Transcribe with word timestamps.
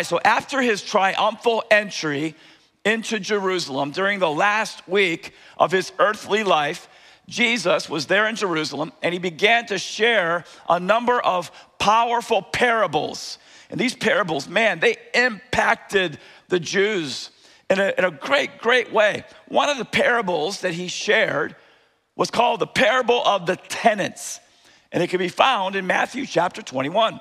right, 0.00 0.06
so 0.06 0.20
after 0.24 0.62
his 0.62 0.80
triumphal 0.80 1.62
entry 1.70 2.34
into 2.86 3.20
Jerusalem 3.20 3.90
during 3.90 4.18
the 4.18 4.30
last 4.30 4.88
week 4.88 5.34
of 5.58 5.70
his 5.70 5.92
earthly 5.98 6.42
life, 6.42 6.88
Jesus 7.28 7.86
was 7.90 8.06
there 8.06 8.26
in 8.26 8.34
Jerusalem 8.34 8.92
and 9.02 9.12
he 9.12 9.18
began 9.18 9.66
to 9.66 9.78
share 9.78 10.44
a 10.70 10.80
number 10.80 11.20
of 11.20 11.52
powerful 11.78 12.40
parables. 12.40 13.36
And 13.68 13.78
these 13.78 13.94
parables, 13.94 14.48
man, 14.48 14.80
they 14.80 14.96
impacted 15.12 16.18
the 16.48 16.58
Jews 16.58 17.28
in 17.68 17.78
a, 17.78 17.92
in 17.98 18.04
a 18.04 18.10
great, 18.10 18.56
great 18.56 18.90
way. 18.94 19.26
One 19.48 19.68
of 19.68 19.76
the 19.76 19.84
parables 19.84 20.62
that 20.62 20.72
he 20.72 20.88
shared 20.88 21.56
was 22.16 22.30
called 22.30 22.60
the 22.60 22.66
parable 22.66 23.22
of 23.26 23.44
the 23.44 23.56
tenants, 23.56 24.40
and 24.92 25.02
it 25.02 25.10
can 25.10 25.18
be 25.18 25.28
found 25.28 25.76
in 25.76 25.86
Matthew 25.86 26.24
chapter 26.24 26.62
21. 26.62 27.20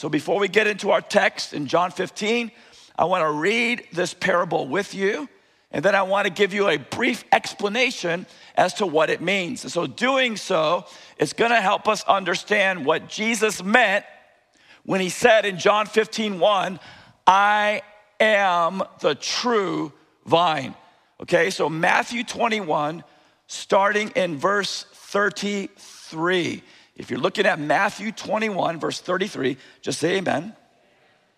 So 0.00 0.08
before 0.08 0.38
we 0.38 0.48
get 0.48 0.66
into 0.66 0.92
our 0.92 1.02
text 1.02 1.52
in 1.52 1.66
John 1.66 1.90
15, 1.90 2.50
I 2.98 3.04
want 3.04 3.22
to 3.22 3.32
read 3.32 3.86
this 3.92 4.14
parable 4.14 4.66
with 4.66 4.94
you, 4.94 5.28
and 5.72 5.84
then 5.84 5.94
I 5.94 6.04
want 6.04 6.26
to 6.26 6.32
give 6.32 6.54
you 6.54 6.70
a 6.70 6.78
brief 6.78 7.22
explanation 7.32 8.24
as 8.56 8.72
to 8.76 8.86
what 8.86 9.10
it 9.10 9.20
means. 9.20 9.62
And 9.62 9.70
so, 9.70 9.86
doing 9.86 10.38
so, 10.38 10.86
is 11.18 11.34
going 11.34 11.50
to 11.50 11.60
help 11.60 11.86
us 11.86 12.02
understand 12.04 12.86
what 12.86 13.10
Jesus 13.10 13.62
meant 13.62 14.06
when 14.84 15.02
he 15.02 15.10
said 15.10 15.44
in 15.44 15.58
John 15.58 15.84
15, 15.84 16.38
1, 16.38 16.80
I 17.26 17.82
am 18.18 18.82
the 19.00 19.14
true 19.14 19.92
vine. 20.24 20.74
Okay, 21.20 21.50
so 21.50 21.68
Matthew 21.68 22.24
21, 22.24 23.04
starting 23.48 24.08
in 24.16 24.38
verse 24.38 24.86
33. 24.94 26.62
If 27.00 27.10
you're 27.10 27.18
looking 27.18 27.46
at 27.46 27.58
Matthew 27.58 28.12
21, 28.12 28.78
verse 28.78 29.00
33, 29.00 29.56
just 29.80 29.98
say 29.98 30.18
amen. 30.18 30.54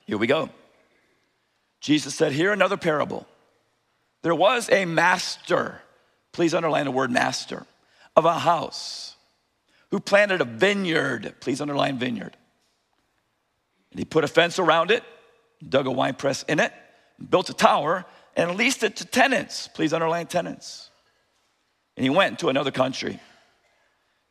Hear 0.06 0.18
we 0.18 0.26
go. 0.26 0.50
Jesus 1.80 2.16
said, 2.16 2.32
Here 2.32 2.52
another 2.52 2.76
parable. 2.76 3.28
There 4.22 4.34
was 4.34 4.68
a 4.70 4.86
master, 4.86 5.80
please 6.32 6.52
underline 6.52 6.86
the 6.86 6.90
word 6.90 7.12
master, 7.12 7.64
of 8.16 8.24
a 8.24 8.40
house 8.40 9.14
who 9.92 10.00
planted 10.00 10.40
a 10.40 10.44
vineyard, 10.44 11.36
please 11.38 11.60
underline 11.60 11.96
vineyard. 11.96 12.36
And 13.92 14.00
he 14.00 14.04
put 14.04 14.24
a 14.24 14.28
fence 14.28 14.58
around 14.58 14.90
it, 14.90 15.04
dug 15.66 15.86
a 15.86 15.92
wine 15.92 16.14
press 16.14 16.42
in 16.42 16.58
it, 16.58 16.72
built 17.30 17.50
a 17.50 17.54
tower, 17.54 18.04
and 18.34 18.56
leased 18.56 18.82
it 18.82 18.96
to 18.96 19.04
tenants, 19.04 19.68
please 19.68 19.92
underline 19.92 20.26
tenants. 20.26 20.90
And 21.96 22.02
he 22.02 22.10
went 22.10 22.40
to 22.40 22.48
another 22.48 22.72
country. 22.72 23.20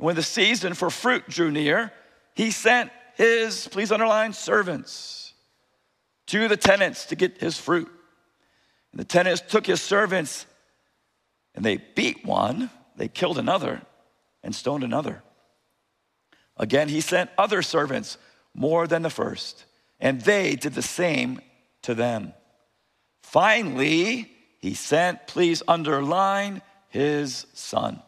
When 0.02 0.16
the 0.16 0.24
season 0.24 0.74
for 0.74 0.90
fruit 0.90 1.30
drew 1.30 1.52
near, 1.52 1.94
he 2.34 2.50
sent 2.50 2.90
his, 3.14 3.68
please 3.68 3.92
underline, 3.92 4.34
servants 4.34 5.34
to 6.26 6.48
the 6.48 6.58
tenants 6.58 7.06
to 7.06 7.16
get 7.16 7.38
his 7.38 7.60
fruit. 7.60 7.88
And 8.92 9.00
the 9.00 9.06
tenants 9.06 9.44
took 9.48 9.68
his 9.68 9.80
servants 9.80 10.48
and 11.54 11.64
they 11.64 11.78
beat 11.78 12.26
one, 12.26 12.72
they 12.96 13.10
killed 13.10 13.38
another, 13.38 13.84
and 14.42 14.56
stoned 14.56 14.84
another. 14.84 15.22
Again, 16.58 16.90
he 16.90 17.00
sent 17.00 17.30
other 17.38 17.62
servants 17.62 18.18
more 18.56 18.88
than 18.88 19.04
the 19.04 19.10
first, 19.12 19.66
and 20.00 20.20
they 20.22 20.56
did 20.56 20.74
the 20.74 20.82
same 20.82 21.42
to 21.84 21.94
them. 21.94 22.34
Finally, 23.22 24.32
he 24.58 24.74
sent, 24.74 25.28
please 25.28 25.62
underline, 25.68 26.64
his 26.90 27.46
son 27.54 28.02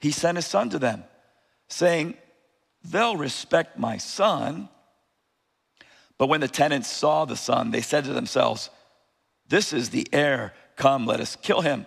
he 0.00 0.10
sent 0.10 0.36
his 0.36 0.46
son 0.46 0.70
to 0.70 0.78
them, 0.78 1.04
saying, 1.68 2.14
They'll 2.82 3.16
respect 3.16 3.78
my 3.78 3.98
son. 3.98 4.68
But 6.16 6.28
when 6.28 6.40
the 6.40 6.48
tenants 6.48 6.88
saw 6.88 7.24
the 7.24 7.36
son, 7.36 7.70
they 7.70 7.82
said 7.82 8.04
to 8.04 8.12
themselves, 8.12 8.70
This 9.48 9.72
is 9.72 9.90
the 9.90 10.06
heir. 10.12 10.54
Come, 10.76 11.06
let 11.06 11.20
us 11.20 11.36
kill 11.36 11.60
him 11.60 11.86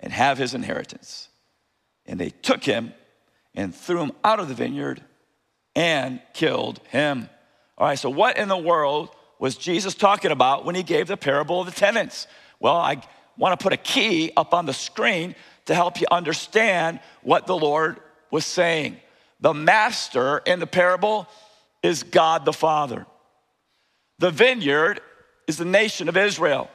and 0.00 0.12
have 0.12 0.38
his 0.38 0.54
inheritance. 0.54 1.28
And 2.06 2.18
they 2.18 2.30
took 2.30 2.64
him 2.64 2.92
and 3.54 3.74
threw 3.74 4.00
him 4.00 4.12
out 4.24 4.40
of 4.40 4.48
the 4.48 4.54
vineyard 4.54 5.02
and 5.76 6.20
killed 6.34 6.80
him. 6.88 7.28
All 7.78 7.86
right, 7.86 7.98
so 7.98 8.10
what 8.10 8.36
in 8.36 8.48
the 8.48 8.56
world 8.56 9.10
was 9.38 9.56
Jesus 9.56 9.94
talking 9.94 10.32
about 10.32 10.64
when 10.64 10.74
he 10.74 10.82
gave 10.82 11.06
the 11.06 11.16
parable 11.16 11.60
of 11.60 11.66
the 11.66 11.72
tenants? 11.72 12.26
Well, 12.58 12.76
I 12.76 13.02
want 13.36 13.58
to 13.58 13.62
put 13.62 13.72
a 13.72 13.76
key 13.76 14.32
up 14.36 14.52
on 14.52 14.66
the 14.66 14.74
screen 14.74 15.34
to 15.66 15.74
help 15.74 16.00
you 16.00 16.06
understand 16.10 17.00
what 17.22 17.46
the 17.46 17.56
Lord 17.56 18.00
was 18.30 18.46
saying. 18.46 18.96
The 19.40 19.54
master 19.54 20.38
in 20.38 20.60
the 20.60 20.66
parable 20.66 21.28
is 21.82 22.02
God 22.02 22.44
the 22.44 22.52
Father. 22.52 23.06
The 24.18 24.30
vineyard 24.30 25.00
is 25.46 25.56
the 25.56 25.64
nation 25.64 26.08
of 26.08 26.16
Israel. 26.16 26.70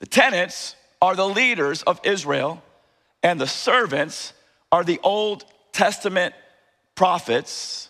The 0.00 0.06
tenants 0.06 0.76
are 1.00 1.16
the 1.16 1.28
leaders 1.28 1.82
of 1.82 2.00
Israel, 2.04 2.62
and 3.22 3.40
the 3.40 3.46
servants 3.46 4.32
are 4.70 4.84
the 4.84 5.00
Old 5.02 5.44
Testament 5.72 6.34
prophets. 6.94 7.88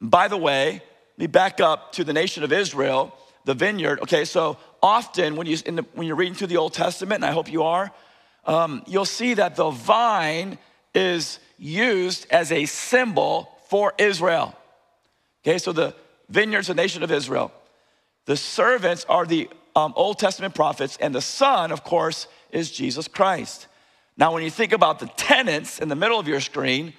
By 0.00 0.28
the 0.28 0.36
way, 0.36 0.82
let 1.16 1.18
me 1.18 1.26
back 1.26 1.60
up 1.60 1.92
to 1.92 2.04
the 2.04 2.12
nation 2.12 2.42
of 2.42 2.52
Israel, 2.52 3.14
the 3.44 3.54
vineyard. 3.54 4.00
Okay, 4.00 4.24
so 4.24 4.56
often 4.82 5.36
when, 5.36 5.46
you, 5.46 5.56
the, 5.58 5.84
when 5.94 6.06
you're 6.06 6.16
reading 6.16 6.34
through 6.34 6.46
the 6.48 6.56
Old 6.56 6.72
Testament, 6.72 7.16
and 7.22 7.24
I 7.24 7.32
hope 7.32 7.50
you 7.50 7.62
are, 7.62 7.92
um, 8.46 8.82
you'll 8.86 9.04
see 9.04 9.34
that 9.34 9.56
the 9.56 9.70
vine 9.70 10.58
is 10.94 11.38
used 11.58 12.26
as 12.30 12.52
a 12.52 12.66
symbol 12.66 13.50
for 13.68 13.92
Israel. 13.98 14.54
Okay, 15.44 15.58
so 15.58 15.72
the 15.72 15.94
vineyard's 16.28 16.68
the 16.68 16.74
nation 16.74 17.02
of 17.02 17.10
Israel. 17.10 17.52
The 18.26 18.36
servants 18.36 19.04
are 19.08 19.26
the 19.26 19.48
um, 19.74 19.92
Old 19.96 20.18
Testament 20.18 20.54
prophets, 20.54 20.96
and 21.00 21.14
the 21.14 21.20
Son, 21.20 21.70
of 21.70 21.84
course, 21.84 22.26
is 22.50 22.70
Jesus 22.70 23.08
Christ. 23.08 23.66
Now, 24.16 24.32
when 24.32 24.42
you 24.42 24.50
think 24.50 24.72
about 24.72 24.98
the 24.98 25.06
tenants 25.06 25.78
in 25.78 25.88
the 25.88 25.94
middle 25.94 26.18
of 26.18 26.26
your 26.26 26.40
screen, 26.40 26.94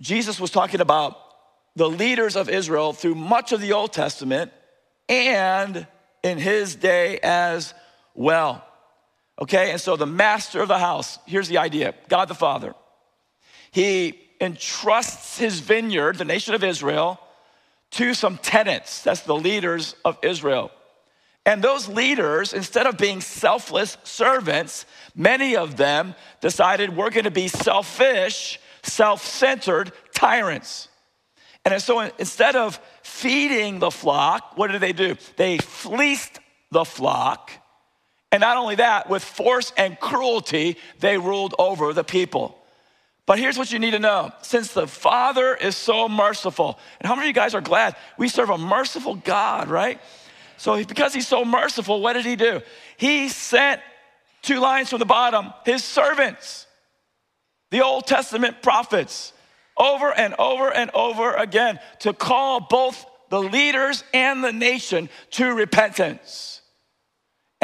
Jesus 0.00 0.40
was 0.40 0.50
talking 0.50 0.80
about 0.80 1.16
the 1.76 1.88
leaders 1.88 2.36
of 2.36 2.48
Israel 2.48 2.92
through 2.92 3.14
much 3.14 3.52
of 3.52 3.60
the 3.60 3.72
Old 3.72 3.92
Testament 3.92 4.52
and 5.08 5.86
in 6.22 6.38
his 6.38 6.74
day 6.74 7.18
as 7.22 7.74
well. 8.14 8.64
Okay, 9.40 9.72
and 9.72 9.80
so 9.80 9.96
the 9.96 10.06
master 10.06 10.60
of 10.60 10.68
the 10.68 10.78
house, 10.78 11.18
here's 11.26 11.48
the 11.48 11.58
idea 11.58 11.94
God 12.08 12.28
the 12.28 12.34
Father. 12.34 12.74
He 13.70 14.20
entrusts 14.40 15.38
his 15.38 15.60
vineyard, 15.60 16.18
the 16.18 16.24
nation 16.24 16.54
of 16.54 16.62
Israel, 16.62 17.18
to 17.92 18.14
some 18.14 18.38
tenants. 18.38 19.02
That's 19.02 19.22
the 19.22 19.34
leaders 19.34 19.96
of 20.04 20.18
Israel. 20.22 20.70
And 21.46 21.62
those 21.62 21.88
leaders, 21.88 22.52
instead 22.52 22.86
of 22.86 22.96
being 22.96 23.20
selfless 23.20 23.98
servants, 24.02 24.86
many 25.14 25.56
of 25.56 25.76
them 25.76 26.14
decided 26.40 26.96
we're 26.96 27.10
gonna 27.10 27.30
be 27.30 27.48
selfish, 27.48 28.58
self 28.82 29.24
centered 29.24 29.92
tyrants. 30.14 30.88
And 31.64 31.82
so 31.82 32.00
instead 32.00 32.56
of 32.56 32.78
feeding 33.02 33.78
the 33.78 33.90
flock, 33.90 34.56
what 34.56 34.70
did 34.70 34.80
they 34.80 34.92
do? 34.92 35.16
They 35.36 35.58
fleeced 35.58 36.38
the 36.70 36.84
flock 36.84 37.50
and 38.34 38.40
not 38.40 38.56
only 38.56 38.74
that, 38.74 39.08
with 39.08 39.22
force 39.22 39.72
and 39.76 39.96
cruelty, 40.00 40.76
they 40.98 41.18
ruled 41.18 41.54
over 41.56 41.92
the 41.92 42.02
people. 42.02 42.58
But 43.26 43.38
here's 43.38 43.56
what 43.56 43.70
you 43.70 43.78
need 43.78 43.92
to 43.92 44.00
know 44.00 44.32
since 44.42 44.72
the 44.72 44.88
Father 44.88 45.54
is 45.54 45.76
so 45.76 46.08
merciful, 46.08 46.80
and 46.98 47.06
how 47.06 47.14
many 47.14 47.28
of 47.28 47.28
you 47.28 47.40
guys 47.40 47.54
are 47.54 47.60
glad 47.60 47.94
we 48.18 48.26
serve 48.26 48.50
a 48.50 48.58
merciful 48.58 49.14
God, 49.14 49.68
right? 49.68 50.00
So, 50.56 50.84
because 50.84 51.14
he's 51.14 51.28
so 51.28 51.44
merciful, 51.44 52.02
what 52.02 52.14
did 52.14 52.24
he 52.24 52.34
do? 52.34 52.60
He 52.96 53.28
sent 53.28 53.80
two 54.42 54.58
lines 54.58 54.90
from 54.90 54.98
the 54.98 55.04
bottom 55.04 55.52
his 55.64 55.84
servants, 55.84 56.66
the 57.70 57.84
Old 57.84 58.04
Testament 58.04 58.62
prophets, 58.62 59.32
over 59.76 60.12
and 60.12 60.34
over 60.40 60.74
and 60.74 60.90
over 60.90 61.34
again 61.34 61.78
to 62.00 62.12
call 62.12 62.58
both 62.58 63.06
the 63.30 63.40
leaders 63.40 64.02
and 64.12 64.42
the 64.42 64.52
nation 64.52 65.08
to 65.30 65.54
repentance. 65.54 66.62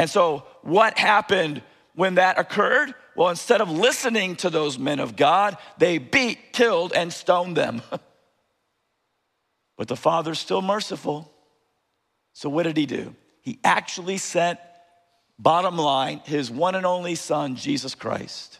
And 0.01 0.09
so, 0.09 0.47
what 0.63 0.97
happened 0.97 1.61
when 1.93 2.15
that 2.15 2.39
occurred? 2.39 2.95
Well, 3.15 3.29
instead 3.29 3.61
of 3.61 3.69
listening 3.69 4.35
to 4.37 4.49
those 4.49 4.79
men 4.79 4.99
of 4.99 5.15
God, 5.15 5.59
they 5.77 5.99
beat, 5.99 6.53
killed, 6.53 6.91
and 6.91 7.13
stoned 7.13 7.55
them. 7.55 7.83
but 9.77 9.87
the 9.87 9.95
Father's 9.95 10.39
still 10.39 10.63
merciful. 10.63 11.31
So, 12.33 12.49
what 12.49 12.63
did 12.63 12.77
he 12.77 12.87
do? 12.87 13.13
He 13.41 13.59
actually 13.63 14.17
sent, 14.17 14.57
bottom 15.37 15.77
line, 15.77 16.21
his 16.25 16.49
one 16.49 16.73
and 16.73 16.87
only 16.87 17.13
Son, 17.13 17.55
Jesus 17.55 17.93
Christ. 17.93 18.57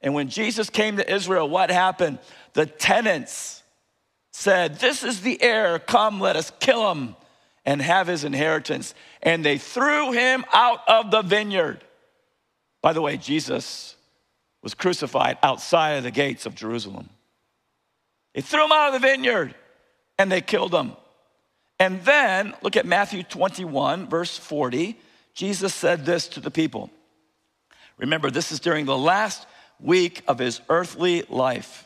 And 0.00 0.14
when 0.14 0.30
Jesus 0.30 0.70
came 0.70 0.96
to 0.96 1.14
Israel, 1.14 1.50
what 1.50 1.70
happened? 1.70 2.18
The 2.54 2.64
tenants 2.64 3.62
said, 4.32 4.78
This 4.78 5.04
is 5.04 5.20
the 5.20 5.42
heir, 5.42 5.78
come, 5.78 6.18
let 6.18 6.36
us 6.36 6.50
kill 6.60 6.90
him 6.90 7.14
and 7.64 7.80
have 7.80 8.06
his 8.06 8.24
inheritance. 8.24 8.94
And 9.24 9.44
they 9.44 9.58
threw 9.58 10.12
him 10.12 10.44
out 10.52 10.80
of 10.86 11.10
the 11.10 11.22
vineyard. 11.22 11.82
By 12.82 12.92
the 12.92 13.00
way, 13.00 13.16
Jesus 13.16 13.96
was 14.62 14.74
crucified 14.74 15.38
outside 15.42 15.92
of 15.92 16.04
the 16.04 16.10
gates 16.10 16.46
of 16.46 16.54
Jerusalem. 16.54 17.08
They 18.34 18.42
threw 18.42 18.64
him 18.64 18.72
out 18.72 18.94
of 18.94 19.00
the 19.00 19.06
vineyard 19.06 19.54
and 20.18 20.30
they 20.30 20.40
killed 20.40 20.74
him. 20.74 20.92
And 21.78 22.02
then 22.04 22.54
look 22.62 22.76
at 22.76 22.86
Matthew 22.86 23.22
21, 23.22 24.08
verse 24.08 24.36
40. 24.36 24.98
Jesus 25.34 25.74
said 25.74 26.06
this 26.06 26.28
to 26.28 26.40
the 26.40 26.50
people. 26.50 26.90
Remember, 27.98 28.30
this 28.30 28.52
is 28.52 28.60
during 28.60 28.86
the 28.86 28.96
last 28.96 29.46
week 29.80 30.22
of 30.28 30.38
his 30.38 30.60
earthly 30.68 31.22
life. 31.28 31.84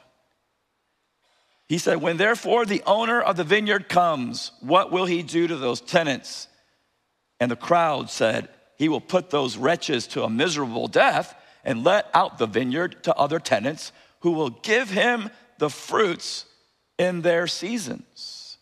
He 1.69 1.79
said, 1.79 2.01
When 2.01 2.17
therefore 2.17 2.65
the 2.65 2.83
owner 2.87 3.21
of 3.21 3.37
the 3.37 3.45
vineyard 3.45 3.89
comes, 3.89 4.53
what 4.61 4.91
will 4.91 5.07
he 5.07 5.23
do 5.23 5.47
to 5.47 5.57
those 5.57 5.81
tenants? 5.81 6.49
And 7.41 7.51
the 7.51 7.57
crowd 7.57 8.11
said, 8.11 8.49
He 8.77 8.89
will 8.89 9.01
put 9.01 9.31
those 9.31 9.57
wretches 9.57 10.07
to 10.09 10.25
a 10.25 10.31
miserable 10.31 10.89
death 10.89 11.35
and 11.65 11.85
let 11.85 12.09
out 12.15 12.39
the 12.39 12.47
vineyard 12.47 13.03
to 13.05 13.15
other 13.15 13.39
tenants 13.39 13.93
who 14.21 14.33
will 14.33 14.51
give 14.51 14.91
him 14.91 15.31
the 15.59 15.71
fruits 15.71 16.45
in 16.99 17.23
their 17.23 17.47
seasons. 17.47 18.59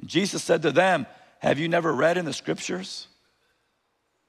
And 0.00 0.08
Jesus 0.08 0.42
said 0.42 0.62
to 0.62 0.72
them, 0.72 1.06
Have 1.38 1.58
you 1.58 1.68
never 1.68 1.92
read 1.92 2.18
in 2.18 2.24
the 2.24 2.32
scriptures? 2.32 3.08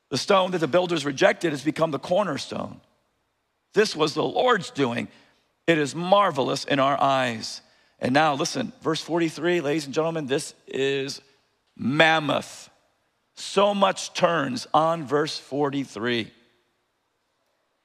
The 0.09 0.17
stone 0.17 0.51
that 0.51 0.59
the 0.59 0.67
builders 0.67 1.05
rejected 1.05 1.51
has 1.51 1.63
become 1.63 1.91
the 1.91 1.99
cornerstone. 1.99 2.79
This 3.73 3.95
was 3.95 4.13
the 4.13 4.23
Lord's 4.23 4.71
doing. 4.71 5.07
It 5.67 5.77
is 5.77 5.95
marvelous 5.95 6.63
in 6.63 6.79
our 6.79 7.01
eyes. 7.01 7.61
And 7.99 8.13
now, 8.13 8.35
listen, 8.35 8.71
verse 8.81 9.01
43, 9.01 9.61
ladies 9.61 9.85
and 9.85 9.93
gentlemen, 9.93 10.27
this 10.27 10.53
is 10.67 11.21
mammoth. 11.75 12.69
So 13.35 13.73
much 13.73 14.13
turns 14.13 14.67
on 14.73 15.05
verse 15.05 15.37
43. 15.37 16.31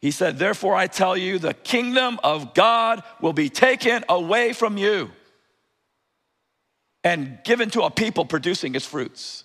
He 0.00 0.11
said, 0.11 0.38
Therefore, 0.38 0.75
I 0.75 0.87
tell 0.87 1.17
you, 1.17 1.38
the 1.38 1.55
kingdom 1.55 2.19
of 2.25 2.55
God 2.55 3.02
will 3.20 3.32
be 3.32 3.49
taken 3.49 4.05
away 4.08 4.52
from 4.52 4.79
you 4.79 5.11
and 7.05 7.38
given 7.44 7.70
to 7.70 7.82
a 7.82 7.91
people 7.91 8.25
producing 8.25 8.75
its 8.75 8.87
fruits. 8.87 9.44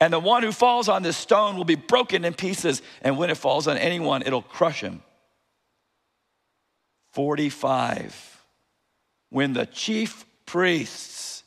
And 0.00 0.12
the 0.12 0.18
one 0.18 0.42
who 0.42 0.50
falls 0.50 0.88
on 0.88 1.02
this 1.02 1.16
stone 1.16 1.56
will 1.56 1.64
be 1.64 1.76
broken 1.76 2.24
in 2.24 2.34
pieces, 2.34 2.82
and 3.02 3.16
when 3.16 3.30
it 3.30 3.36
falls 3.36 3.68
on 3.68 3.76
anyone, 3.76 4.22
it'll 4.22 4.42
crush 4.42 4.80
him. 4.80 5.02
45 7.12 8.32
when 9.32 9.54
the 9.54 9.64
chief 9.64 10.26
priests 10.44 11.42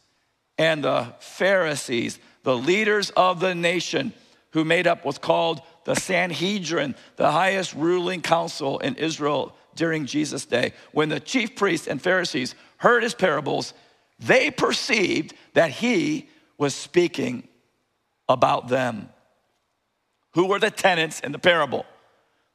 and 0.57 0.83
the 0.83 1.13
Pharisees, 1.19 2.17
the 2.45 2.55
leaders 2.55 3.09
of 3.17 3.39
the 3.39 3.53
nation, 3.53 4.13
who 4.51 4.63
made 4.63 4.87
up 4.87 5.03
what's 5.03 5.17
called 5.17 5.61
the 5.83 5.95
Sanhedrin, 5.95 6.95
the 7.17 7.31
highest 7.31 7.73
ruling 7.73 8.21
council 8.21 8.79
in 8.79 8.95
Israel 8.95 9.53
during 9.75 10.05
Jesus' 10.05 10.45
day, 10.45 10.71
when 10.93 11.09
the 11.09 11.19
chief 11.19 11.55
priests 11.55 11.87
and 11.87 12.01
Pharisees 12.01 12.55
heard 12.77 13.03
his 13.03 13.13
parables, 13.13 13.73
they 14.19 14.49
perceived 14.49 15.33
that 15.53 15.71
he 15.71 16.29
was 16.57 16.73
speaking 16.73 17.47
about 18.29 18.69
them. 18.69 19.09
Who 20.35 20.45
were 20.45 20.59
the 20.59 20.71
tenants 20.71 21.19
in 21.19 21.31
the 21.31 21.39
parable? 21.39 21.85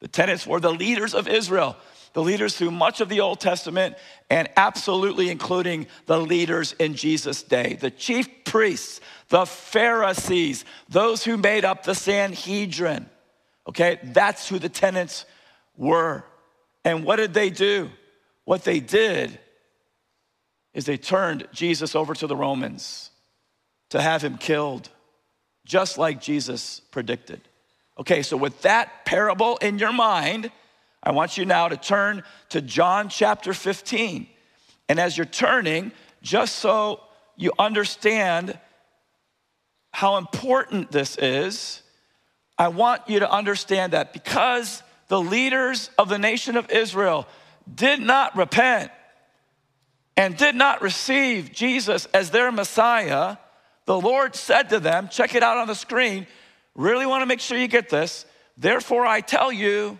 The 0.00 0.08
tenants 0.08 0.46
were 0.46 0.60
the 0.60 0.72
leaders 0.72 1.14
of 1.14 1.28
Israel 1.28 1.76
the 2.12 2.22
leaders 2.22 2.56
through 2.56 2.70
much 2.70 3.00
of 3.00 3.08
the 3.08 3.20
Old 3.20 3.40
Testament, 3.40 3.96
and 4.28 4.48
absolutely 4.56 5.30
including 5.30 5.86
the 6.06 6.18
leaders 6.18 6.72
in 6.78 6.94
Jesus' 6.94 7.42
day. 7.42 7.76
The 7.80 7.90
chief 7.90 8.44
priests, 8.44 9.00
the 9.28 9.46
Pharisees, 9.46 10.64
those 10.88 11.24
who 11.24 11.36
made 11.36 11.64
up 11.64 11.84
the 11.84 11.94
Sanhedrin. 11.94 13.08
Okay, 13.68 13.98
that's 14.02 14.48
who 14.48 14.58
the 14.58 14.68
tenants 14.68 15.24
were. 15.76 16.24
And 16.84 17.04
what 17.04 17.16
did 17.16 17.34
they 17.34 17.50
do? 17.50 17.90
What 18.44 18.64
they 18.64 18.80
did 18.80 19.38
is 20.74 20.84
they 20.84 20.96
turned 20.96 21.46
Jesus 21.52 21.94
over 21.94 22.14
to 22.14 22.26
the 22.26 22.36
Romans 22.36 23.10
to 23.90 24.00
have 24.00 24.22
him 24.22 24.38
killed, 24.38 24.88
just 25.64 25.98
like 25.98 26.20
Jesus 26.20 26.80
predicted. 26.90 27.40
Okay, 27.98 28.22
so 28.22 28.36
with 28.36 28.62
that 28.62 29.04
parable 29.04 29.56
in 29.58 29.78
your 29.78 29.92
mind, 29.92 30.50
I 31.02 31.12
want 31.12 31.38
you 31.38 31.44
now 31.46 31.68
to 31.68 31.76
turn 31.76 32.22
to 32.50 32.60
John 32.60 33.08
chapter 33.08 33.54
15. 33.54 34.26
And 34.88 35.00
as 35.00 35.16
you're 35.16 35.24
turning, 35.24 35.92
just 36.22 36.56
so 36.56 37.00
you 37.36 37.52
understand 37.58 38.58
how 39.92 40.16
important 40.16 40.90
this 40.90 41.16
is, 41.16 41.82
I 42.58 42.68
want 42.68 43.02
you 43.08 43.20
to 43.20 43.30
understand 43.30 43.94
that 43.94 44.12
because 44.12 44.82
the 45.08 45.20
leaders 45.20 45.90
of 45.98 46.08
the 46.08 46.18
nation 46.18 46.56
of 46.56 46.70
Israel 46.70 47.26
did 47.72 48.00
not 48.00 48.36
repent 48.36 48.90
and 50.16 50.36
did 50.36 50.54
not 50.54 50.82
receive 50.82 51.52
Jesus 51.52 52.06
as 52.06 52.30
their 52.30 52.52
Messiah, 52.52 53.38
the 53.86 53.98
Lord 53.98 54.36
said 54.36 54.68
to 54.70 54.80
them, 54.80 55.08
check 55.08 55.34
it 55.34 55.42
out 55.42 55.56
on 55.56 55.66
the 55.66 55.74
screen, 55.74 56.26
really 56.74 57.06
want 57.06 57.22
to 57.22 57.26
make 57.26 57.40
sure 57.40 57.56
you 57.56 57.68
get 57.68 57.88
this. 57.88 58.26
Therefore, 58.58 59.06
I 59.06 59.22
tell 59.22 59.50
you, 59.50 59.98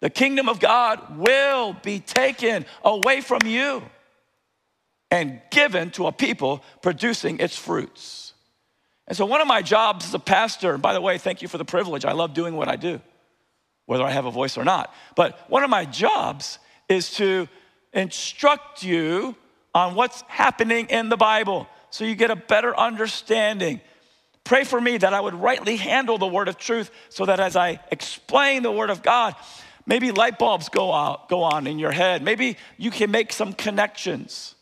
the 0.00 0.10
kingdom 0.10 0.48
of 0.48 0.60
God 0.60 1.18
will 1.18 1.74
be 1.74 2.00
taken 2.00 2.64
away 2.82 3.20
from 3.20 3.40
you 3.44 3.82
and 5.10 5.40
given 5.50 5.90
to 5.92 6.06
a 6.06 6.12
people 6.12 6.62
producing 6.82 7.40
its 7.40 7.56
fruits. 7.56 8.32
And 9.06 9.16
so, 9.16 9.26
one 9.26 9.40
of 9.40 9.48
my 9.48 9.60
jobs 9.60 10.06
as 10.06 10.14
a 10.14 10.18
pastor, 10.20 10.72
and 10.72 10.82
by 10.82 10.94
the 10.94 11.00
way, 11.00 11.18
thank 11.18 11.42
you 11.42 11.48
for 11.48 11.58
the 11.58 11.64
privilege. 11.64 12.04
I 12.04 12.12
love 12.12 12.32
doing 12.32 12.54
what 12.54 12.68
I 12.68 12.76
do, 12.76 13.00
whether 13.86 14.04
I 14.04 14.10
have 14.10 14.24
a 14.24 14.30
voice 14.30 14.56
or 14.56 14.64
not. 14.64 14.94
But 15.16 15.50
one 15.50 15.64
of 15.64 15.70
my 15.70 15.84
jobs 15.84 16.58
is 16.88 17.10
to 17.12 17.48
instruct 17.92 18.84
you 18.84 19.34
on 19.74 19.94
what's 19.94 20.22
happening 20.28 20.86
in 20.86 21.08
the 21.08 21.16
Bible 21.16 21.68
so 21.90 22.04
you 22.04 22.14
get 22.14 22.30
a 22.30 22.36
better 22.36 22.76
understanding. 22.76 23.80
Pray 24.44 24.64
for 24.64 24.80
me 24.80 24.96
that 24.96 25.12
I 25.12 25.20
would 25.20 25.34
rightly 25.34 25.76
handle 25.76 26.18
the 26.18 26.26
word 26.26 26.48
of 26.48 26.56
truth 26.56 26.90
so 27.08 27.26
that 27.26 27.40
as 27.40 27.56
I 27.56 27.80
explain 27.90 28.62
the 28.62 28.72
word 28.72 28.90
of 28.90 29.02
God, 29.02 29.34
Maybe 29.90 30.12
light 30.12 30.38
bulbs 30.38 30.68
go 30.68 30.92
out, 30.92 31.28
go 31.28 31.42
on 31.42 31.66
in 31.66 31.80
your 31.80 31.90
head. 31.90 32.22
Maybe 32.22 32.56
you 32.78 32.92
can 32.92 33.10
make 33.10 33.32
some 33.32 33.52
connections. 33.52 34.54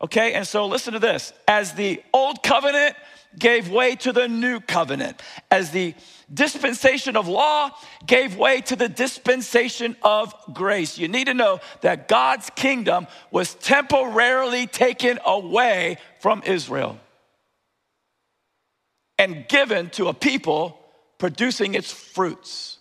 Okay, 0.00 0.34
and 0.34 0.46
so 0.46 0.66
listen 0.66 0.92
to 0.92 1.00
this. 1.00 1.32
As 1.48 1.74
the 1.74 2.00
old 2.14 2.44
covenant 2.44 2.94
gave 3.36 3.68
way 3.68 3.96
to 3.96 4.12
the 4.12 4.28
new 4.28 4.60
covenant, 4.60 5.20
as 5.50 5.72
the 5.72 5.92
dispensation 6.32 7.16
of 7.16 7.26
law 7.26 7.70
gave 8.06 8.36
way 8.36 8.60
to 8.60 8.76
the 8.76 8.88
dispensation 8.88 9.96
of 10.02 10.32
grace, 10.52 10.96
you 10.96 11.08
need 11.08 11.26
to 11.26 11.34
know 11.34 11.58
that 11.80 12.06
God's 12.06 12.48
kingdom 12.50 13.08
was 13.32 13.54
temporarily 13.54 14.68
taken 14.68 15.18
away 15.26 15.96
from 16.20 16.44
Israel 16.46 16.96
and 19.18 19.48
given 19.48 19.90
to 19.90 20.06
a 20.06 20.14
people 20.14 20.78
producing 21.18 21.74
its 21.74 21.90
fruits. 21.90 22.79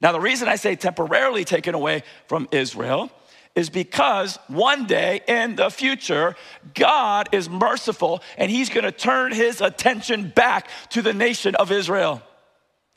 Now, 0.00 0.12
the 0.12 0.20
reason 0.20 0.48
I 0.48 0.56
say 0.56 0.76
temporarily 0.76 1.44
taken 1.44 1.74
away 1.74 2.02
from 2.26 2.48
Israel 2.52 3.10
is 3.54 3.68
because 3.68 4.38
one 4.48 4.86
day 4.86 5.20
in 5.26 5.56
the 5.56 5.70
future, 5.70 6.36
God 6.74 7.28
is 7.32 7.50
merciful 7.50 8.22
and 8.38 8.50
he's 8.50 8.70
gonna 8.70 8.92
turn 8.92 9.32
his 9.32 9.60
attention 9.60 10.28
back 10.30 10.68
to 10.90 11.02
the 11.02 11.12
nation 11.12 11.54
of 11.56 11.72
Israel. 11.72 12.22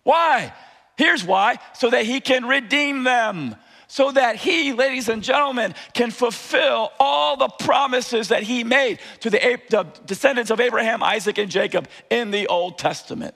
Why? 0.03 0.53
Here's 0.97 1.23
why 1.23 1.57
so 1.73 1.89
that 1.89 2.05
he 2.05 2.19
can 2.19 2.45
redeem 2.45 3.03
them. 3.03 3.55
So 3.87 4.11
that 4.11 4.37
he, 4.37 4.73
ladies 4.73 5.07
and 5.07 5.21
gentlemen, 5.21 5.75
can 5.93 6.09
fulfill 6.09 6.91
all 6.99 7.37
the 7.37 7.47
promises 7.47 8.29
that 8.29 8.41
he 8.41 8.63
made 8.63 8.99
to 9.19 9.29
the, 9.29 9.59
the 9.69 9.83
descendants 10.05 10.49
of 10.49 10.59
Abraham, 10.59 11.03
Isaac, 11.03 11.37
and 11.37 11.51
Jacob 11.51 11.87
in 12.09 12.31
the 12.31 12.47
Old 12.47 12.79
Testament. 12.79 13.35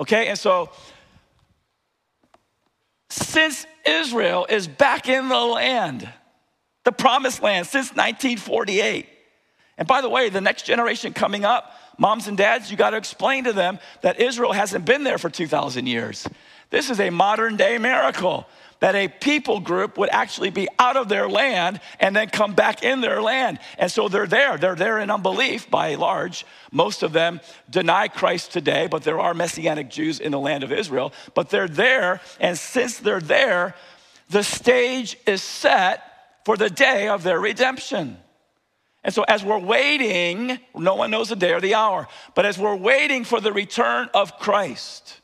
Okay, 0.00 0.26
and 0.26 0.38
so 0.38 0.70
since 3.16 3.66
Israel 3.84 4.46
is 4.48 4.68
back 4.68 5.08
in 5.08 5.28
the 5.28 5.38
land, 5.38 6.08
the 6.84 6.92
promised 6.92 7.42
land, 7.42 7.66
since 7.66 7.88
1948. 7.90 9.06
And 9.78 9.86
by 9.86 10.00
the 10.00 10.08
way, 10.08 10.28
the 10.28 10.40
next 10.40 10.64
generation 10.64 11.12
coming 11.12 11.44
up, 11.44 11.72
moms 11.98 12.28
and 12.28 12.36
dads, 12.36 12.70
you 12.70 12.76
got 12.76 12.90
to 12.90 12.96
explain 12.96 13.44
to 13.44 13.52
them 13.52 13.78
that 14.02 14.20
Israel 14.20 14.52
hasn't 14.52 14.84
been 14.84 15.04
there 15.04 15.18
for 15.18 15.30
2,000 15.30 15.86
years. 15.86 16.26
This 16.70 16.90
is 16.90 17.00
a 17.00 17.10
modern 17.10 17.56
day 17.56 17.78
miracle 17.78 18.46
that 18.80 18.94
a 18.94 19.08
people 19.08 19.60
group 19.60 19.96
would 19.98 20.10
actually 20.10 20.50
be 20.50 20.68
out 20.78 20.96
of 20.96 21.08
their 21.08 21.28
land 21.28 21.80
and 21.98 22.14
then 22.14 22.28
come 22.28 22.54
back 22.54 22.82
in 22.82 23.00
their 23.00 23.22
land. 23.22 23.58
And 23.78 23.90
so 23.90 24.08
they're 24.08 24.26
there. 24.26 24.58
They're 24.58 24.74
there 24.74 24.98
in 24.98 25.10
unbelief 25.10 25.70
by 25.70 25.94
large. 25.94 26.44
Most 26.70 27.02
of 27.02 27.12
them 27.12 27.40
deny 27.70 28.08
Christ 28.08 28.52
today, 28.52 28.86
but 28.86 29.02
there 29.02 29.20
are 29.20 29.34
Messianic 29.34 29.90
Jews 29.90 30.20
in 30.20 30.32
the 30.32 30.38
land 30.38 30.62
of 30.62 30.72
Israel. 30.72 31.12
But 31.34 31.50
they're 31.50 31.68
there. 31.68 32.20
And 32.38 32.58
since 32.58 32.98
they're 32.98 33.20
there, 33.20 33.74
the 34.28 34.42
stage 34.42 35.16
is 35.26 35.42
set 35.42 36.02
for 36.44 36.56
the 36.56 36.70
day 36.70 37.08
of 37.08 37.22
their 37.22 37.40
redemption. 37.40 38.18
And 39.02 39.14
so, 39.14 39.22
as 39.22 39.44
we're 39.44 39.58
waiting, 39.58 40.58
no 40.74 40.96
one 40.96 41.12
knows 41.12 41.28
the 41.28 41.36
day 41.36 41.52
or 41.52 41.60
the 41.60 41.74
hour, 41.74 42.08
but 42.34 42.44
as 42.44 42.58
we're 42.58 42.74
waiting 42.74 43.22
for 43.22 43.40
the 43.40 43.52
return 43.52 44.10
of 44.12 44.36
Christ, 44.40 45.20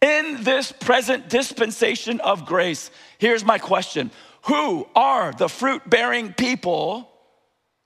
in 0.00 0.42
this 0.44 0.72
present 0.72 1.28
dispensation 1.28 2.20
of 2.20 2.44
grace, 2.44 2.90
here's 3.18 3.44
my 3.44 3.58
question 3.58 4.10
Who 4.42 4.86
are 4.94 5.32
the 5.32 5.48
fruit 5.48 5.88
bearing 5.88 6.32
people 6.32 7.10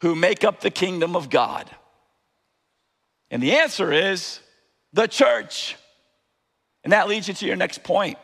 who 0.01 0.15
make 0.15 0.45
up 0.45 0.61
the 0.61 0.71
kingdom 0.71 1.17
of 1.17 1.31
God? 1.31 1.71
And 3.31 3.43
the 3.43 3.53
answer 3.53 3.93
is 3.93 4.41
the 4.93 5.07
church. 5.07 5.77
And 6.83 6.93
that 6.93 7.09
leads 7.09 7.29
you 7.29 7.35
to 7.35 7.47
your 7.47 7.57
next 7.57 7.85
point. 7.85 8.19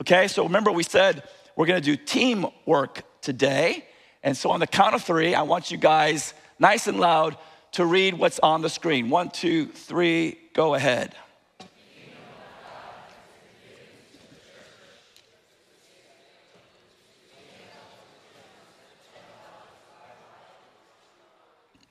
Okay, 0.00 0.28
so 0.28 0.44
remember 0.44 0.70
we 0.70 0.82
said 0.82 1.24
we're 1.56 1.66
gonna 1.66 1.80
do 1.80 1.96
teamwork 1.96 3.02
today. 3.22 3.84
And 4.22 4.36
so 4.36 4.50
on 4.50 4.60
the 4.60 4.66
count 4.66 4.94
of 4.94 5.02
three, 5.02 5.34
I 5.34 5.42
want 5.42 5.70
you 5.70 5.78
guys, 5.78 6.34
nice 6.58 6.86
and 6.86 7.00
loud, 7.00 7.36
to 7.72 7.84
read 7.84 8.14
what's 8.14 8.38
on 8.40 8.62
the 8.62 8.68
screen. 8.68 9.10
One, 9.10 9.30
two, 9.30 9.66
three, 9.66 10.38
go 10.52 10.74
ahead. 10.74 11.14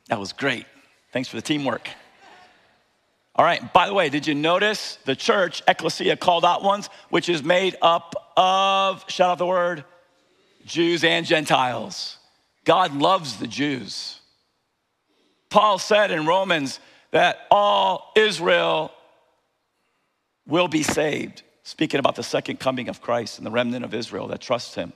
That 0.08 0.20
was 0.20 0.34
great. 0.34 0.66
Thanks 1.12 1.30
for 1.30 1.36
the 1.36 1.42
teamwork. 1.42 1.90
All 3.36 3.44
right, 3.44 3.74
by 3.74 3.88
the 3.88 3.94
way, 3.94 4.08
did 4.10 4.28
you 4.28 4.34
notice 4.34 4.98
the 5.06 5.16
church, 5.16 5.62
ecclesia, 5.68 6.16
called 6.16 6.46
out 6.46 6.64
ones, 6.64 6.90
which 7.10 7.28
is 7.28 7.44
made 7.44 7.76
up 7.82 8.16
of, 8.38 9.04
shout 9.10 9.32
out 9.32 9.38
the 9.38 9.46
word, 9.46 9.84
Jews 10.66 11.04
and 11.04 11.26
Gentiles. 11.26 12.18
God 12.64 12.96
loves 12.96 13.38
the 13.38 13.48
Jews. 13.48 14.20
Paul 15.50 15.80
said 15.80 16.12
in 16.12 16.26
Romans 16.26 16.80
that 17.12 17.40
all 17.52 18.12
Israel 18.16 18.92
will 20.48 20.68
be 20.68 20.84
saved, 20.84 21.44
speaking 21.64 22.00
about 22.00 22.16
the 22.16 22.24
second 22.24 22.60
coming 22.60 22.90
of 22.90 23.02
Christ 23.02 23.38
and 23.38 23.46
the 23.46 23.52
remnant 23.52 23.86
of 23.86 23.94
Israel 23.94 24.28
that 24.28 24.42
trusts 24.42 24.76
him. 24.76 24.94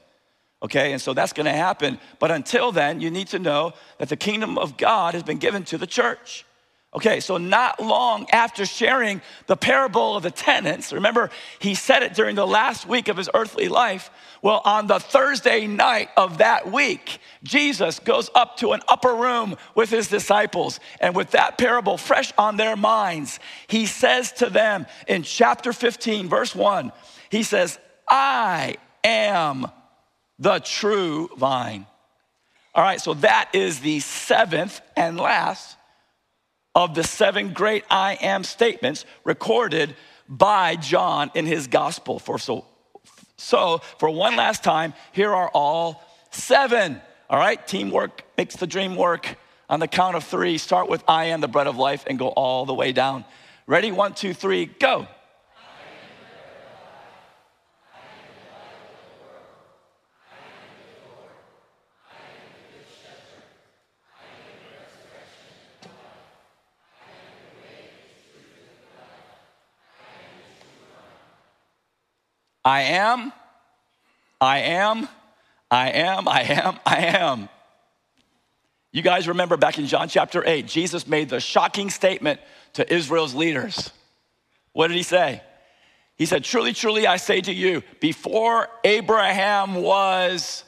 Okay, 0.62 0.92
and 0.92 1.02
so 1.02 1.14
that's 1.14 1.34
gonna 1.34 1.54
happen. 1.54 2.00
But 2.20 2.32
until 2.32 2.72
then, 2.72 3.00
you 3.00 3.10
need 3.10 3.28
to 3.28 3.40
know 3.40 3.74
that 3.98 4.10
the 4.10 4.18
kingdom 4.18 4.58
of 4.58 4.78
God 4.78 5.14
has 5.14 5.24
been 5.24 5.38
given 5.38 5.64
to 5.66 5.78
the 5.78 5.88
church. 5.88 6.46
Okay, 6.92 7.20
so 7.20 7.38
not 7.38 7.80
long 7.80 8.28
after 8.32 8.66
sharing 8.66 9.22
the 9.46 9.56
parable 9.56 10.16
of 10.16 10.24
the 10.24 10.32
tenants, 10.32 10.92
remember 10.92 11.30
he 11.60 11.76
said 11.76 12.02
it 12.02 12.16
during 12.16 12.36
the 12.36 12.48
last 12.48 12.88
week 12.88 13.10
of 13.10 13.16
his 13.16 13.30
earthly 13.36 13.68
life. 13.68 14.10
Well, 14.42 14.62
on 14.66 14.88
the 14.88 15.00
Thursday 15.00 15.68
night 15.68 16.10
of 16.18 16.40
that 16.40 16.72
week, 16.72 17.20
Jesus 17.44 18.00
goes 18.00 18.32
up 18.34 18.58
to 18.58 18.72
an 18.72 18.82
upper 18.88 19.14
room 19.14 19.56
with 19.76 19.92
his 19.92 20.08
disciples. 20.08 20.80
And 21.00 21.16
with 21.16 21.32
that 21.32 21.60
parable 21.60 21.98
fresh 21.98 22.34
on 22.40 22.58
their 22.58 22.76
minds, 22.76 23.40
he 23.68 23.86
says 23.86 24.32
to 24.34 24.50
them 24.50 24.88
in 25.08 25.22
chapter 25.22 25.72
15, 25.72 26.28
verse 26.28 26.56
1, 26.56 26.92
he 27.30 27.44
says, 27.44 27.78
I 28.10 28.78
am 29.04 29.68
the 30.40 30.60
true 30.60 31.30
vine. 31.38 31.86
All 32.74 32.84
right, 32.84 33.02
so 33.02 33.14
that 33.16 33.50
is 33.54 33.82
the 33.82 34.00
seventh 34.00 34.82
and 34.96 35.18
last 35.18 35.76
of 36.74 36.96
the 36.96 37.04
seven 37.04 37.52
great 37.54 37.84
I 37.90 38.18
am 38.22 38.44
statements 38.44 39.06
recorded 39.24 39.96
by 40.28 40.76
John 40.76 41.32
in 41.36 41.46
his 41.46 41.68
gospel. 41.68 42.20
For 42.20 42.40
so, 42.40 42.66
so 43.38 43.82
for 43.98 44.10
one 44.10 44.36
last 44.36 44.64
time, 44.64 44.94
here 45.12 45.34
are 45.34 45.50
all 45.50 46.04
seven. 46.32 47.02
All 47.30 47.40
right, 47.40 47.66
teamwork 47.68 48.24
makes 48.38 48.56
the 48.56 48.68
dream 48.68 48.96
work. 48.96 49.38
On 49.70 49.80
the 49.80 49.88
count 49.88 50.16
of 50.16 50.24
three, 50.24 50.58
start 50.58 50.90
with 50.90 51.04
I 51.08 51.26
am 51.26 51.42
the 51.42 51.48
bread 51.48 51.68
of 51.68 51.78
life 51.78 52.04
and 52.08 52.18
go 52.18 52.30
all 52.30 52.66
the 52.66 52.74
way 52.74 52.92
down. 52.92 53.24
Ready? 53.68 53.92
One, 53.92 54.14
two, 54.14 54.34
three, 54.34 54.66
go. 54.66 55.08
I 72.64 72.82
am, 72.82 73.32
I 74.42 74.60
am, 74.60 75.08
I 75.72 75.90
am, 75.92 76.28
I 76.28 76.42
am, 76.42 76.80
I 76.86 76.98
am. 76.98 77.50
You 78.92 79.02
guys 79.02 79.28
remember 79.28 79.56
back 79.56 79.78
in 79.78 79.86
John 79.86 80.10
chapter 80.10 80.44
8, 80.46 80.66
Jesus 80.66 81.08
made 81.08 81.30
the 81.30 81.40
shocking 81.40 81.90
statement 81.90 82.40
to 82.74 82.92
Israel's 82.92 83.36
leaders. 83.36 83.92
What 84.74 84.88
did 84.88 84.98
he 84.98 85.04
say? 85.04 85.42
He 86.16 86.26
said, 86.26 86.44
Truly, 86.44 86.74
truly, 86.74 87.08
I 87.08 87.18
say 87.18 87.40
to 87.42 87.54
you, 87.54 87.84
before 88.00 88.68
Abraham 88.84 89.76
was, 89.76 90.64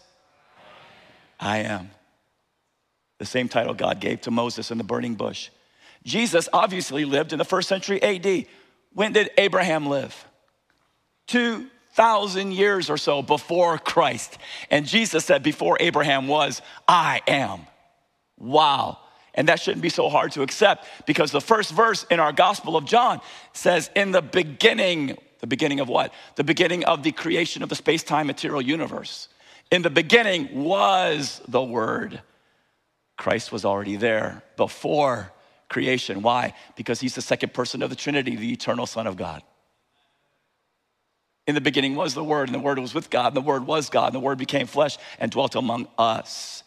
I 1.40 1.60
am. 1.60 1.92
The 3.18 3.26
same 3.26 3.50
title 3.50 3.74
God 3.74 4.00
gave 4.00 4.22
to 4.22 4.32
Moses 4.32 4.72
in 4.72 4.78
the 4.78 4.84
burning 4.84 5.16
bush. 5.16 5.50
Jesus 6.04 6.48
obviously 6.54 7.06
lived 7.06 7.34
in 7.34 7.38
the 7.38 7.46
first 7.46 7.68
century 7.68 8.02
AD. 8.02 8.46
When 8.94 9.14
did 9.14 9.30
Abraham 9.38 9.88
live? 9.88 10.26
Two 11.28 11.68
thousand 11.94 12.54
years 12.54 12.90
or 12.90 12.98
so 12.98 13.22
before 13.22 13.78
Christ. 13.78 14.38
And 14.70 14.86
Jesus 14.86 15.26
said, 15.26 15.44
Before 15.44 15.78
Abraham 15.80 16.28
was, 16.28 16.62
I 16.88 17.22
am. 17.28 17.62
Wow. 18.38 18.98
And 19.34 19.48
that 19.48 19.60
shouldn't 19.60 19.82
be 19.82 19.90
so 19.90 20.10
hard 20.10 20.34
to 20.34 20.42
accept 20.42 20.86
because 21.06 21.32
the 21.32 21.42
first 21.42 21.72
verse 21.72 22.06
in 22.10 22.20
our 22.20 22.34
Gospel 22.34 22.76
of 22.76 22.86
John 22.86 23.22
says, 23.54 23.90
In 23.96 24.12
the 24.12 24.22
beginning, 24.22 25.18
the 25.40 25.48
beginning 25.48 25.80
of 25.80 25.88
what? 25.88 26.14
The 26.36 26.44
beginning 26.44 26.84
of 26.86 27.04
the 27.04 27.12
creation 27.12 27.64
of 27.64 27.70
the 27.70 27.76
space 27.76 28.04
time 28.04 28.28
material 28.28 28.62
universe. 28.62 29.30
In 29.72 29.84
the 29.84 29.90
beginning 29.90 30.64
was 30.64 31.42
the 31.48 31.64
Word. 31.64 32.22
Christ 33.18 33.52
was 33.52 33.64
already 33.64 33.96
there 33.96 34.44
before 34.58 35.32
creation. 35.70 36.22
Why? 36.22 36.54
Because 36.76 37.00
he's 37.00 37.16
the 37.16 37.22
second 37.22 37.54
person 37.54 37.82
of 37.82 37.90
the 37.90 37.96
Trinity, 37.96 38.36
the 38.36 38.52
eternal 38.52 38.86
Son 38.86 39.08
of 39.08 39.16
God. 39.16 39.44
In 41.52 41.56
the 41.56 41.60
beginning 41.60 41.96
was 41.96 42.14
the 42.14 42.24
Word, 42.24 42.48
and 42.48 42.56
the 42.56 42.60
Word 42.60 42.80
was 42.80 42.94
with 42.94 43.10
God, 43.10 43.28
and 43.28 43.36
the 43.36 43.42
Word 43.42 43.68
was 43.68 43.90
God, 43.90 44.06
and 44.06 44.16
the 44.16 44.22
Word 44.22 44.38
became 44.38 44.68
flesh 44.68 44.98
and 45.20 45.30
dwelt 45.30 45.54
among 45.54 45.90
us. 45.98 46.64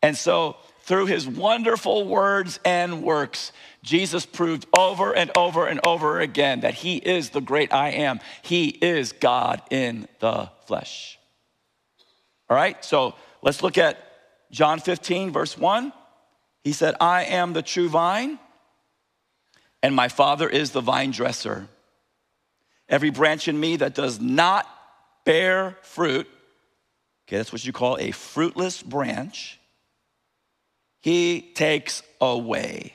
And 0.00 0.16
so, 0.16 0.56
through 0.84 1.04
his 1.04 1.28
wonderful 1.28 2.06
words 2.06 2.58
and 2.64 3.02
works, 3.02 3.52
Jesus 3.82 4.24
proved 4.24 4.64
over 4.74 5.14
and 5.14 5.30
over 5.36 5.66
and 5.66 5.80
over 5.84 6.18
again 6.18 6.60
that 6.60 6.72
he 6.72 6.96
is 6.96 7.28
the 7.28 7.42
great 7.42 7.74
I 7.74 7.90
am. 7.90 8.20
He 8.40 8.68
is 8.68 9.12
God 9.12 9.60
in 9.68 10.08
the 10.20 10.48
flesh. 10.64 11.18
All 12.48 12.56
right, 12.56 12.82
so 12.82 13.14
let's 13.42 13.62
look 13.62 13.76
at 13.76 13.98
John 14.50 14.80
15, 14.80 15.30
verse 15.30 15.58
1. 15.58 15.92
He 16.64 16.72
said, 16.72 16.94
I 17.02 17.24
am 17.24 17.52
the 17.52 17.60
true 17.60 17.90
vine, 17.90 18.38
and 19.82 19.94
my 19.94 20.08
Father 20.08 20.48
is 20.48 20.70
the 20.70 20.80
vine 20.80 21.10
dresser. 21.10 21.68
Every 22.92 23.08
branch 23.08 23.48
in 23.48 23.58
me 23.58 23.76
that 23.76 23.94
does 23.94 24.20
not 24.20 24.68
bear 25.24 25.78
fruit, 25.80 26.28
okay, 27.26 27.38
that's 27.38 27.50
what 27.50 27.64
you 27.64 27.72
call 27.72 27.96
a 27.98 28.10
fruitless 28.10 28.82
branch, 28.82 29.58
he 31.00 31.40
takes 31.54 32.02
away. 32.20 32.92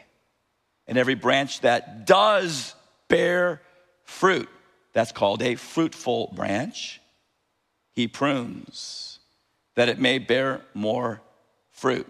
And 0.85 0.99
every 0.99 1.15
branch 1.15 1.61
that 1.61 2.05
does 2.05 2.75
bear 3.07 3.63
fruit, 4.03 4.47
that's 4.93 5.11
called 5.11 5.41
a 5.41 5.55
fruitful 5.55 6.31
branch, 6.35 7.01
he 7.95 8.07
prunes 8.07 9.17
that 9.75 9.89
it 9.89 9.97
may 9.97 10.19
bear 10.19 10.61
more 10.75 11.21
fruit. 11.71 12.05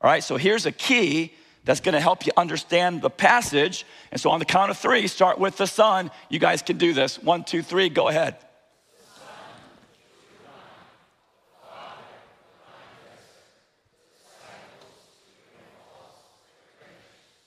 All 0.00 0.10
right, 0.10 0.24
so 0.24 0.38
here's 0.38 0.64
a 0.64 0.72
key 0.72 1.34
that's 1.68 1.80
gonna 1.80 2.00
help 2.00 2.24
you 2.24 2.32
understand 2.34 3.02
the 3.02 3.10
passage. 3.10 3.84
And 4.10 4.18
so 4.18 4.30
on 4.30 4.38
the 4.38 4.46
count 4.46 4.70
of 4.70 4.78
three, 4.78 5.06
start 5.06 5.38
with 5.38 5.58
the 5.58 5.66
Son. 5.66 6.10
You 6.30 6.38
guys 6.38 6.62
can 6.62 6.78
do 6.78 6.94
this. 6.94 7.22
One, 7.22 7.44
two, 7.44 7.60
three, 7.60 7.90
go 7.90 8.08
ahead. 8.08 8.36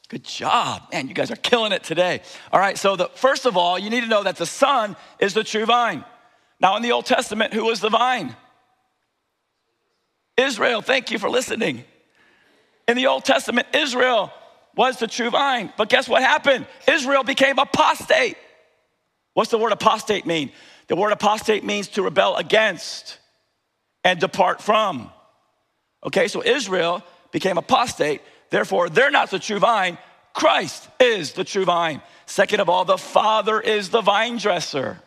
Good 0.08 0.24
job. 0.24 0.84
Man, 0.94 1.08
you 1.08 1.16
guys 1.16 1.32
are 1.32 1.36
killing 1.36 1.72
it 1.72 1.84
today. 1.84 2.22
All 2.51 2.60
right, 2.60 2.78
so 2.78 2.96
the, 2.96 3.10
first 3.16 3.48
of 3.48 3.58
all, 3.58 3.80
you 3.80 3.90
need 3.90 4.01
to 4.01 4.08
know 4.08 4.22
that 4.22 4.36
the 4.36 4.46
Son 4.46 4.96
is 5.18 5.34
the 5.34 5.44
true 5.44 5.66
vine. 5.66 6.06
Now, 6.60 6.75
in 6.75 6.84
the 6.84 6.92
Old 6.92 7.08
Testament, 7.08 7.56
who 7.56 7.66
was 7.66 7.80
the 7.80 7.90
vine? 7.90 8.36
Israel. 10.38 10.84
Thank 10.84 11.10
you 11.10 11.18
for 11.18 11.28
listening. 11.28 11.86
In 12.88 12.98
the 12.98 13.08
Old 13.08 13.26
Testament, 13.26 13.68
Israel 13.74 14.32
was 14.76 14.98
the 14.98 15.08
true 15.08 15.30
vine. 15.30 15.72
But 15.78 15.90
guess 15.90 16.08
what 16.08 16.22
happened? 16.22 16.66
Israel 16.88 17.24
became 17.24 17.60
apostate. 17.60 18.38
What's 19.34 19.52
the 19.52 19.58
word 19.58 19.72
apostate 19.72 20.26
mean? 20.26 20.52
The 20.88 20.96
word 20.96 21.12
apostate 21.12 21.64
means 21.64 21.88
to 21.90 22.02
rebel 22.02 22.36
against 22.36 23.18
and 24.04 24.20
depart 24.20 24.62
from. 24.62 25.10
Okay, 26.06 26.28
so 26.28 26.44
Israel 26.44 27.04
became 27.32 27.58
apostate, 27.58 28.22
therefore, 28.50 28.90
they're 28.90 29.12
not 29.12 29.32
the 29.32 29.40
true 29.40 29.60
vine. 29.60 29.98
Christ 30.34 30.90
is 31.00 31.34
the 31.34 31.44
true 31.44 31.66
vine. 31.66 32.02
Second 32.26 32.60
of 32.60 32.70
all, 32.70 32.86
the 32.86 32.98
Father 32.98 33.60
is 33.60 33.90
the 33.90 34.02
vine 34.02 34.38
dresser. 34.38 35.00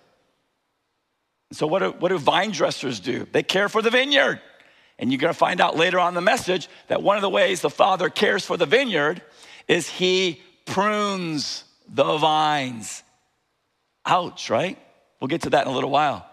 So, 1.52 1.66
what 1.66 1.80
do, 1.80 1.90
what 1.92 2.08
do 2.08 2.18
vine 2.18 2.50
dressers 2.50 3.00
do? 3.00 3.26
They 3.30 3.42
care 3.42 3.68
for 3.68 3.82
the 3.82 3.90
vineyard. 3.90 4.40
And 5.04 5.12
you're 5.12 5.20
gonna 5.20 5.34
find 5.34 5.60
out 5.60 5.76
later 5.76 6.00
on 6.00 6.14
the 6.14 6.22
message 6.22 6.66
that 6.88 7.02
one 7.02 7.16
of 7.16 7.20
the 7.20 7.28
ways 7.28 7.60
the 7.60 7.68
Father 7.68 8.08
cares 8.08 8.42
for 8.46 8.56
the 8.56 8.64
vineyard 8.64 9.20
is 9.68 9.86
He 9.86 10.40
prunes 10.64 11.64
the 11.86 12.16
vines. 12.16 13.02
Ouch, 14.06 14.48
right? 14.48 14.78
We'll 15.20 15.28
get 15.28 15.42
to 15.42 15.50
that 15.50 15.66
in 15.66 15.70
a 15.70 15.74
little 15.74 15.90
while. 15.90 16.26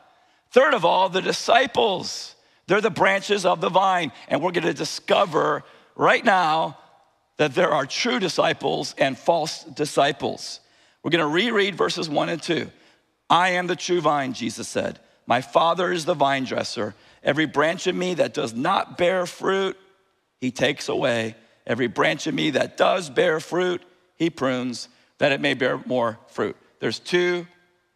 Third 0.52 0.74
of 0.74 0.86
all, 0.86 1.10
the 1.10 1.22
disciples. 1.22 2.34
They're 2.68 2.80
the 2.80 2.90
branches 2.90 3.46
of 3.46 3.60
the 3.60 3.68
vine. 3.68 4.14
And 4.30 4.42
we're 4.42 4.54
going 4.54 4.64
to 4.64 4.74
discover 4.74 5.66
right 5.98 6.24
now 6.24 6.78
that 7.36 7.54
there 7.54 7.72
are 7.72 7.86
true 7.86 8.22
disciples 8.22 8.96
and 8.98 9.18
false 9.18 9.66
disciples. 9.66 10.62
We're 11.04 11.12
going 11.12 11.20
to 11.20 11.28
reread 11.28 11.76
verses 11.76 12.08
one 12.08 12.30
and 12.30 12.42
two. 12.42 12.72
I 13.30 13.50
am 13.50 13.68
the 13.68 13.76
true 13.76 14.00
vine, 14.00 14.32
Jesus 14.32 14.70
said. 14.70 14.98
My 15.28 15.42
Father 15.42 15.92
is 15.92 16.06
the 16.06 16.14
vine 16.14 16.46
dresser. 16.46 16.96
Every 17.24 17.46
branch 17.46 17.88
of 17.88 17.96
me 17.96 18.16
that 18.16 18.34
does 18.34 18.54
not 18.54 18.98
bear 18.98 19.26
fruit, 19.26 19.78
he 20.40 20.52
takes 20.52 20.90
away. 20.90 21.36
Every 21.68 21.88
branch 21.88 22.28
of 22.28 22.34
me 22.34 22.52
that 22.52 22.78
does 22.78 23.10
bear 23.10 23.40
fruit, 23.40 23.82
he 24.16 24.30
prunes, 24.30 24.90
that 25.20 25.32
it 25.32 25.40
may 25.40 25.54
bear 25.54 25.80
more 25.86 26.20
fruit. 26.28 26.58
There's 26.80 27.00
two 27.00 27.46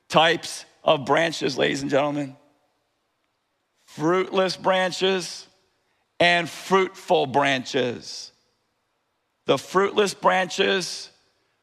types 0.10 0.65
of 0.84 1.05
branches, 1.05 1.58
ladies 1.58 1.82
and 1.82 1.89
gentlemen 1.89 2.36
fruitless 3.86 4.58
branches 4.58 5.48
and 6.20 6.50
fruitful 6.50 7.27
branches. 7.27 8.32
The 9.46 9.58
fruitless 9.58 10.13
branches 10.13 11.10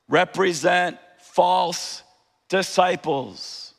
represent 0.09 0.99
false 1.21 2.02
disciples. 2.49 3.75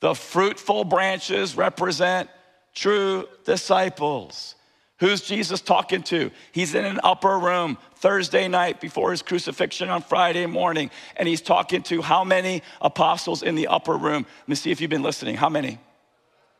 The 0.00 0.14
fruitful 0.14 0.84
branches 0.84 1.56
represent 1.56 2.30
true 2.74 3.26
disciples. 3.44 4.54
Who's 5.00 5.22
Jesus 5.22 5.62
talking 5.62 6.02
to? 6.04 6.30
He's 6.52 6.74
in 6.74 6.84
an 6.84 7.00
upper 7.02 7.38
room 7.38 7.78
Thursday 7.96 8.48
night 8.48 8.80
before 8.80 9.10
his 9.10 9.22
crucifixion 9.22 9.88
on 9.88 10.02
Friday 10.02 10.44
morning, 10.44 10.90
and 11.16 11.26
he's 11.26 11.40
talking 11.40 11.82
to 11.84 12.02
how 12.02 12.22
many 12.22 12.62
apostles 12.82 13.42
in 13.42 13.54
the 13.54 13.68
upper 13.68 13.96
room? 13.96 14.26
Let 14.42 14.48
me 14.48 14.54
see 14.54 14.70
if 14.70 14.80
you've 14.80 14.90
been 14.90 15.02
listening. 15.02 15.36
How 15.36 15.48
many? 15.48 15.78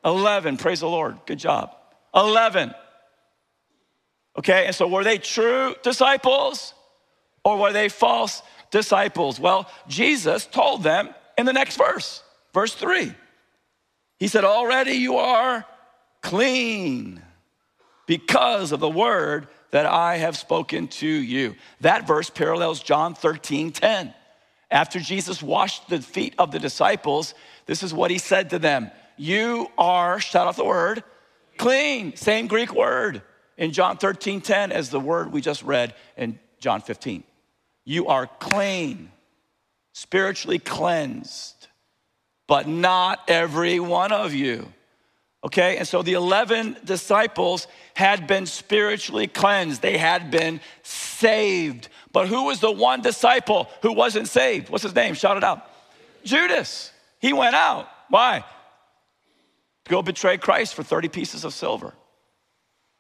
11. 0.05 0.57
Praise 0.57 0.81
the 0.81 0.89
Lord. 0.89 1.19
Good 1.27 1.39
job. 1.39 1.75
11. 2.15 2.75
Okay, 4.39 4.67
and 4.67 4.75
so 4.75 4.89
were 4.89 5.05
they 5.05 5.19
true 5.19 5.75
disciples 5.83 6.73
or 7.45 7.59
were 7.59 7.73
they 7.73 7.91
false 7.91 8.43
disciples? 8.71 9.39
Well, 9.39 9.71
Jesus 9.87 10.47
told 10.47 10.83
them 10.83 11.11
in 11.37 11.45
the 11.45 11.53
next 11.53 11.77
verse, 11.77 12.23
verse 12.55 12.75
3. 12.75 13.13
He 14.19 14.29
said, 14.29 14.45
Already 14.45 14.93
you 14.93 15.17
are 15.17 15.67
clean 16.23 17.23
because 18.07 18.73
of 18.73 18.81
the 18.81 18.91
word 18.91 19.49
that 19.71 19.87
I 19.87 20.17
have 20.17 20.37
spoken 20.37 20.89
to 20.89 21.07
you. 21.07 21.55
That 21.81 22.07
verse 22.07 22.31
parallels 22.31 22.81
John 22.81 23.15
13 23.15 23.73
10. 23.73 24.15
After 24.71 25.01
Jesus 25.01 25.43
washed 25.43 25.89
the 25.89 26.01
feet 26.01 26.35
of 26.39 26.53
the 26.53 26.59
disciples, 26.59 27.35
this 27.67 27.83
is 27.83 27.93
what 27.93 28.11
he 28.11 28.19
said 28.19 28.51
to 28.51 28.59
them 28.59 28.91
You 29.17 29.69
are, 29.79 30.21
shout 30.21 30.47
out 30.47 30.57
the 30.57 30.65
word, 30.65 31.05
clean. 31.59 32.17
Same 32.17 32.47
Greek 32.47 32.75
word 32.75 33.23
in 33.57 33.73
John 33.73 33.97
13 33.97 34.41
10 34.41 34.73
as 34.73 34.91
the 34.91 35.01
word 35.01 35.33
we 35.33 35.41
just 35.41 35.63
read 35.63 35.95
in 36.17 36.39
John 36.61 36.81
15. 36.81 37.25
You 37.85 38.09
are 38.09 38.27
clean, 38.27 39.11
spiritually 39.93 40.59
cleansed, 40.59 41.69
but 42.47 42.69
not 42.69 43.21
every 43.29 43.81
one 43.81 44.13
of 44.13 44.35
you. 44.35 44.73
Okay, 45.43 45.79
and 45.79 45.89
so 45.89 46.03
the 46.03 46.13
11 46.13 46.77
disciples 46.85 47.67
had 47.95 48.27
been 48.27 48.45
spiritually 48.45 49.27
cleansed, 49.27 49.81
they 49.81 49.97
had 49.97 50.31
been 50.31 50.61
saved. 50.83 51.89
But 52.13 52.29
who 52.29 52.45
was 52.45 52.61
the 52.61 52.71
one 52.71 53.01
disciple 53.01 53.69
who 53.83 53.93
wasn't 53.93 54.29
saved? 54.29 54.69
What's 54.69 54.83
his 54.83 54.95
name? 54.95 55.15
Shout 55.15 55.39
it 55.39 55.45
out. 55.45 55.67
Judas. 56.25 56.93
He 57.21 57.33
went 57.33 57.55
out. 57.55 57.89
Why? 58.09 58.45
To 59.85 59.91
go 59.91 60.03
betray 60.03 60.37
Christ 60.37 60.75
for 60.75 60.83
30 60.83 61.09
pieces 61.09 61.45
of 61.45 61.55
silver. 61.55 61.95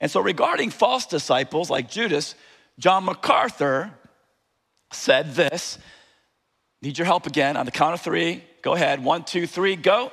And 0.00 0.10
so, 0.10 0.20
regarding 0.20 0.70
false 0.70 1.04
disciples 1.04 1.68
like 1.68 1.90
Judas, 1.90 2.34
John 2.78 3.04
MacArthur 3.04 3.92
said 4.92 5.34
this. 5.34 5.78
Need 6.80 6.96
your 6.96 7.04
help 7.04 7.26
again 7.26 7.58
on 7.58 7.66
the 7.66 7.72
count 7.72 7.92
of 7.92 8.00
three. 8.00 8.42
Go 8.62 8.74
ahead. 8.74 9.04
One, 9.04 9.24
two, 9.24 9.46
three, 9.46 9.76
go. 9.76 10.10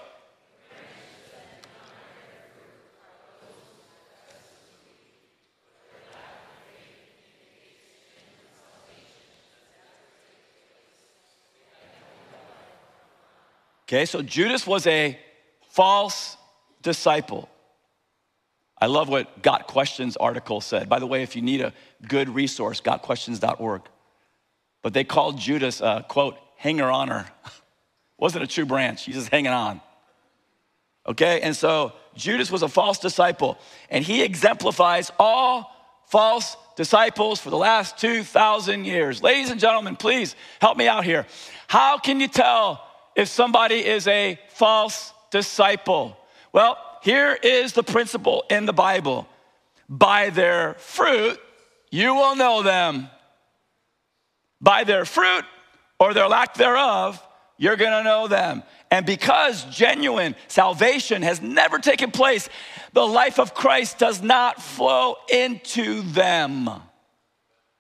Okay, 13.88 14.06
so 14.06 14.22
Judas 14.22 14.68
was 14.68 14.86
a 14.86 15.18
false 15.70 16.36
disciple. 16.82 17.48
I 18.78 18.88
love 18.88 19.08
what 19.08 19.42
Got 19.42 19.66
Questions 19.68 20.18
article 20.18 20.60
said. 20.60 20.90
By 20.90 21.00
the 21.00 21.08
way, 21.08 21.24
if 21.24 21.38
you 21.38 21.42
need 21.42 21.62
a 21.62 21.74
good 22.06 22.28
resource, 22.28 22.82
gotquestions.org. 22.82 23.82
But 24.84 24.94
they 24.94 25.06
called 25.06 25.40
Judas 25.40 25.80
a 25.80 26.06
quote, 26.08 26.38
hanger 26.58 26.92
oner. 26.92 27.28
Wasn't 28.18 28.44
a 28.44 28.48
true 28.48 28.66
branch, 28.66 29.06
he's 29.06 29.16
just 29.16 29.30
hanging 29.30 29.52
on. 29.52 29.80
Okay, 31.08 31.40
and 31.40 31.56
so 31.56 31.94
Judas 32.14 32.52
was 32.52 32.64
a 32.64 32.68
false 32.68 33.00
disciple, 33.00 33.58
and 33.90 34.04
he 34.04 34.22
exemplifies 34.22 35.12
all 35.18 35.74
false 36.08 36.58
disciples 36.76 37.40
for 37.40 37.52
the 37.52 37.58
last 37.58 37.98
2,000 38.00 38.84
years. 38.84 39.24
Ladies 39.24 39.50
and 39.50 39.62
gentlemen, 39.62 39.96
please 39.96 40.36
help 40.60 40.78
me 40.78 40.90
out 40.90 41.06
here. 41.06 41.26
How 41.68 41.98
can 41.98 42.20
you 42.20 42.28
tell 42.28 42.87
if 43.18 43.28
somebody 43.28 43.86
is 43.86 44.08
a 44.08 44.40
false 44.50 45.12
disciple? 45.32 46.18
Well, 46.54 46.78
here 47.02 47.34
is 47.34 47.74
the 47.74 47.84
principle 47.84 48.46
in 48.50 48.66
the 48.66 48.74
Bible 48.74 49.28
by 49.90 50.30
their 50.30 50.76
fruit, 50.76 51.40
you 51.90 52.14
will 52.14 52.36
know 52.36 52.62
them. 52.62 53.10
By 54.60 54.84
their 54.84 55.06
fruit 55.06 55.46
or 56.00 56.14
their 56.14 56.28
lack 56.28 56.56
thereof, 56.56 57.22
you're 57.58 57.76
gonna 57.76 58.04
know 58.04 58.28
them. 58.28 58.64
And 58.92 59.06
because 59.06 59.64
genuine 59.66 60.36
salvation 60.48 61.22
has 61.22 61.42
never 61.42 61.80
taken 61.80 62.12
place, 62.12 62.50
the 62.94 63.06
life 63.06 63.40
of 63.40 63.54
Christ 63.54 63.98
does 63.98 64.22
not 64.22 64.62
flow 64.62 65.16
into 65.32 66.02
them. 66.02 66.70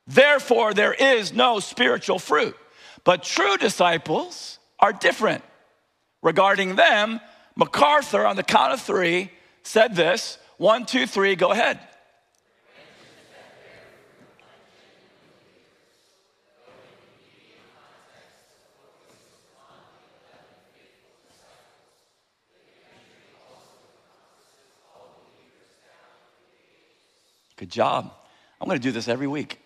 Therefore, 0.08 0.74
there 0.74 0.94
is 0.94 1.34
no 1.34 1.60
spiritual 1.60 2.20
fruit. 2.20 2.56
But 3.04 3.24
true 3.24 3.58
disciples, 3.58 4.57
are 4.80 4.94
different. 4.94 5.44
Regarding 6.22 6.76
them, 6.76 7.20
MacArthur, 7.56 8.26
on 8.26 8.36
the 8.36 8.44
count 8.44 8.74
of 8.74 8.82
three, 8.82 9.32
said 9.64 9.96
this 9.96 10.38
one, 10.58 10.86
two, 10.86 11.06
three, 11.06 11.36
go 11.36 11.52
ahead. 11.52 11.80
Good 27.58 27.72
job. 27.72 28.14
I'm 28.62 28.68
going 28.68 28.80
to 28.80 28.84
do 28.84 28.92
this 28.92 29.08
every 29.08 29.28
week. 29.28 29.60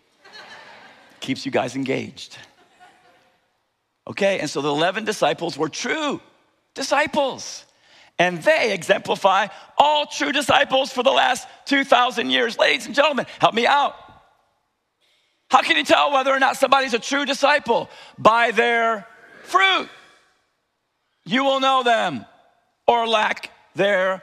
Keeps 1.20 1.46
you 1.46 1.52
guys 1.52 1.76
engaged. 1.76 2.38
Okay, 4.12 4.40
and 4.40 4.50
so 4.50 4.62
the 4.62 4.68
11 4.68 5.06
disciples 5.06 5.58
were 5.58 5.70
true 5.70 6.20
disciples. 6.74 7.64
And 8.20 8.44
they 8.44 8.74
exemplify 8.74 9.48
all 9.78 10.06
true 10.06 10.34
disciples 10.34 10.92
for 10.92 11.02
the 11.02 11.12
last 11.12 11.48
2,000 11.66 12.30
years. 12.30 12.58
Ladies 12.58 12.86
and 12.86 12.94
gentlemen, 12.94 13.26
help 13.40 13.54
me 13.54 13.66
out. 13.66 13.96
How 15.50 15.62
can 15.62 15.78
you 15.78 15.86
tell 15.86 16.12
whether 16.12 16.30
or 16.30 16.40
not 16.40 16.58
somebody's 16.58 16.94
a 16.94 17.00
true 17.00 17.26
disciple? 17.26 17.90
By 18.18 18.52
their 18.52 19.08
fruit. 19.44 19.88
You 21.26 21.46
will 21.46 21.62
know 21.62 21.82
them 21.84 22.26
or 22.88 23.08
lack 23.08 23.50
thereof. 23.76 24.22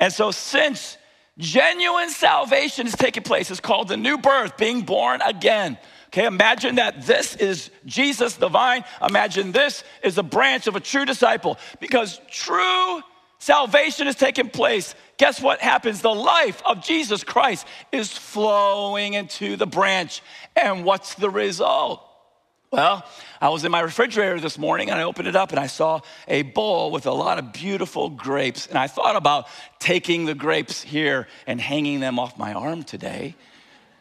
And 0.00 0.10
so, 0.10 0.30
since 0.30 0.96
genuine 1.36 2.08
salvation 2.08 2.86
is 2.86 2.94
taking 2.94 3.24
place, 3.24 3.50
it's 3.50 3.60
called 3.60 3.88
the 3.88 3.96
new 3.98 4.16
birth, 4.16 4.56
being 4.56 4.82
born 4.82 5.20
again. 5.20 5.76
Okay, 6.12 6.26
imagine 6.26 6.74
that 6.74 7.06
this 7.06 7.34
is 7.36 7.70
Jesus 7.86 8.34
the 8.34 8.48
vine. 8.48 8.84
Imagine 9.06 9.50
this 9.50 9.82
is 10.02 10.18
a 10.18 10.22
branch 10.22 10.66
of 10.66 10.76
a 10.76 10.80
true 10.80 11.06
disciple 11.06 11.58
because 11.80 12.20
true 12.30 13.00
salvation 13.38 14.06
is 14.06 14.14
taking 14.14 14.50
place. 14.50 14.94
Guess 15.16 15.40
what 15.40 15.60
happens? 15.60 16.02
The 16.02 16.14
life 16.14 16.62
of 16.66 16.84
Jesus 16.84 17.24
Christ 17.24 17.66
is 17.92 18.12
flowing 18.12 19.14
into 19.14 19.56
the 19.56 19.66
branch. 19.66 20.20
And 20.54 20.84
what's 20.84 21.14
the 21.14 21.30
result? 21.30 22.06
Well, 22.70 23.06
I 23.40 23.48
was 23.48 23.64
in 23.64 23.72
my 23.72 23.80
refrigerator 23.80 24.38
this 24.38 24.58
morning 24.58 24.90
and 24.90 25.00
I 25.00 25.04
opened 25.04 25.28
it 25.28 25.36
up 25.36 25.50
and 25.50 25.58
I 25.58 25.66
saw 25.66 26.00
a 26.28 26.42
bowl 26.42 26.90
with 26.90 27.06
a 27.06 27.12
lot 27.12 27.38
of 27.38 27.54
beautiful 27.54 28.10
grapes. 28.10 28.66
And 28.66 28.76
I 28.76 28.86
thought 28.86 29.16
about 29.16 29.46
taking 29.78 30.26
the 30.26 30.34
grapes 30.34 30.82
here 30.82 31.26
and 31.46 31.58
hanging 31.58 32.00
them 32.00 32.18
off 32.18 32.36
my 32.36 32.52
arm 32.52 32.82
today. 32.82 33.34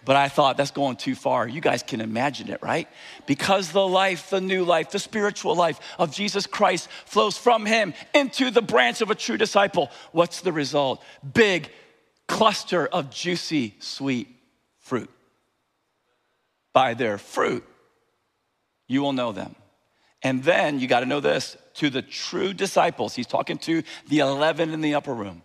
But 0.04 0.16
I 0.16 0.30
thought 0.30 0.58
that's 0.58 0.72
going 0.72 0.96
too 0.96 1.14
far. 1.14 1.48
You 1.48 1.62
guys 1.62 1.84
can 1.84 2.02
imagine 2.02 2.50
it, 2.50 2.62
right? 2.64 2.88
Because 3.28 3.72
the 3.72 3.88
life, 3.88 4.32
the 4.32 4.42
new 4.42 4.64
life, 4.64 4.92
the 4.92 5.00
spiritual 5.00 5.56
life 5.56 5.80
of 6.00 6.14
Jesus 6.14 6.48
Christ 6.48 6.90
flows 7.06 7.38
from 7.38 7.66
him 7.66 7.94
into 8.14 8.50
the 8.50 8.64
branch 8.64 9.02
of 9.02 9.12
a 9.12 9.16
true 9.16 9.38
disciple. 9.38 9.92
What's 10.12 10.42
the 10.42 10.52
result? 10.52 11.04
Big 11.34 11.70
cluster 12.28 12.88
of 12.88 13.12
juicy, 13.12 13.76
sweet 13.80 14.28
fruit. 14.80 15.10
By 16.74 16.94
their 16.96 17.18
fruit, 17.18 17.64
you 18.88 19.02
will 19.02 19.14
know 19.14 19.32
them. 19.32 19.56
And 20.24 20.44
then 20.44 20.80
you 20.80 20.88
got 20.88 21.02
to 21.02 21.06
know 21.06 21.20
this 21.20 21.58
to 21.76 21.90
the 21.90 22.02
true 22.02 22.54
disciples. 22.54 23.16
He's 23.16 23.28
talking 23.28 23.58
to 23.60 23.84
the 24.08 24.20
11 24.20 24.74
in 24.74 24.82
the 24.82 24.96
upper 24.96 25.14
room. 25.14 25.44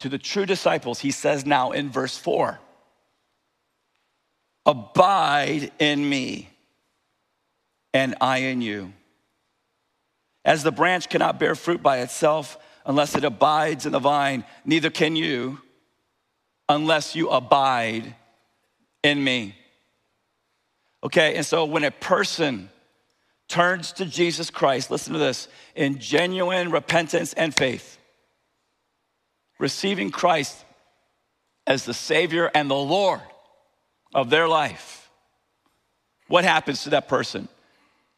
To 0.00 0.08
the 0.08 0.18
true 0.18 0.46
disciples, 0.46 1.00
he 1.00 1.10
says 1.10 1.44
now 1.44 1.72
in 1.72 1.90
verse 1.90 2.16
4 2.16 2.60
Abide 4.68 5.72
in 5.78 6.06
me, 6.06 6.50
and 7.94 8.14
I 8.20 8.38
in 8.40 8.60
you. 8.60 8.92
As 10.44 10.62
the 10.62 10.70
branch 10.70 11.08
cannot 11.08 11.40
bear 11.40 11.54
fruit 11.54 11.82
by 11.82 12.00
itself 12.00 12.58
unless 12.84 13.14
it 13.14 13.24
abides 13.24 13.86
in 13.86 13.92
the 13.92 13.98
vine, 13.98 14.44
neither 14.66 14.90
can 14.90 15.16
you 15.16 15.58
unless 16.68 17.16
you 17.16 17.30
abide 17.30 18.14
in 19.02 19.24
me. 19.24 19.56
Okay, 21.02 21.36
and 21.36 21.46
so 21.46 21.64
when 21.64 21.84
a 21.84 21.90
person 21.90 22.68
turns 23.48 23.92
to 23.92 24.04
Jesus 24.04 24.50
Christ, 24.50 24.90
listen 24.90 25.14
to 25.14 25.18
this, 25.18 25.48
in 25.76 25.98
genuine 25.98 26.70
repentance 26.70 27.32
and 27.32 27.54
faith, 27.54 27.96
receiving 29.58 30.10
Christ 30.10 30.62
as 31.66 31.86
the 31.86 31.94
Savior 31.94 32.50
and 32.54 32.70
the 32.70 32.74
Lord 32.74 33.22
of 34.14 34.30
their 34.30 34.48
life, 34.48 35.10
what 36.28 36.44
happens 36.44 36.84
to 36.84 36.90
that 36.90 37.08
person? 37.08 37.48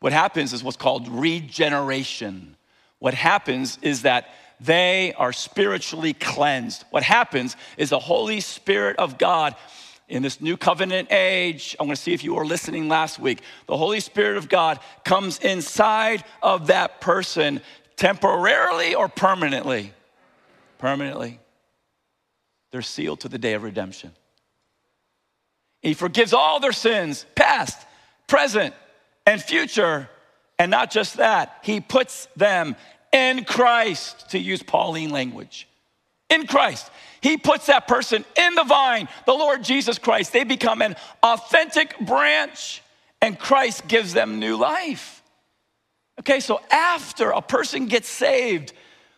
What 0.01 0.13
happens 0.13 0.53
is 0.53 0.65
what's 0.65 0.77
called 0.77 1.09
regeneration. 1.09 2.57
What 2.99 3.15
happens 3.15 3.79
is 3.83 4.03
that 4.03 4.29
they 4.61 5.15
are 5.17 5.33
spiritually 5.33 6.13
cleansed. 6.13 6.85
What 6.91 7.03
happens 7.03 7.57
is 7.77 7.91
the 7.91 7.99
Holy 7.99 8.41
Spirit 8.41 8.97
of 8.99 9.19
God 9.19 9.55
in 10.09 10.23
this 10.23 10.41
new 10.41 10.57
covenant 10.57 11.13
age, 11.13 11.77
I 11.79 11.85
want 11.85 11.97
to 11.97 12.03
see 12.03 12.13
if 12.13 12.25
you 12.25 12.35
were 12.35 12.45
listening 12.45 12.89
last 12.89 13.21
week. 13.21 13.43
The 13.67 13.77
Holy 13.77 14.01
Spirit 14.01 14.37
of 14.37 14.49
God 14.49 14.81
comes 15.05 15.39
inside 15.39 16.25
of 16.43 16.67
that 16.67 17.01
person 17.01 17.61
temporarily 17.97 18.95
or 18.97 19.09
permanently? 19.09 19.93
Permanently. 20.79 21.39
They're 22.73 22.83
sealed 22.83 23.21
to 23.21 23.29
the 23.29 23.39
day 23.39 23.55
of 23.55 23.63
redemption. 23.63 24.11
He 25.83 25.95
forgives 25.95 26.33
all 26.33 26.61
their 26.61 26.73
sins, 26.73 27.25
past, 27.35 27.87
present, 28.27 28.75
and 29.27 29.43
future. 29.43 30.09
And 30.59 30.71
not 30.71 30.91
just 30.91 31.17
that, 31.17 31.59
he 31.63 31.81
puts 31.81 32.29
them 32.37 32.77
in 33.13 33.45
Christ, 33.45 34.31
to 34.31 34.39
use 34.39 34.63
Pauline 34.63 35.11
language. 35.11 35.67
In 36.29 36.47
Christ. 36.47 36.91
He 37.21 37.37
puts 37.37 37.67
that 37.67 37.89
person 37.89 38.25
in 38.37 38.55
the 38.55 38.65
vine, 38.65 39.09
the 39.27 39.33
Lord 39.33 39.65
Jesus 39.65 39.99
Christ. 39.99 40.33
They 40.33 40.45
become 40.45 40.81
an 40.81 40.97
authentic 41.23 41.99
branch, 42.01 42.83
and 43.21 43.39
Christ 43.39 43.89
gives 43.89 44.13
them 44.13 44.39
new 44.39 44.57
life. 44.57 45.23
Okay, 46.21 46.41
so 46.41 46.61
after 46.71 47.31
a 47.31 47.41
person 47.41 47.87
gets 47.87 48.09
saved, 48.09 48.75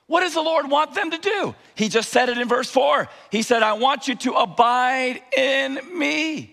what 0.06 0.20
does 0.20 0.34
the 0.34 0.42
Lord 0.42 0.70
want 0.70 0.94
them 0.94 1.10
to 1.10 1.18
do? 1.18 1.54
He 1.74 1.88
just 1.88 2.10
said 2.10 2.28
it 2.28 2.38
in 2.38 2.48
verse 2.48 2.70
4. 2.70 3.08
He 3.30 3.42
said, 3.42 3.62
I 3.62 3.74
want 3.74 4.08
you 4.08 4.14
to 4.14 4.32
abide 4.32 5.22
in 5.36 5.80
me. 5.98 6.51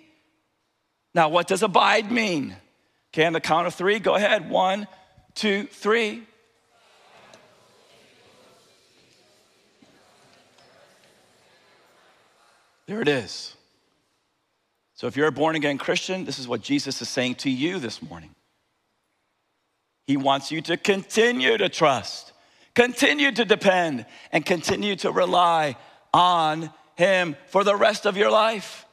Now, 1.13 1.29
what 1.29 1.47
does 1.47 1.63
abide 1.63 2.11
mean? 2.11 2.55
Okay, 3.11 3.25
on 3.25 3.33
the 3.33 3.41
count 3.41 3.65
of 3.67 3.73
three, 3.73 3.99
go 3.99 4.15
ahead. 4.15 4.49
One, 4.49 4.87
two, 5.33 5.65
three. 5.65 6.23
There 12.85 13.01
it 13.01 13.07
is. 13.07 13.55
So, 14.95 15.07
if 15.07 15.15
you're 15.15 15.27
a 15.27 15.31
born 15.31 15.55
again 15.55 15.77
Christian, 15.77 16.25
this 16.25 16.39
is 16.39 16.47
what 16.47 16.61
Jesus 16.61 17.01
is 17.01 17.09
saying 17.09 17.35
to 17.35 17.49
you 17.49 17.79
this 17.79 18.01
morning. 18.01 18.31
He 20.07 20.17
wants 20.17 20.51
you 20.51 20.61
to 20.63 20.75
continue 20.75 21.55
to 21.57 21.69
trust, 21.69 22.33
continue 22.73 23.31
to 23.31 23.45
depend, 23.45 24.07
and 24.31 24.45
continue 24.45 24.95
to 24.97 25.11
rely 25.11 25.77
on 26.13 26.71
Him 26.95 27.35
for 27.47 27.63
the 27.63 27.75
rest 27.75 28.05
of 28.05 28.17
your 28.17 28.31
life. 28.31 28.85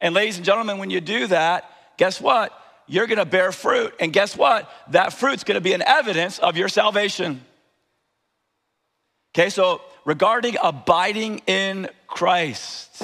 And, 0.00 0.14
ladies 0.14 0.36
and 0.36 0.44
gentlemen, 0.44 0.78
when 0.78 0.90
you 0.90 1.00
do 1.00 1.26
that, 1.28 1.70
guess 1.96 2.20
what? 2.20 2.52
You're 2.86 3.06
gonna 3.06 3.26
bear 3.26 3.52
fruit. 3.52 3.94
And 4.00 4.12
guess 4.12 4.36
what? 4.36 4.70
That 4.90 5.12
fruit's 5.12 5.44
gonna 5.44 5.60
be 5.60 5.72
an 5.72 5.82
evidence 5.82 6.38
of 6.38 6.56
your 6.56 6.68
salvation. 6.68 7.44
Okay, 9.34 9.50
so 9.50 9.82
regarding 10.04 10.56
abiding 10.62 11.42
in 11.46 11.88
Christ, 12.06 13.02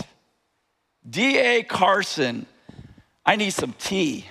D.A. 1.09 1.63
Carson, 1.63 2.47
I 3.27 3.37
need 3.37 3.51
some 3.51 3.75
tea 3.79 4.27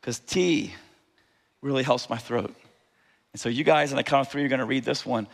because 0.00 0.18
tea 0.18 0.74
really 1.62 1.82
helps 1.82 2.08
my 2.10 2.16
throat. 2.16 2.54
And 3.32 3.40
so, 3.40 3.48
you 3.48 3.62
guys, 3.62 3.92
on 3.92 3.96
the 3.96 4.02
count 4.02 4.26
of 4.26 4.32
three, 4.32 4.42
you're 4.42 4.48
to 4.58 4.64
read 4.64 4.84
this 4.84 5.04
one. 5.04 5.28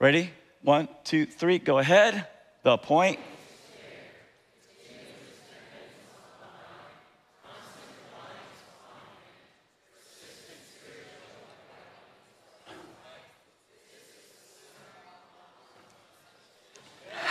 Ready? 0.00 0.30
One, 0.62 0.88
two, 1.04 1.26
three, 1.26 1.58
go 1.58 1.78
ahead. 1.78 2.26
The 2.62 2.76
point. 2.78 3.18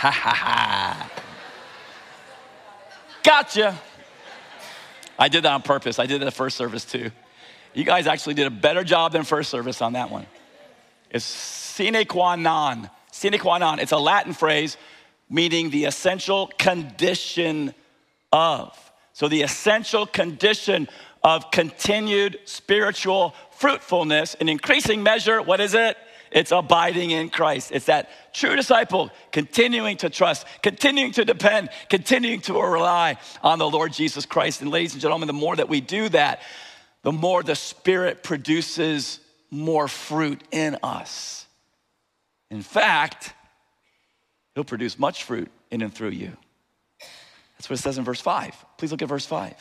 Ha 0.02 0.10
ha 0.10 0.34
ha. 0.34 1.10
Gotcha. 3.22 3.80
I 5.16 5.28
did 5.28 5.44
that 5.44 5.52
on 5.52 5.62
purpose. 5.62 6.00
I 6.00 6.06
did 6.06 6.22
it 6.22 6.26
at 6.26 6.34
first 6.34 6.56
service 6.56 6.84
too. 6.84 7.12
You 7.72 7.84
guys 7.84 8.08
actually 8.08 8.34
did 8.34 8.48
a 8.48 8.50
better 8.50 8.82
job 8.82 9.12
than 9.12 9.22
first 9.22 9.48
service 9.48 9.80
on 9.80 9.92
that 9.92 10.10
one. 10.10 10.26
It's 11.08 11.24
sine 11.24 12.04
qua 12.04 12.34
non. 12.34 12.90
Sine 13.12 13.38
qua 13.38 13.58
non. 13.58 13.78
It's 13.78 13.92
a 13.92 13.96
Latin 13.96 14.32
phrase 14.32 14.76
meaning 15.30 15.70
the 15.70 15.84
essential 15.84 16.48
condition 16.58 17.72
of. 18.32 18.76
So, 19.12 19.28
the 19.28 19.42
essential 19.42 20.04
condition 20.04 20.88
of 21.22 21.52
continued 21.52 22.40
spiritual 22.44 23.36
fruitfulness 23.52 24.34
in 24.34 24.48
increasing 24.48 25.04
measure, 25.04 25.40
what 25.40 25.60
is 25.60 25.74
it? 25.74 25.96
It's 26.32 26.50
abiding 26.50 27.10
in 27.10 27.28
Christ. 27.28 27.70
It's 27.72 27.86
that 27.86 28.08
true 28.32 28.56
disciple 28.56 29.10
continuing 29.30 29.98
to 29.98 30.10
trust, 30.10 30.46
continuing 30.62 31.12
to 31.12 31.24
depend, 31.24 31.68
continuing 31.90 32.40
to 32.42 32.54
rely 32.54 33.18
on 33.42 33.58
the 33.58 33.68
Lord 33.68 33.92
Jesus 33.92 34.24
Christ. 34.24 34.62
And 34.62 34.70
ladies 34.70 34.94
and 34.94 35.02
gentlemen, 35.02 35.26
the 35.26 35.34
more 35.34 35.54
that 35.54 35.68
we 35.68 35.80
do 35.80 36.08
that, 36.08 36.40
the 37.02 37.12
more 37.12 37.42
the 37.42 37.54
Spirit 37.54 38.22
produces 38.22 39.20
more 39.50 39.88
fruit 39.88 40.42
in 40.50 40.78
us. 40.82 41.46
In 42.50 42.62
fact, 42.62 43.34
He'll 44.54 44.64
produce 44.64 44.98
much 44.98 45.24
fruit 45.24 45.50
in 45.70 45.82
and 45.82 45.92
through 45.92 46.10
you. 46.10 46.36
That's 47.56 47.70
what 47.70 47.78
it 47.78 47.82
says 47.82 47.98
in 47.98 48.04
verse 48.04 48.20
5. 48.20 48.54
Please 48.76 48.90
look 48.90 49.02
at 49.02 49.08
verse 49.08 49.26
5. 49.26 49.54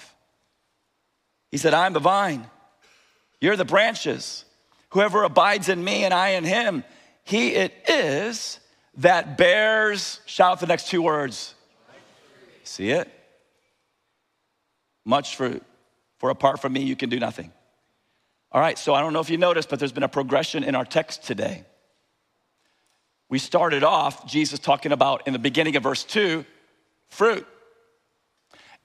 He 1.51 1.57
said, 1.57 1.73
I'm 1.73 1.93
the 1.93 1.99
vine, 1.99 2.45
you're 3.41 3.57
the 3.57 3.65
branches. 3.65 4.45
Whoever 4.91 5.23
abides 5.23 5.69
in 5.69 5.83
me 5.83 6.03
and 6.03 6.13
I 6.13 6.29
in 6.29 6.43
him, 6.43 6.83
he 7.23 7.49
it 7.49 7.73
is 7.87 8.59
that 8.97 9.37
bears, 9.37 10.19
shout 10.25 10.59
the 10.59 10.67
next 10.67 10.87
two 10.87 11.01
words. 11.01 11.55
See 12.63 12.91
it? 12.91 13.09
Much 15.05 15.35
fruit. 15.35 15.63
For 16.17 16.29
apart 16.29 16.61
from 16.61 16.73
me, 16.73 16.83
you 16.83 16.95
can 16.95 17.09
do 17.09 17.19
nothing. 17.19 17.51
All 18.51 18.61
right, 18.61 18.77
so 18.77 18.93
I 18.93 18.99
don't 19.01 19.13
know 19.13 19.21
if 19.21 19.29
you 19.29 19.37
noticed, 19.37 19.69
but 19.69 19.79
there's 19.79 19.93
been 19.93 20.03
a 20.03 20.09
progression 20.09 20.63
in 20.63 20.75
our 20.75 20.85
text 20.85 21.23
today. 21.23 21.63
We 23.29 23.39
started 23.39 23.83
off, 23.83 24.27
Jesus 24.27 24.59
talking 24.59 24.91
about 24.91 25.25
in 25.25 25.31
the 25.31 25.39
beginning 25.39 25.77
of 25.77 25.83
verse 25.83 26.03
2, 26.03 26.45
fruit. 27.07 27.47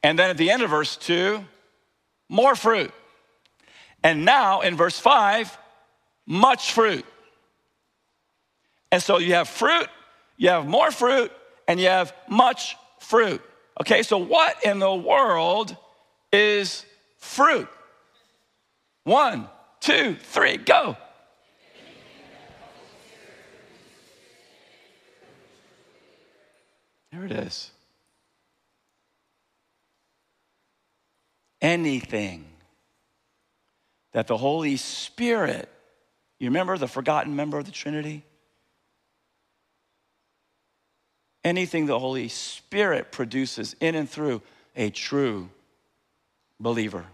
And 0.05 0.17
then 0.17 0.31
at 0.31 0.37
the 0.37 0.53
end 0.53 0.63
of 0.63 0.71
verse 0.71 0.97
2, 0.97 1.45
more 2.29 2.55
fruit. 2.55 2.93
And 4.05 4.25
now 4.25 4.61
in 4.61 4.77
verse 4.77 5.01
5, 5.01 5.59
much 6.27 6.73
fruit. 6.73 7.05
And 8.91 9.03
so 9.03 9.19
you 9.19 9.35
have 9.35 9.49
fruit, 9.49 9.89
you 10.37 10.49
have 10.49 10.67
more 10.67 10.91
fruit, 10.91 11.33
and 11.69 11.81
you 11.81 11.87
have 11.87 12.15
much 12.29 12.77
fruit. 13.01 13.43
Okay, 13.81 14.03
so 14.03 14.19
what 14.19 14.65
in 14.65 14.79
the 14.79 14.95
world 14.95 15.77
is 16.33 16.85
fruit? 17.19 17.69
One, 19.05 19.49
two, 19.81 20.17
three, 20.17 20.57
go. 20.57 20.97
There 27.13 27.25
it 27.25 27.33
is. 27.33 27.71
Anything 31.63 32.47
that 34.13 34.27
the 34.27 34.37
Holy 34.37 34.77
Spirit 34.77 35.71
you 36.39 36.49
remember 36.49 36.77
the 36.77 36.89
forgotten 36.89 37.35
member 37.35 37.59
of 37.59 37.65
the 37.65 37.73
Trinity? 37.73 38.25
Anything 41.45 41.87
the 41.87 41.99
Holy 41.99 42.29
Spirit 42.29 43.13
produces 43.13 43.75
in 43.81 43.95
and 43.95 44.09
through 44.09 44.43
a 44.75 44.91
true 44.91 45.49
believer. 46.61 47.05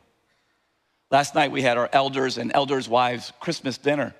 Last 1.10 1.34
night 1.34 1.52
we 1.52 1.62
had 1.62 1.76
our 1.76 1.90
elders 1.92 2.38
and 2.38 2.50
elders' 2.54 2.88
wives 2.88 3.32
Christmas 3.38 3.76
dinner. 3.76 4.14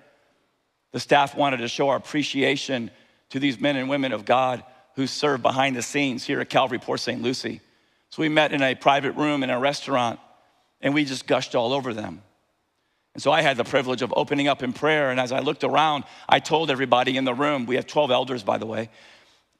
The 0.92 1.00
staff 1.00 1.34
wanted 1.34 1.58
to 1.58 1.68
show 1.68 1.88
our 1.88 1.96
appreciation 1.96 2.90
to 3.30 3.38
these 3.38 3.58
men 3.58 3.76
and 3.76 3.88
women 3.88 4.12
of 4.12 4.26
God 4.26 4.62
who 4.94 5.06
serve 5.06 5.40
behind 5.40 5.74
the 5.74 5.82
scenes 5.82 6.24
here 6.24 6.40
at 6.40 6.50
Calvary 6.50 6.78
Port 6.78 7.00
St. 7.00 7.22
Lucie. 7.22 7.62
So 8.10 8.20
we 8.20 8.28
met 8.28 8.52
in 8.52 8.62
a 8.62 8.74
private 8.74 9.12
room 9.12 9.42
in 9.42 9.48
a 9.48 9.58
restaurant 9.58 10.20
and 10.82 10.92
we 10.92 11.06
just 11.06 11.26
gushed 11.26 11.54
all 11.54 11.72
over 11.72 11.94
them. 11.94 12.22
And 13.14 13.22
so 13.22 13.30
I 13.30 13.42
had 13.42 13.56
the 13.56 13.64
privilege 13.64 14.02
of 14.02 14.12
opening 14.16 14.48
up 14.48 14.62
in 14.62 14.72
prayer. 14.72 15.10
And 15.10 15.20
as 15.20 15.32
I 15.32 15.40
looked 15.40 15.64
around, 15.64 16.04
I 16.28 16.40
told 16.40 16.70
everybody 16.70 17.16
in 17.16 17.24
the 17.24 17.34
room, 17.34 17.66
we 17.66 17.76
have 17.76 17.86
12 17.86 18.10
elders, 18.10 18.42
by 18.42 18.58
the 18.58 18.66
way, 18.66 18.88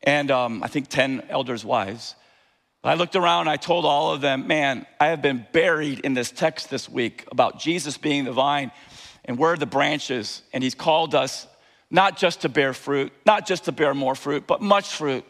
and 0.03 0.31
um, 0.31 0.63
I 0.63 0.69
think 0.69 0.89
10 0.89 1.27
elders' 1.29 1.65
wives. 1.65 2.15
I 2.85 2.95
looked 2.95 3.15
around, 3.15 3.47
I 3.47 3.57
told 3.57 3.85
all 3.85 4.13
of 4.13 4.21
them, 4.21 4.49
man, 4.49 4.87
I 4.99 5.07
have 5.07 5.23
been 5.23 5.47
buried 5.53 6.01
in 6.01 6.15
this 6.15 6.33
text 6.33 6.69
this 6.69 6.89
week 6.89 7.25
about 7.31 7.61
Jesus 7.61 7.97
being 7.97 8.25
the 8.25 8.33
vine 8.33 8.73
and 9.25 9.39
we're 9.39 9.57
the 9.57 9.67
branches. 9.67 10.43
And 10.53 10.65
he's 10.65 10.75
called 10.75 11.15
us 11.15 11.47
not 11.91 12.17
just 12.17 12.41
to 12.41 12.49
bear 12.49 12.73
fruit, 12.73 13.13
not 13.25 13.47
just 13.47 13.65
to 13.67 13.73
bear 13.73 13.95
more 13.95 14.15
fruit, 14.15 14.47
but 14.47 14.61
much 14.61 14.89
fruit. 14.89 15.25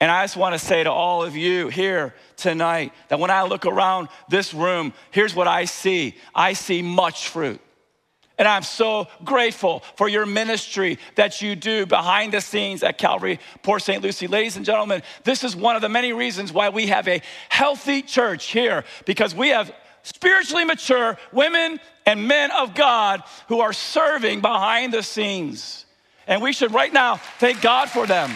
And 0.00 0.10
I 0.10 0.24
just 0.24 0.36
want 0.36 0.54
to 0.54 0.58
say 0.58 0.82
to 0.82 0.90
all 0.90 1.22
of 1.22 1.36
you 1.36 1.68
here 1.68 2.14
tonight 2.36 2.92
that 3.08 3.18
when 3.18 3.30
I 3.30 3.42
look 3.42 3.66
around 3.66 4.08
this 4.30 4.54
room, 4.54 4.94
here's 5.10 5.34
what 5.34 5.46
I 5.46 5.66
see 5.66 6.16
I 6.34 6.54
see 6.54 6.80
much 6.80 7.28
fruit. 7.28 7.60
And 8.38 8.48
I'm 8.48 8.62
so 8.62 9.06
grateful 9.22 9.82
for 9.96 10.08
your 10.08 10.24
ministry 10.24 10.98
that 11.16 11.42
you 11.42 11.54
do 11.54 11.84
behind 11.84 12.32
the 12.32 12.40
scenes 12.40 12.82
at 12.82 12.96
Calvary 12.96 13.38
Port 13.62 13.82
St. 13.82 14.02
Lucie. 14.02 14.28
Ladies 14.28 14.56
and 14.56 14.64
gentlemen, 14.64 15.02
this 15.24 15.44
is 15.44 15.54
one 15.54 15.76
of 15.76 15.82
the 15.82 15.90
many 15.90 16.14
reasons 16.14 16.50
why 16.50 16.70
we 16.70 16.86
have 16.86 17.06
a 17.06 17.20
healthy 17.50 18.00
church 18.00 18.46
here 18.46 18.84
because 19.04 19.34
we 19.34 19.50
have 19.50 19.70
spiritually 20.04 20.64
mature 20.64 21.18
women 21.32 21.78
and 22.06 22.26
men 22.26 22.50
of 22.52 22.74
God 22.74 23.22
who 23.48 23.60
are 23.60 23.74
serving 23.74 24.40
behind 24.40 24.94
the 24.94 25.02
scenes. 25.02 25.84
And 26.26 26.40
we 26.40 26.54
should 26.54 26.72
right 26.72 26.94
now 26.94 27.16
thank 27.16 27.60
God 27.60 27.90
for 27.90 28.06
them. 28.06 28.32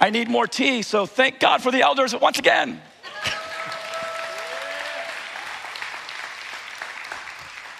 I 0.00 0.10
need 0.10 0.28
more 0.28 0.46
tea, 0.46 0.82
so 0.82 1.06
thank 1.06 1.40
God 1.40 1.62
for 1.62 1.70
the 1.70 1.80
elders 1.80 2.14
once 2.14 2.38
again. 2.38 2.80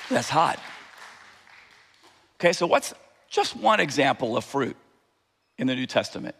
That's 0.09 0.29
hot. 0.31 0.59
Okay, 2.38 2.52
so 2.52 2.66
what's 2.66 2.94
just 3.29 3.57
one 3.57 3.81
example 3.81 4.37
of 4.37 4.44
fruit 4.44 4.76
in 5.59 5.66
the 5.66 5.74
New 5.74 5.87
Testament? 5.87 6.37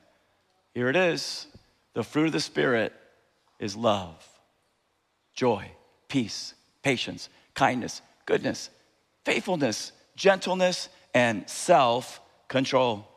Here 0.75 0.89
it 0.89 0.97
is. 0.97 1.47
The 1.95 2.05
fruit 2.05 2.27
of 2.27 2.33
the 2.33 2.41
Spirit 2.41 2.93
is 3.59 3.75
love, 3.75 4.23
joy, 5.35 5.71
peace, 6.09 6.55
patience, 6.83 7.29
kindness, 7.55 8.03
goodness, 8.27 8.71
faithfulness, 9.25 9.93
gentleness, 10.15 10.89
and 11.15 11.49
self 11.49 12.21
control. 12.49 13.09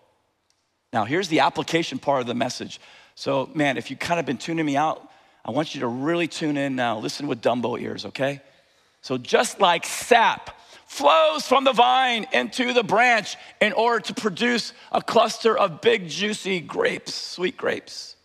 Now, 0.92 1.06
here's 1.06 1.28
the 1.28 1.42
application 1.42 2.00
part 2.00 2.22
of 2.22 2.28
the 2.28 2.34
message. 2.34 2.80
So, 3.16 3.50
man, 3.54 3.78
if 3.78 3.90
you've 3.90 4.00
kind 4.00 4.20
of 4.20 4.26
been 4.26 4.38
tuning 4.38 4.66
me 4.66 4.76
out, 4.76 5.08
I 5.46 5.52
want 5.52 5.76
you 5.76 5.82
to 5.82 5.88
really 5.88 6.28
tune 6.28 6.58
in 6.58 6.76
now. 6.76 7.00
Listen 7.00 7.28
with 7.28 7.42
Dumbo 7.42 7.80
ears, 7.80 8.06
okay? 8.06 8.42
So, 9.02 9.18
just 9.18 9.60
like 9.60 9.86
sap 9.86 10.56
flows 10.88 11.48
from 11.48 11.64
the 11.64 11.72
vine 11.72 12.26
into 12.34 12.74
the 12.74 12.84
branch 12.84 13.38
in 13.62 13.74
order 13.74 14.00
to 14.00 14.14
produce 14.14 14.74
a 14.92 15.02
cluster 15.02 15.56
of 15.56 15.82
big, 15.82 16.10
juicy 16.10 16.60
grapes, 16.60 17.14
sweet 17.14 17.56
grapes. 17.56 18.16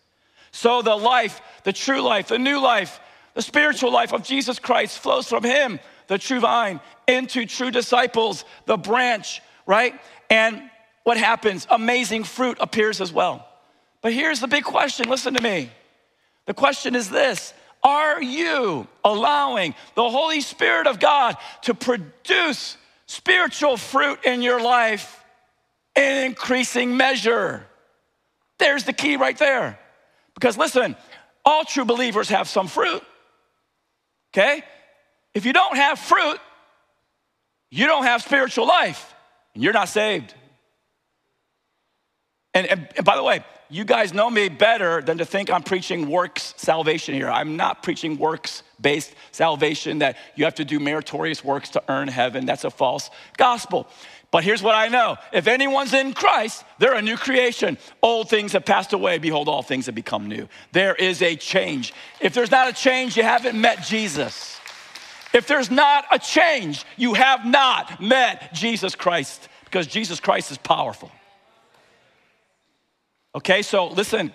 So, 0.50 0.80
the 0.80 0.96
life, 0.96 1.40
the 1.64 1.72
true 1.72 2.00
life, 2.00 2.28
the 2.28 2.38
new 2.38 2.60
life, 2.60 3.00
the 3.34 3.42
spiritual 3.42 3.92
life 3.92 4.12
of 4.12 4.22
Jesus 4.22 4.58
Christ 4.58 4.98
flows 4.98 5.28
from 5.28 5.44
Him, 5.44 5.80
the 6.06 6.18
true 6.18 6.40
vine, 6.40 6.80
into 7.06 7.44
true 7.44 7.70
disciples, 7.70 8.44
the 8.66 8.76
branch, 8.76 9.42
right? 9.66 9.94
And 10.30 10.70
what 11.04 11.16
happens? 11.16 11.66
Amazing 11.70 12.24
fruit 12.24 12.58
appears 12.60 13.00
as 13.00 13.12
well. 13.12 13.46
But 14.02 14.12
here's 14.12 14.40
the 14.40 14.48
big 14.48 14.64
question 14.64 15.08
listen 15.08 15.34
to 15.34 15.42
me. 15.42 15.70
The 16.46 16.54
question 16.54 16.94
is 16.94 17.08
this 17.08 17.54
Are 17.82 18.20
you 18.20 18.88
allowing 19.04 19.74
the 19.94 20.08
Holy 20.08 20.40
Spirit 20.40 20.86
of 20.86 20.98
God 20.98 21.36
to 21.62 21.74
produce 21.74 22.76
spiritual 23.06 23.76
fruit 23.76 24.18
in 24.24 24.42
your 24.42 24.60
life 24.60 25.22
in 25.94 26.24
increasing 26.24 26.96
measure? 26.96 27.64
There's 28.58 28.84
the 28.84 28.92
key 28.92 29.16
right 29.16 29.36
there. 29.38 29.78
Because 30.34 30.58
listen, 30.58 30.96
all 31.44 31.64
true 31.64 31.84
believers 31.84 32.30
have 32.30 32.48
some 32.48 32.66
fruit. 32.66 33.02
Okay? 34.32 34.64
If 35.34 35.44
you 35.44 35.52
don't 35.52 35.76
have 35.76 35.98
fruit, 35.98 36.38
you 37.70 37.86
don't 37.86 38.04
have 38.04 38.22
spiritual 38.22 38.66
life, 38.66 39.14
and 39.54 39.62
you're 39.62 39.72
not 39.72 39.88
saved. 39.88 40.34
And, 42.54 42.66
and, 42.68 42.88
and, 42.96 43.04
by 43.04 43.16
the 43.16 43.22
way, 43.22 43.44
you 43.68 43.84
guys 43.84 44.14
know 44.14 44.30
me 44.30 44.48
better 44.48 45.02
than 45.02 45.18
to 45.18 45.24
think 45.24 45.50
I'm 45.50 45.62
preaching 45.62 46.08
works 46.08 46.54
salvation 46.56 47.14
here. 47.14 47.28
I'm 47.28 47.56
not 47.56 47.82
preaching 47.82 48.16
works 48.18 48.62
based 48.80 49.14
salvation 49.32 49.98
that 49.98 50.16
you 50.36 50.44
have 50.44 50.54
to 50.56 50.64
do 50.64 50.78
meritorious 50.78 51.42
works 51.42 51.70
to 51.70 51.82
earn 51.88 52.08
heaven. 52.08 52.46
That's 52.46 52.64
a 52.64 52.70
false 52.70 53.10
gospel. 53.36 53.88
But 54.30 54.44
here's 54.44 54.62
what 54.62 54.74
I 54.74 54.88
know 54.88 55.16
if 55.32 55.46
anyone's 55.46 55.94
in 55.94 56.12
Christ, 56.12 56.64
they're 56.78 56.94
a 56.94 57.02
new 57.02 57.16
creation. 57.16 57.78
Old 58.02 58.28
things 58.28 58.52
have 58.52 58.64
passed 58.64 58.92
away. 58.92 59.18
Behold, 59.18 59.48
all 59.48 59.62
things 59.62 59.86
have 59.86 59.94
become 59.94 60.28
new. 60.28 60.48
There 60.72 60.94
is 60.94 61.22
a 61.22 61.36
change. 61.36 61.94
If 62.20 62.34
there's 62.34 62.50
not 62.50 62.68
a 62.68 62.72
change, 62.72 63.16
you 63.16 63.22
haven't 63.22 63.60
met 63.60 63.82
Jesus. 63.84 64.58
If 65.32 65.48
there's 65.48 65.70
not 65.70 66.04
a 66.12 66.18
change, 66.18 66.84
you 66.96 67.14
have 67.14 67.44
not 67.44 68.00
met 68.00 68.54
Jesus 68.54 68.94
Christ 68.94 69.48
because 69.64 69.86
Jesus 69.86 70.20
Christ 70.20 70.50
is 70.52 70.58
powerful. 70.58 71.10
Okay, 73.34 73.62
so 73.62 73.88
listen, 73.88 74.32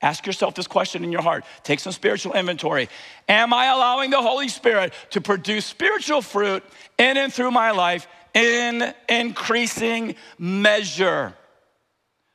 ask 0.00 0.26
yourself 0.26 0.54
this 0.54 0.66
question 0.66 1.04
in 1.04 1.12
your 1.12 1.22
heart. 1.22 1.44
Take 1.62 1.80
some 1.80 1.92
spiritual 1.92 2.32
inventory. 2.32 2.88
Am 3.28 3.52
I 3.52 3.66
allowing 3.66 4.10
the 4.10 4.22
Holy 4.22 4.48
Spirit 4.48 4.94
to 5.10 5.20
produce 5.20 5.66
spiritual 5.66 6.22
fruit 6.22 6.64
in 6.98 7.16
and 7.16 7.32
through 7.32 7.50
my 7.50 7.72
life 7.72 8.06
in 8.32 8.94
increasing 9.08 10.14
measure? 10.38 11.34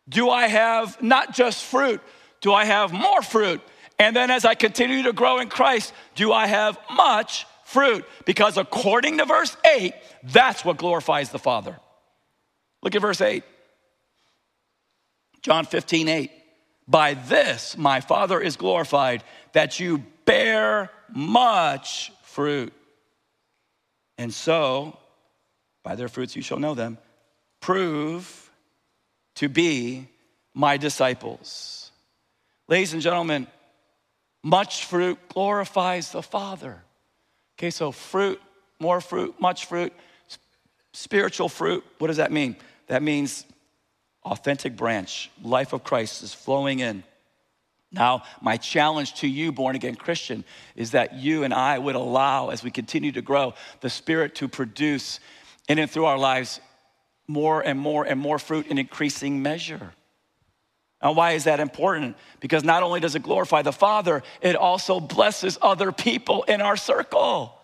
Do 0.07 0.29
I 0.29 0.47
have 0.47 1.01
not 1.01 1.33
just 1.33 1.63
fruit, 1.63 2.01
do 2.41 2.53
I 2.53 2.65
have 2.65 2.93
more 2.93 3.23
fruit? 3.23 3.61
And 3.97 4.15
then 4.15 4.29
as 4.29 4.45
I 4.45 4.53
continue 4.53 5.03
to 5.03 5.13
grow 5.13 5.39
in 5.39 5.49
Christ, 5.49 5.93
do 6.13 6.31
I 6.31 6.45
have 6.47 6.77
much 6.93 7.47
fruit? 7.63 8.05
Because 8.25 8.57
according 8.57 9.17
to 9.17 9.25
verse 9.25 9.55
8, 9.65 9.93
that's 10.21 10.63
what 10.63 10.77
glorifies 10.77 11.31
the 11.31 11.39
Father. 11.39 11.79
Look 12.83 12.93
at 12.93 13.01
verse 13.01 13.21
8. 13.21 13.43
John 15.45 15.65
15, 15.65 16.09
8. 16.09 16.31
By 16.87 17.13
this 17.13 17.77
my 17.77 18.01
Father 18.01 18.41
is 18.41 18.57
glorified, 18.57 19.23
that 19.53 19.79
you 19.79 20.03
bear 20.25 20.89
much 21.13 22.11
fruit. 22.23 22.73
And 24.17 24.33
so, 24.33 24.97
by 25.83 25.93
their 25.93 26.07
fruits 26.07 26.35
you 26.35 26.41
shall 26.41 26.57
know 26.57 26.73
them. 26.73 26.97
Prove 27.59 28.49
to 29.35 29.47
be 29.47 30.07
my 30.55 30.77
disciples. 30.77 31.91
Ladies 32.67 32.93
and 32.93 33.01
gentlemen, 33.03 33.45
much 34.41 34.85
fruit 34.85 35.19
glorifies 35.29 36.11
the 36.11 36.23
Father. 36.23 36.81
Okay, 37.59 37.69
so 37.69 37.91
fruit, 37.91 38.41
more 38.79 38.99
fruit, 38.99 39.39
much 39.39 39.67
fruit, 39.67 39.93
spiritual 40.91 41.49
fruit. 41.49 41.83
What 41.99 42.07
does 42.07 42.17
that 42.17 42.31
mean? 42.31 42.55
That 42.87 43.03
means 43.03 43.45
authentic 44.25 44.75
branch, 44.75 45.29
life 45.43 45.71
of 45.71 45.83
Christ 45.83 46.23
is 46.23 46.33
flowing 46.33 46.79
in. 46.79 47.03
Now, 47.91 48.23
my 48.41 48.57
challenge 48.57 49.13
to 49.21 49.27
you, 49.27 49.51
born 49.51 49.75
again 49.75 49.95
Christian, 49.95 50.43
is 50.75 50.91
that 50.91 51.13
you 51.13 51.43
and 51.43 51.53
I 51.53 51.77
would 51.77 51.95
allow, 51.95 52.49
as 52.49 52.63
we 52.63 52.71
continue 52.71 53.11
to 53.13 53.21
grow, 53.21 53.53
the 53.79 53.89
Spirit 53.89 54.35
to 54.35 54.47
produce 54.47 55.19
in 55.69 55.79
and 55.79 55.89
through 55.89 56.05
our 56.05 56.17
lives 56.17 56.59
more 57.27 57.61
and 57.61 57.79
more 57.79 58.03
and 58.03 58.19
more 58.19 58.37
fruit 58.37 58.67
in 58.67 58.77
increasing 58.77 59.41
measure. 59.41 59.93
Now, 61.01 61.13
why 61.13 61.33
is 61.33 61.45
that 61.45 61.59
important? 61.59 62.17
Because 62.39 62.63
not 62.63 62.83
only 62.83 62.99
does 62.99 63.15
it 63.15 63.23
glorify 63.23 63.61
the 63.61 63.71
Father, 63.71 64.23
it 64.41 64.55
also 64.55 64.99
blesses 64.99 65.57
other 65.61 65.91
people 65.91 66.43
in 66.43 66.61
our 66.61 66.75
circle. 66.75 67.57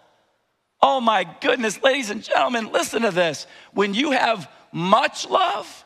Oh 0.82 1.02
my 1.02 1.26
goodness, 1.42 1.82
ladies 1.84 2.10
and 2.10 2.24
gentlemen, 2.24 2.72
listen 2.72 3.02
to 3.02 3.12
this. 3.12 3.48
When 3.74 3.94
you 3.94 4.12
have 4.12 4.50
much 4.72 5.28
love, 5.28 5.86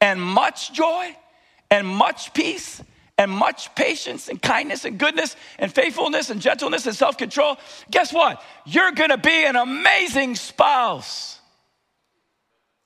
and 0.00 0.20
much 0.20 0.72
joy 0.72 1.16
and 1.70 1.86
much 1.86 2.32
peace 2.34 2.82
and 3.18 3.30
much 3.30 3.74
patience 3.74 4.28
and 4.28 4.40
kindness 4.40 4.84
and 4.84 4.98
goodness 4.98 5.34
and 5.58 5.72
faithfulness 5.72 6.30
and 6.30 6.40
gentleness 6.40 6.86
and 6.86 6.94
self 6.94 7.18
control, 7.18 7.58
guess 7.90 8.12
what? 8.12 8.42
You're 8.64 8.92
gonna 8.92 9.18
be 9.18 9.44
an 9.44 9.56
amazing 9.56 10.36
spouse. 10.36 11.40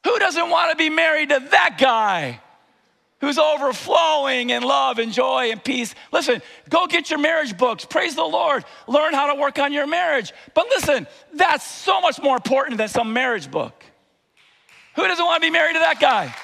Who 0.05 0.19
doesn't 0.19 0.51
wanna 0.51 0.75
be 0.75 0.89
married 0.89 1.29
to 1.29 1.41
that 1.51 1.77
guy? 1.79 2.41
Who's 3.21 3.39
overflowing 3.39 4.51
in 4.51 4.65
love 4.65 4.99
and 4.99 5.13
joy 5.13 5.53
and 5.53 5.63
peace. 5.63 5.95
Listen, 6.13 6.43
go 6.69 6.89
get 6.89 7.09
your 7.09 7.21
marriage 7.21 7.57
books. 7.57 7.85
Praise 7.85 8.17
the 8.17 8.25
Lord. 8.25 8.65
Learn 8.89 9.15
how 9.15 9.33
to 9.33 9.41
work 9.41 9.61
on 9.61 9.73
your 9.73 9.87
marriage. 9.87 10.33
But 10.55 10.67
listen, 10.71 11.07
that's 11.33 11.65
so 11.65 12.01
much 12.01 12.21
more 12.21 12.35
important 12.35 12.79
than 12.79 12.89
some 12.89 13.13
marriage 13.13 13.49
book. 13.49 13.85
Who 14.97 15.07
doesn't 15.07 15.25
want 15.25 15.41
to 15.41 15.47
be 15.47 15.53
married 15.53 15.75
to 15.75 15.79
that 15.79 16.01
guy? 16.01 16.35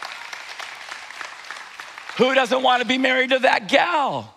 Who 2.18 2.34
doesn't 2.34 2.62
want 2.62 2.82
to 2.82 2.88
be 2.88 2.98
married 2.98 3.30
to 3.30 3.38
that 3.40 3.68
gal? 3.68 4.34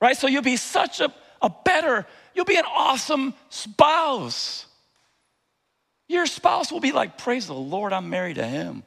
Right? 0.00 0.16
So 0.16 0.26
you'll 0.26 0.42
be 0.42 0.56
such 0.56 1.00
a, 1.00 1.12
a 1.40 1.50
better, 1.64 2.06
you'll 2.34 2.44
be 2.44 2.58
an 2.58 2.66
awesome 2.66 3.34
spouse. 3.48 4.66
Your 6.08 6.26
spouse 6.26 6.70
will 6.70 6.80
be 6.80 6.92
like, 6.92 7.18
Praise 7.18 7.46
the 7.46 7.54
Lord, 7.54 7.92
I'm 7.92 8.10
married 8.10 8.36
to 8.36 8.46
him. 8.46 8.84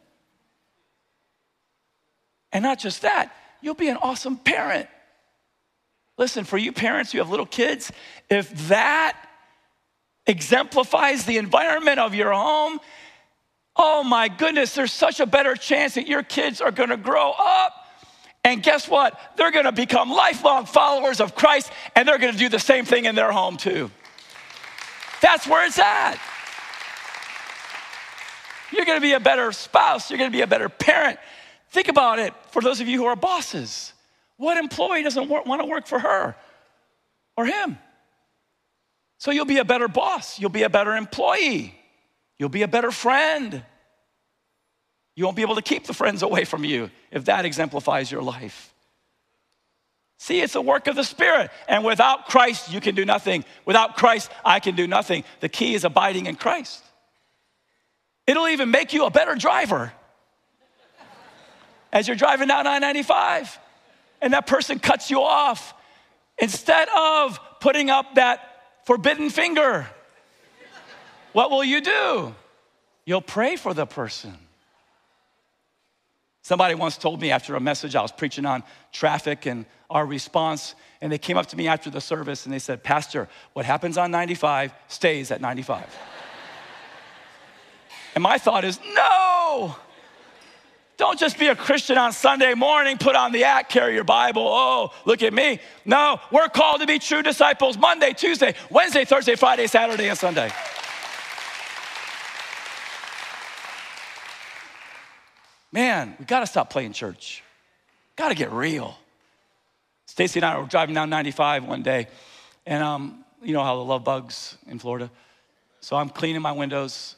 And 2.52 2.64
not 2.64 2.80
just 2.80 3.02
that, 3.02 3.34
you'll 3.62 3.74
be 3.74 3.90
an 3.90 3.98
awesome 3.98 4.38
parent. 4.38 4.88
Listen, 6.18 6.44
for 6.44 6.58
you 6.58 6.72
parents 6.72 7.12
who 7.12 7.18
have 7.18 7.30
little 7.30 7.46
kids, 7.46 7.92
if 8.30 8.68
that 8.68 9.18
exemplifies 10.28 11.26
the 11.26 11.38
environment 11.38 12.00
of 12.00 12.14
your 12.14 12.32
home, 12.32 12.80
oh 13.80 14.04
my 14.04 14.28
goodness, 14.28 14.76
there's 14.76 14.92
such 14.92 15.22
a 15.22 15.26
better 15.26 15.56
chance 15.56 15.96
that 15.96 16.06
your 16.06 16.22
kids 16.22 16.60
are 16.60 16.70
gonna 16.70 16.98
grow 16.98 17.32
up. 17.32 17.74
And 18.44 18.62
guess 18.62 18.90
what? 18.90 19.20
They're 19.38 19.52
gonna 19.52 19.72
become 19.72 20.12
lifelong 20.12 20.66
followers 20.66 21.22
of 21.22 21.34
Christ 21.34 21.72
and 21.96 22.08
they're 22.08 22.18
gonna 22.18 22.38
do 22.38 22.50
the 22.50 22.60
same 22.60 22.84
thing 22.84 23.06
in 23.06 23.16
their 23.16 23.32
home 23.32 23.56
too. 23.56 23.90
That's 25.22 25.48
where 25.48 25.66
it's 25.66 25.80
at. 25.80 26.20
You're 28.72 28.86
gonna 28.86 29.02
be 29.02 29.14
a 29.14 29.20
better 29.20 29.52
spouse, 29.54 30.12
you're 30.12 30.20
gonna 30.20 30.30
be 30.30 30.42
a 30.42 30.48
better 30.48 30.70
parent. 30.70 31.18
Think 31.72 31.88
about 31.88 32.20
it 32.20 32.34
for 32.52 32.62
those 32.62 32.82
of 32.82 32.88
you 32.88 32.98
who 32.98 33.06
are 33.06 33.16
bosses. 33.16 33.94
What 34.36 34.58
employee 34.58 35.04
doesn't 35.04 35.30
want 35.30 35.62
to 35.62 35.68
work 35.68 35.88
for 35.88 36.00
her 36.00 36.36
or 37.38 37.46
him? 37.46 37.78
So 39.20 39.32
you'll 39.32 39.46
be 39.46 39.58
a 39.58 39.66
better 39.66 39.88
boss, 39.88 40.38
you'll 40.38 40.50
be 40.50 40.64
a 40.64 40.70
better 40.70 40.96
employee. 40.96 41.79
You'll 42.40 42.50
be 42.50 42.64
a 42.64 42.68
better 42.68 42.92
friend. 42.92 43.64
You 45.16 45.26
won't 45.26 45.36
be 45.36 45.42
able 45.42 45.56
to 45.56 45.62
keep 45.62 45.86
the 45.86 45.94
friends 45.94 46.24
away 46.24 46.46
from 46.46 46.64
you 46.64 46.90
if 47.12 47.26
that 47.26 47.46
exemplifies 47.46 48.10
your 48.10 48.24
life. 48.24 48.74
See, 50.18 50.42
it's 50.42 50.56
a 50.56 50.62
work 50.62 50.88
of 50.88 50.96
the 50.96 51.04
Spirit. 51.04 51.52
And 51.68 51.84
without 51.84 52.28
Christ, 52.28 52.72
you 52.72 52.82
can 52.82 52.96
do 52.96 53.06
nothing. 53.06 53.46
Without 53.66 53.96
Christ, 53.98 54.32
I 54.44 54.60
can 54.60 54.76
do 54.76 54.88
nothing. 54.88 55.24
The 55.42 55.50
key 55.50 55.76
is 55.76 55.84
abiding 55.84 56.26
in 56.26 56.36
Christ. 56.36 56.84
It'll 58.28 58.48
even 58.48 58.72
make 58.72 58.94
you 58.94 59.06
a 59.06 59.12
better 59.12 59.36
driver 59.36 59.92
as 61.92 62.08
you're 62.08 62.18
driving 62.18 62.48
down 62.48 62.68
I 62.68 62.80
95 62.80 63.60
and 64.22 64.34
that 64.34 64.48
person 64.48 64.80
cuts 64.80 65.10
you 65.10 65.22
off. 65.22 65.74
Instead 66.38 66.88
of 66.96 67.40
putting 67.60 67.90
up 67.90 68.16
that 68.16 68.40
forbidden 68.86 69.30
finger, 69.30 69.88
what 71.34 71.52
will 71.52 71.64
you 71.64 71.82
do? 71.82 72.36
You'll 73.06 73.22
pray 73.22 73.56
for 73.56 73.74
the 73.74 73.86
person. 73.86 74.38
Somebody 76.42 76.76
once 76.76 76.98
told 76.98 77.22
me 77.22 77.32
after 77.32 77.56
a 77.56 77.60
message 77.60 77.96
I 77.96 78.02
was 78.02 78.12
preaching 78.12 78.46
on 78.46 78.64
traffic 78.92 79.46
and 79.46 79.66
our 79.90 80.06
response, 80.06 80.76
and 81.02 81.12
they 81.12 81.18
came 81.18 81.38
up 81.38 81.48
to 81.48 81.58
me 81.58 81.68
after 81.68 81.90
the 81.90 82.02
service 82.02 82.46
and 82.46 82.54
they 82.54 82.60
said, 82.60 82.84
Pastor, 82.84 83.28
what 83.54 83.66
happens 83.66 83.98
on 83.98 84.12
95 84.12 84.74
stays 84.88 85.32
at 85.32 85.42
95. 85.42 85.84
and 88.16 88.24
my 88.24 88.38
thought 88.38 88.64
is, 88.64 88.80
no, 88.94 89.76
don't 90.98 91.18
just 91.18 91.40
be 91.40 91.48
a 91.48 91.56
Christian 91.56 91.98
on 91.98 92.14
Sunday 92.14 92.54
morning, 92.54 92.98
put 92.98 93.16
on 93.16 93.32
the 93.32 93.46
act, 93.46 93.72
carry 93.72 93.96
your 93.96 94.04
Bible. 94.04 94.46
Oh, 94.46 94.94
look 95.06 95.24
at 95.24 95.34
me. 95.34 95.60
No, 95.86 96.20
we're 96.32 96.50
called 96.50 96.82
to 96.82 96.88
be 96.88 97.00
true 97.00 97.24
disciples 97.24 97.78
Monday, 97.78 98.14
Tuesday, 98.14 98.54
Wednesday, 98.70 99.06
Thursday, 99.06 99.36
Friday, 99.36 99.68
Saturday, 99.68 100.10
and 100.10 100.18
Sunday. 100.18 100.52
Man, 105.72 106.16
we 106.18 106.26
got 106.26 106.40
to 106.40 106.48
stop 106.48 106.70
playing 106.70 106.94
church. 106.94 107.44
Got 108.16 108.30
to 108.30 108.36
get 108.36 108.52
real. 108.52 108.98
Stacy 110.08 110.40
and 110.40 110.46
I 110.46 110.58
were 110.58 110.66
driving 110.66 110.96
down 110.96 111.10
95 111.10 111.66
one 111.66 111.84
day, 111.84 112.08
and 112.66 112.84
um, 112.84 113.24
you 113.44 113.54
know 113.54 113.64
how 113.64 113.76
the 113.76 113.84
love 113.84 114.04
bugs 114.04 114.58
in 114.68 114.80
Florida. 114.80 115.12
So 115.82 115.96
I'm 115.96 116.10
cleaning 116.10 116.42
my 116.42 116.52
windows, 116.52 117.16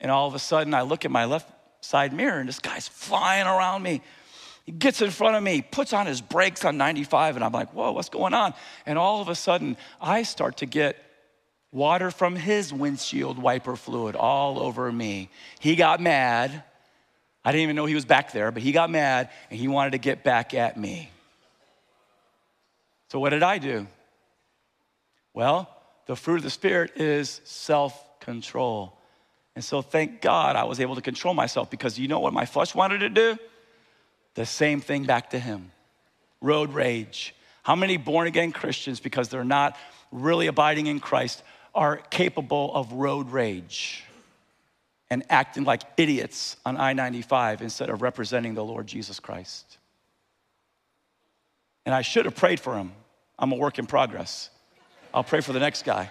and 0.00 0.10
all 0.10 0.28
of 0.28 0.34
a 0.34 0.38
sudden 0.38 0.74
I 0.74 0.82
look 0.82 1.04
at 1.04 1.10
my 1.10 1.24
left 1.24 1.50
side 1.80 2.12
mirror, 2.12 2.38
and 2.38 2.48
this 2.48 2.58
guy's 2.58 2.86
flying 2.86 3.46
around 3.46 3.82
me. 3.82 4.02
He 4.66 4.72
gets 4.72 5.00
in 5.00 5.10
front 5.10 5.36
of 5.36 5.42
me, 5.42 5.62
puts 5.62 5.94
on 5.94 6.06
his 6.06 6.20
brakes 6.20 6.64
on 6.66 6.76
95, 6.76 7.36
and 7.36 7.44
I'm 7.44 7.52
like, 7.52 7.72
whoa, 7.72 7.92
what's 7.92 8.10
going 8.10 8.34
on? 8.34 8.52
And 8.84 8.98
all 8.98 9.22
of 9.22 9.28
a 9.28 9.34
sudden, 9.34 9.78
I 10.00 10.22
start 10.22 10.58
to 10.58 10.66
get 10.66 11.02
water 11.72 12.10
from 12.10 12.36
his 12.36 12.72
windshield 12.72 13.38
wiper 13.38 13.76
fluid 13.76 14.14
all 14.14 14.60
over 14.60 14.92
me. 14.92 15.30
He 15.58 15.74
got 15.76 16.00
mad. 16.00 16.64
I 17.44 17.52
didn't 17.52 17.62
even 17.62 17.76
know 17.76 17.86
he 17.86 17.94
was 17.94 18.04
back 18.04 18.32
there, 18.32 18.50
but 18.50 18.62
he 18.62 18.72
got 18.72 18.90
mad 18.90 19.30
and 19.50 19.58
he 19.58 19.68
wanted 19.68 19.92
to 19.92 19.98
get 19.98 20.22
back 20.22 20.52
at 20.52 20.76
me. 20.76 21.10
So, 23.10 23.18
what 23.18 23.30
did 23.30 23.42
I 23.42 23.58
do? 23.58 23.86
Well, 25.32 25.68
the 26.06 26.16
fruit 26.16 26.36
of 26.36 26.42
the 26.42 26.50
Spirit 26.50 26.96
is 26.96 27.40
self 27.44 28.20
control. 28.20 28.96
And 29.56 29.64
so, 29.64 29.82
thank 29.82 30.20
God 30.20 30.54
I 30.54 30.64
was 30.64 30.80
able 30.80 30.94
to 30.96 31.00
control 31.00 31.34
myself 31.34 31.70
because 31.70 31.98
you 31.98 32.08
know 32.08 32.20
what 32.20 32.32
my 32.32 32.46
flesh 32.46 32.74
wanted 32.74 32.98
to 32.98 33.08
do? 33.08 33.38
The 34.34 34.46
same 34.46 34.80
thing 34.80 35.04
back 35.04 35.30
to 35.30 35.38
him 35.38 35.72
road 36.42 36.72
rage. 36.72 37.34
How 37.62 37.76
many 37.76 37.96
born 37.96 38.26
again 38.26 38.52
Christians, 38.52 39.00
because 39.00 39.28
they're 39.28 39.44
not 39.44 39.76
really 40.10 40.46
abiding 40.46 40.86
in 40.86 41.00
Christ, 41.00 41.42
are 41.74 41.96
capable 41.96 42.74
of 42.74 42.92
road 42.92 43.30
rage? 43.30 44.04
And 45.10 45.24
acting 45.28 45.64
like 45.64 45.82
idiots 45.96 46.56
on 46.64 46.76
I 46.76 46.92
95 46.92 47.62
instead 47.62 47.90
of 47.90 48.00
representing 48.00 48.54
the 48.54 48.64
Lord 48.64 48.86
Jesus 48.86 49.18
Christ. 49.18 49.78
And 51.84 51.94
I 51.94 52.02
should 52.02 52.24
have 52.26 52.36
prayed 52.36 52.60
for 52.60 52.76
him. 52.76 52.92
I'm 53.38 53.50
a 53.52 53.56
work 53.56 53.78
in 53.78 53.86
progress. 53.86 54.50
I'll 55.12 55.24
pray 55.24 55.40
for 55.40 55.52
the 55.52 55.58
next 55.58 55.84
guy. 55.84 56.10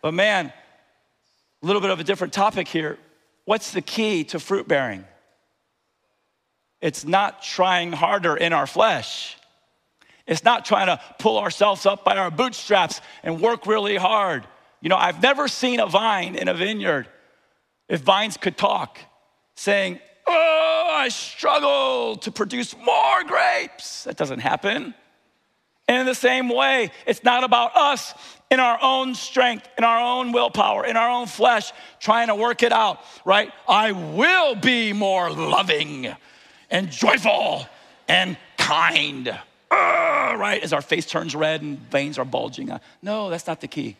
But 0.00 0.14
man, 0.14 0.52
a 1.62 1.66
little 1.66 1.82
bit 1.82 1.90
of 1.90 2.00
a 2.00 2.04
different 2.04 2.32
topic 2.32 2.66
here. 2.66 2.98
What's 3.44 3.72
the 3.72 3.82
key 3.82 4.24
to 4.24 4.40
fruit 4.40 4.66
bearing? 4.66 5.04
It's 6.80 7.04
not 7.04 7.42
trying 7.42 7.92
harder 7.92 8.36
in 8.36 8.52
our 8.52 8.66
flesh. 8.66 9.36
It's 10.26 10.44
not 10.44 10.64
trying 10.64 10.86
to 10.86 11.00
pull 11.18 11.38
ourselves 11.38 11.86
up 11.86 12.04
by 12.04 12.16
our 12.16 12.30
bootstraps 12.30 13.00
and 13.22 13.40
work 13.40 13.66
really 13.66 13.96
hard. 13.96 14.46
You 14.82 14.88
know, 14.88 14.96
I've 14.96 15.22
never 15.22 15.48
seen 15.48 15.80
a 15.80 15.86
vine 15.86 16.34
in 16.34 16.48
a 16.48 16.54
vineyard, 16.54 17.08
if 17.88 18.00
vines 18.00 18.36
could 18.36 18.58
talk, 18.58 18.98
saying, 19.54 20.00
Oh, 20.26 20.88
I 20.92 21.08
struggle 21.08 22.16
to 22.16 22.30
produce 22.30 22.76
more 22.76 23.24
grapes. 23.24 24.04
That 24.04 24.16
doesn't 24.16 24.40
happen. 24.40 24.94
And 25.88 26.00
in 26.00 26.06
the 26.06 26.14
same 26.14 26.48
way, 26.48 26.90
it's 27.06 27.24
not 27.24 27.42
about 27.44 27.76
us 27.76 28.14
in 28.50 28.60
our 28.60 28.78
own 28.80 29.14
strength, 29.14 29.68
in 29.78 29.84
our 29.84 30.00
own 30.00 30.32
willpower, 30.32 30.84
in 30.84 30.96
our 30.96 31.10
own 31.10 31.26
flesh, 31.26 31.72
trying 31.98 32.28
to 32.28 32.34
work 32.34 32.62
it 32.62 32.72
out, 32.72 33.00
right? 33.24 33.50
I 33.68 33.92
will 33.92 34.54
be 34.54 34.92
more 34.92 35.30
loving 35.30 36.14
and 36.70 36.90
joyful 36.90 37.66
and 38.08 38.36
kind, 38.56 39.28
uh, 39.28 39.34
right? 39.70 40.60
As 40.62 40.72
our 40.72 40.82
face 40.82 41.06
turns 41.06 41.34
red 41.34 41.62
and 41.62 41.78
veins 41.90 42.18
are 42.18 42.24
bulging. 42.24 42.70
No, 43.02 43.28
that's 43.28 43.46
not 43.46 43.60
the 43.60 43.68
key. 43.68 43.96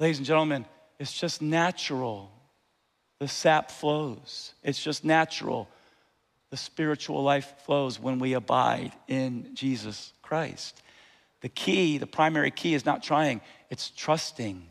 Ladies 0.00 0.16
and 0.16 0.26
gentlemen, 0.26 0.64
it's 0.98 1.12
just 1.12 1.42
natural. 1.42 2.32
The 3.18 3.28
sap 3.28 3.70
flows. 3.70 4.54
It's 4.64 4.82
just 4.82 5.04
natural. 5.04 5.68
The 6.48 6.56
spiritual 6.56 7.22
life 7.22 7.52
flows 7.66 8.00
when 8.00 8.18
we 8.18 8.32
abide 8.32 8.92
in 9.08 9.54
Jesus 9.54 10.14
Christ. 10.22 10.82
The 11.42 11.50
key, 11.50 11.98
the 11.98 12.06
primary 12.06 12.50
key 12.50 12.72
is 12.72 12.86
not 12.86 13.02
trying, 13.02 13.42
it's 13.68 13.90
trusting. 13.90 14.66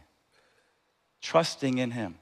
Trusting 1.21 1.77
in 1.77 1.91
Him. 1.91 2.15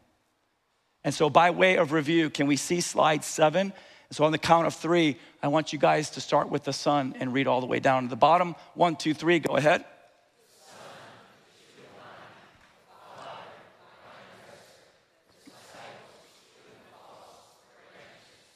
And 1.05 1.14
so, 1.14 1.30
by 1.30 1.51
way 1.51 1.78
of 1.78 1.93
review, 1.93 2.30
can 2.30 2.45
we 2.45 2.58
see 2.58 2.82
slide 2.82 3.24
seven? 3.24 3.72
So, 4.12 4.26
on 4.26 4.34
the 4.34 4.38
count 4.38 4.68
of 4.68 4.74
three, 4.74 5.18
I 5.41 5.47
want 5.47 5.72
you 5.72 5.80
guys 5.80 6.10
to 6.12 6.22
start 6.22 6.49
with 6.49 6.66
the 6.66 6.74
sun 6.74 7.16
and 7.22 7.34
read 7.34 7.47
all 7.47 7.62
the 7.62 7.68
way 7.68 7.80
down 7.80 8.03
to 8.03 8.10
the 8.10 8.18
bottom. 8.18 8.55
One, 8.74 8.97
two, 8.97 9.14
three, 9.14 9.39
go 9.39 9.55
ahead. 9.55 9.86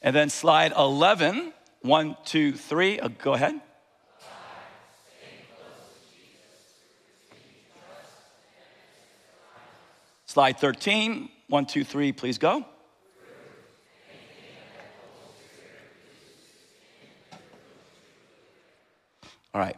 And 0.02 0.16
then 0.16 0.30
slide 0.30 0.74
11, 0.76 1.54
one, 1.82 2.18
two, 2.26 2.54
three. 2.54 3.00
Uh, 3.00 3.10
go 3.10 3.34
ahead. 3.34 3.60
Slide 10.26 10.58
13, 10.58 11.30
one, 11.50 11.66
two, 11.66 11.84
three, 11.84 12.14
please 12.14 12.38
go. 12.38 12.66
All 19.54 19.60
right. 19.60 19.76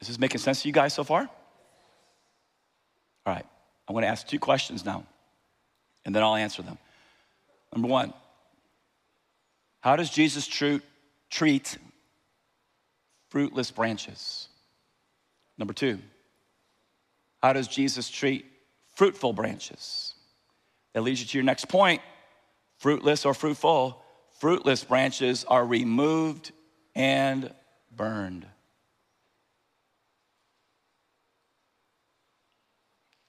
This 0.00 0.08
is 0.10 0.18
making 0.18 0.40
sense 0.40 0.62
to 0.62 0.68
you 0.68 0.74
guys 0.74 0.94
so 0.94 1.04
far? 1.04 1.20
All 1.20 1.28
right. 3.34 3.46
I 3.88 3.92
want 3.92 4.02
to 4.04 4.08
ask 4.08 4.26
two 4.26 4.40
questions 4.40 4.84
now, 4.84 5.04
and 6.04 6.14
then 6.14 6.22
I'll 6.22 6.34
answer 6.34 6.62
them. 6.62 6.76
Number 7.72 7.88
one, 7.88 8.12
how 9.80 9.96
does 9.96 10.10
Jesus 10.10 10.46
treat 11.30 11.78
fruitless 13.28 13.70
branches? 13.70 14.48
Number 15.56 15.72
two, 15.72 15.98
how 17.42 17.52
does 17.52 17.68
Jesus 17.68 18.10
treat 18.10 18.46
fruitful 18.94 19.32
branches? 19.32 20.14
That 20.92 21.02
leads 21.02 21.20
you 21.20 21.26
to 21.26 21.38
your 21.38 21.44
next 21.44 21.68
point 21.68 22.02
fruitless 22.78 23.24
or 23.24 23.34
fruitful. 23.34 24.02
Fruitless 24.40 24.84
branches 24.84 25.44
are 25.44 25.66
removed 25.66 26.52
and 26.94 27.52
burned. 27.94 28.46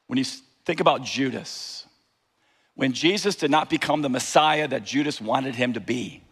When 0.07 0.17
you 0.17 0.25
think 0.65 0.79
about 0.79 1.03
Judas, 1.03 1.85
when 2.75 2.93
Jesus 2.93 3.35
did 3.35 3.51
not 3.51 3.69
become 3.69 4.01
the 4.01 4.09
Messiah 4.09 4.67
that 4.67 4.83
Judas 4.83 5.19
wanted 5.19 5.55
him 5.55 5.73
to 5.73 5.79
be, 5.79 6.23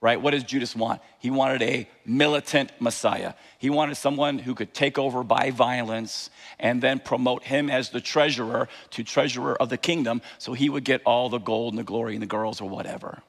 right? 0.00 0.20
What 0.20 0.32
does 0.32 0.44
Judas 0.44 0.76
want? 0.76 1.00
He 1.18 1.30
wanted 1.30 1.62
a 1.62 1.88
militant 2.04 2.70
Messiah. 2.80 3.34
He 3.58 3.70
wanted 3.70 3.96
someone 3.96 4.38
who 4.38 4.54
could 4.54 4.74
take 4.74 4.98
over 4.98 5.24
by 5.24 5.50
violence 5.50 6.30
and 6.58 6.82
then 6.82 6.98
promote 6.98 7.42
him 7.44 7.70
as 7.70 7.90
the 7.90 8.00
treasurer 8.00 8.68
to 8.90 9.02
treasurer 9.02 9.60
of 9.60 9.70
the 9.70 9.78
kingdom 9.78 10.20
so 10.38 10.52
he 10.52 10.68
would 10.68 10.84
get 10.84 11.02
all 11.04 11.28
the 11.28 11.38
gold 11.38 11.72
and 11.72 11.78
the 11.78 11.84
glory 11.84 12.14
and 12.14 12.22
the 12.22 12.26
girls 12.26 12.60
or 12.60 12.68
whatever. 12.68 13.22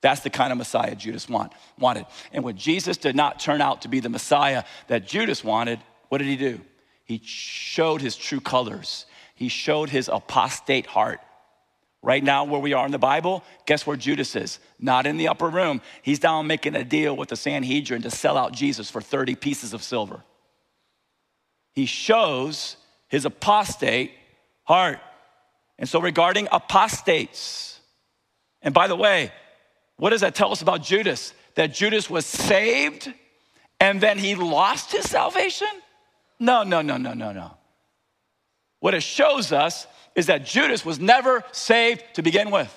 That's 0.00 0.20
the 0.20 0.30
kind 0.30 0.52
of 0.52 0.58
Messiah 0.58 0.94
Judas 0.94 1.28
want, 1.28 1.52
wanted. 1.78 2.06
And 2.32 2.44
when 2.44 2.56
Jesus 2.56 2.96
did 2.96 3.16
not 3.16 3.40
turn 3.40 3.60
out 3.60 3.82
to 3.82 3.88
be 3.88 4.00
the 4.00 4.08
Messiah 4.08 4.64
that 4.86 5.06
Judas 5.06 5.42
wanted, 5.42 5.80
what 6.08 6.18
did 6.18 6.28
he 6.28 6.36
do? 6.36 6.60
He 7.04 7.20
showed 7.24 8.00
his 8.00 8.16
true 8.16 8.40
colors. 8.40 9.06
He 9.34 9.48
showed 9.48 9.90
his 9.90 10.08
apostate 10.08 10.86
heart. 10.86 11.20
Right 12.02 12.22
now, 12.22 12.44
where 12.44 12.60
we 12.60 12.74
are 12.74 12.86
in 12.86 12.92
the 12.92 12.98
Bible, 12.98 13.42
guess 13.66 13.86
where 13.86 13.96
Judas 13.96 14.36
is? 14.36 14.60
Not 14.78 15.06
in 15.06 15.16
the 15.16 15.28
upper 15.28 15.48
room. 15.48 15.80
He's 16.02 16.20
down 16.20 16.46
making 16.46 16.76
a 16.76 16.84
deal 16.84 17.16
with 17.16 17.30
the 17.30 17.36
Sanhedrin 17.36 18.02
to 18.02 18.10
sell 18.10 18.38
out 18.38 18.52
Jesus 18.52 18.88
for 18.88 19.00
30 19.00 19.34
pieces 19.34 19.74
of 19.74 19.82
silver. 19.82 20.22
He 21.72 21.86
shows 21.86 22.76
his 23.08 23.24
apostate 23.24 24.12
heart. 24.62 25.00
And 25.76 25.88
so, 25.88 26.00
regarding 26.00 26.48
apostates, 26.52 27.80
and 28.62 28.72
by 28.72 28.86
the 28.86 28.96
way, 28.96 29.32
what 29.96 30.10
does 30.10 30.20
that 30.20 30.34
tell 30.34 30.52
us 30.52 30.62
about 30.62 30.82
Judas? 30.82 31.34
That 31.56 31.74
Judas 31.74 32.08
was 32.08 32.26
saved 32.26 33.12
and 33.80 34.00
then 34.00 34.18
he 34.18 34.34
lost 34.34 34.92
his 34.92 35.08
salvation? 35.08 35.68
No, 36.40 36.62
no, 36.62 36.82
no, 36.82 36.96
no, 36.96 37.14
no, 37.14 37.32
no. 37.32 37.56
What 38.80 38.94
it 38.94 39.02
shows 39.02 39.52
us 39.52 39.86
is 40.18 40.26
that 40.26 40.44
Judas 40.44 40.84
was 40.84 40.98
never 40.98 41.44
saved 41.52 42.02
to 42.14 42.22
begin 42.22 42.50
with. 42.50 42.76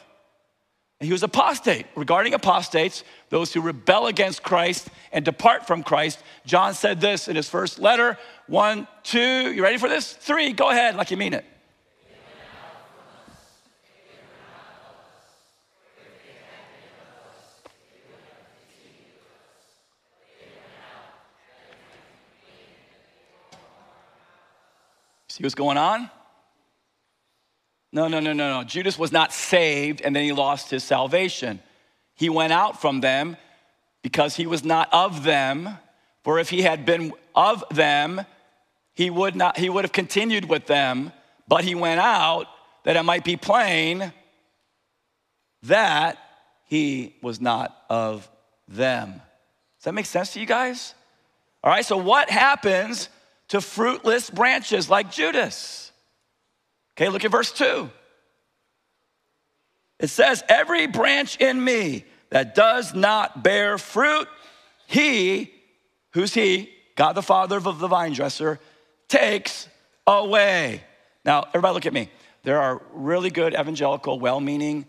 And 1.00 1.08
he 1.08 1.12
was 1.12 1.24
apostate. 1.24 1.88
Regarding 1.96 2.36
apostates, 2.36 3.04
those 3.30 3.52
who 3.52 3.62
rebel 3.62 4.06
against 4.06 4.44
Christ 4.44 4.90
and 5.12 5.26
depart 5.26 5.66
from 5.66 5.82
Christ, 5.82 6.22
John 6.46 6.76
said 6.76 7.02
this 7.02 7.28
in 7.28 7.36
his 7.36 7.50
first 7.50 7.80
letter 7.80 8.20
one, 8.46 8.88
two, 9.02 9.52
you 9.52 9.64
ready 9.64 9.80
for 9.80 9.90
this? 9.90 10.14
Three, 10.14 10.54
go 10.54 10.70
ahead 10.70 10.96
like 10.96 11.10
you 11.10 11.18
mean 11.18 11.34
it. 11.34 11.44
See 25.28 25.42
what's 25.42 25.56
going 25.56 25.80
on? 25.80 26.12
No, 27.94 28.08
no, 28.08 28.20
no, 28.20 28.34
no, 28.34 28.60
no. 28.60 28.64
Judas 28.64 28.98
was 28.98 29.12
not 29.12 29.34
saved 29.34 30.02
and 30.02 30.16
then 30.16 30.24
he 30.24 30.32
lost 30.32 30.70
his 30.70 30.84
salvation. 30.84 31.60
He 32.16 32.30
went 32.30 32.54
out 32.54 32.80
from 32.80 33.02
them 33.02 33.38
because 34.02 34.36
he 34.36 34.48
was 34.48 34.64
not 34.64 34.90
of 34.94 35.24
them. 35.24 35.78
For 36.24 36.40
if 36.40 36.50
he 36.50 36.62
had 36.62 36.86
been 36.86 37.14
of 37.36 37.64
them, 37.72 38.26
he 38.94 39.10
would 39.10 39.36
not 39.36 39.58
he 39.58 39.70
would 39.70 39.84
have 39.84 39.92
continued 39.92 40.48
with 40.48 40.68
them, 40.68 41.12
but 41.48 41.64
he 41.64 41.76
went 41.76 42.00
out 42.00 42.48
that 42.84 42.96
it 42.96 43.04
might 43.04 43.24
be 43.24 43.38
plain 43.38 44.14
that 45.64 46.18
he 46.68 47.16
was 47.22 47.42
not 47.42 47.76
of 47.90 48.30
them. 48.68 49.22
Does 49.78 49.86
that 49.86 49.94
make 49.94 50.06
sense 50.06 50.34
to 50.34 50.40
you 50.40 50.46
guys? 50.46 50.94
All 51.64 51.72
right, 51.72 51.86
so 51.86 51.98
what 51.98 52.30
happens 52.30 53.10
to 53.50 53.60
fruitless 53.60 54.30
branches 54.30 54.90
like 54.90 55.12
Judas. 55.12 55.91
Okay, 56.98 57.10
look 57.10 57.26
at 57.26 57.32
verse 57.32 57.52
2. 57.52 57.90
It 60.00 60.08
says, 60.08 60.44
Every 60.50 60.88
branch 60.88 61.38
in 61.38 61.64
me 61.64 62.06
that 62.30 62.56
does 62.56 62.94
not 62.94 63.44
bear 63.44 63.78
fruit, 63.78 64.28
he, 64.88 65.54
who's 66.12 66.34
he? 66.34 66.70
God 66.96 67.14
the 67.14 67.22
Father 67.22 67.58
of 67.58 67.80
the 67.80 67.88
vine 67.88 68.14
dresser, 68.14 68.60
takes 69.08 69.68
away. 70.06 70.84
Now, 71.24 71.46
everybody 71.50 71.74
look 71.74 71.86
at 71.86 71.94
me. 71.94 72.10
There 72.44 72.60
are 72.60 72.82
really 72.94 73.30
good 73.30 73.54
evangelical, 73.54 74.20
well 74.20 74.40
meaning 74.40 74.86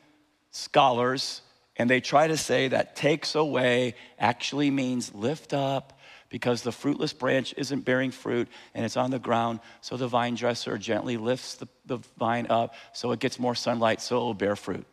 scholars, 0.51 1.43
and 1.77 1.89
they 1.89 2.01
try 2.01 2.27
to 2.27 2.37
say 2.37 2.69
that 2.69 2.97
takes 2.97 3.35
away 3.35 3.95
actually 4.19 4.71
means 4.71 5.15
lift 5.15 5.53
up, 5.53 5.99
because 6.33 6.63
the 6.63 6.73
fruitless 6.73 7.13
branch 7.13 7.53
isn't 7.59 7.85
bearing 7.85 8.11
fruit 8.11 8.49
and 8.75 8.87
it's 8.87 8.97
on 8.97 9.11
the 9.11 9.19
ground. 9.19 9.61
So 9.83 9.99
the 9.99 10.09
vine 10.09 10.35
dresser 10.35 10.79
gently 10.79 11.19
lifts 11.19 11.57
the, 11.57 11.69
the 11.85 11.99
vine 12.19 12.47
up 12.49 12.75
so 12.95 13.13
it 13.13 13.21
gets 13.21 13.39
more 13.39 13.55
sunlight 13.55 14.01
so 14.01 14.17
it 14.17 14.21
will 14.21 14.35
bear 14.35 14.57
fruit. 14.57 14.87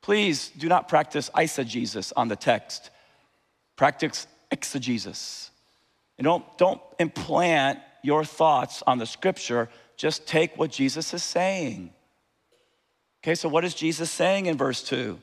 Please 0.00 0.48
do 0.56 0.68
not 0.68 0.88
practice 0.88 1.28
eisegesis 1.34 2.14
on 2.16 2.28
the 2.28 2.34
text. 2.34 2.88
Practice 3.76 4.26
exegesis. 4.50 5.50
And 6.16 6.24
don't, 6.24 6.44
don't 6.56 6.80
implant 6.98 7.78
your 8.02 8.24
thoughts 8.24 8.82
on 8.86 8.96
the 8.96 9.06
scripture. 9.06 9.68
Just 9.98 10.26
take 10.26 10.56
what 10.56 10.70
Jesus 10.70 11.12
is 11.12 11.22
saying. 11.22 11.90
Okay, 13.22 13.34
so 13.34 13.50
what 13.50 13.66
is 13.66 13.74
Jesus 13.74 14.10
saying 14.10 14.46
in 14.46 14.56
verse 14.56 14.82
2? 14.82 15.20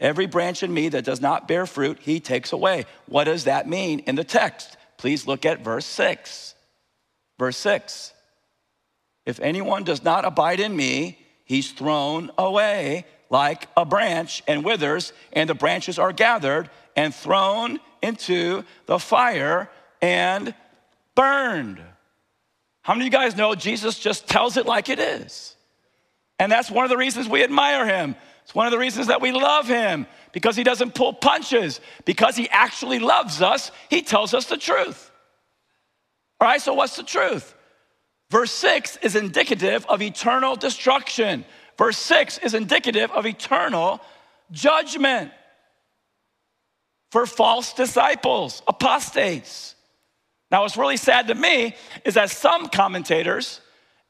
Every 0.00 0.26
branch 0.26 0.62
in 0.62 0.72
me 0.72 0.88
that 0.88 1.04
does 1.04 1.20
not 1.20 1.46
bear 1.46 1.66
fruit, 1.66 1.98
he 2.00 2.18
takes 2.20 2.52
away. 2.52 2.86
What 3.06 3.24
does 3.24 3.44
that 3.44 3.68
mean 3.68 4.00
in 4.00 4.14
the 4.14 4.24
text? 4.24 4.76
Please 4.96 5.26
look 5.26 5.44
at 5.44 5.62
verse 5.62 5.84
6. 5.86 6.54
Verse 7.38 7.56
6. 7.58 8.14
If 9.26 9.38
anyone 9.40 9.84
does 9.84 10.02
not 10.02 10.24
abide 10.24 10.58
in 10.58 10.74
me, 10.74 11.18
he's 11.44 11.72
thrown 11.72 12.30
away 12.38 13.04
like 13.28 13.68
a 13.76 13.84
branch 13.84 14.42
and 14.48 14.64
withers, 14.64 15.12
and 15.32 15.48
the 15.48 15.54
branches 15.54 15.98
are 15.98 16.12
gathered 16.12 16.68
and 16.96 17.14
thrown 17.14 17.78
into 18.02 18.64
the 18.86 18.98
fire 18.98 19.70
and 20.02 20.54
burned. 21.14 21.80
How 22.82 22.94
many 22.94 23.06
of 23.06 23.12
you 23.12 23.18
guys 23.18 23.36
know 23.36 23.54
Jesus 23.54 23.98
just 23.98 24.26
tells 24.26 24.56
it 24.56 24.66
like 24.66 24.88
it 24.88 24.98
is? 24.98 25.54
And 26.38 26.50
that's 26.50 26.70
one 26.70 26.84
of 26.84 26.90
the 26.90 26.96
reasons 26.96 27.28
we 27.28 27.44
admire 27.44 27.86
him. 27.86 28.16
It's 28.50 28.54
one 28.56 28.66
of 28.66 28.72
the 28.72 28.78
reasons 28.78 29.06
that 29.06 29.20
we 29.20 29.30
love 29.30 29.68
him 29.68 30.08
because 30.32 30.56
he 30.56 30.64
doesn't 30.64 30.96
pull 30.96 31.12
punches, 31.12 31.80
because 32.04 32.34
he 32.34 32.48
actually 32.48 32.98
loves 32.98 33.40
us. 33.40 33.70
He 33.88 34.02
tells 34.02 34.34
us 34.34 34.46
the 34.46 34.56
truth. 34.56 35.08
All 36.40 36.48
right, 36.48 36.60
so 36.60 36.74
what's 36.74 36.96
the 36.96 37.04
truth? 37.04 37.54
Verse 38.28 38.50
6 38.50 38.96
is 39.02 39.14
indicative 39.14 39.86
of 39.86 40.02
eternal 40.02 40.56
destruction. 40.56 41.44
Verse 41.78 41.96
6 41.98 42.38
is 42.38 42.54
indicative 42.54 43.12
of 43.12 43.24
eternal 43.24 44.00
judgment 44.50 45.30
for 47.12 47.26
false 47.26 47.72
disciples, 47.72 48.64
apostates. 48.66 49.76
Now, 50.50 50.62
what's 50.62 50.76
really 50.76 50.96
sad 50.96 51.28
to 51.28 51.36
me 51.36 51.76
is 52.04 52.14
that 52.14 52.30
some 52.30 52.68
commentators 52.68 53.60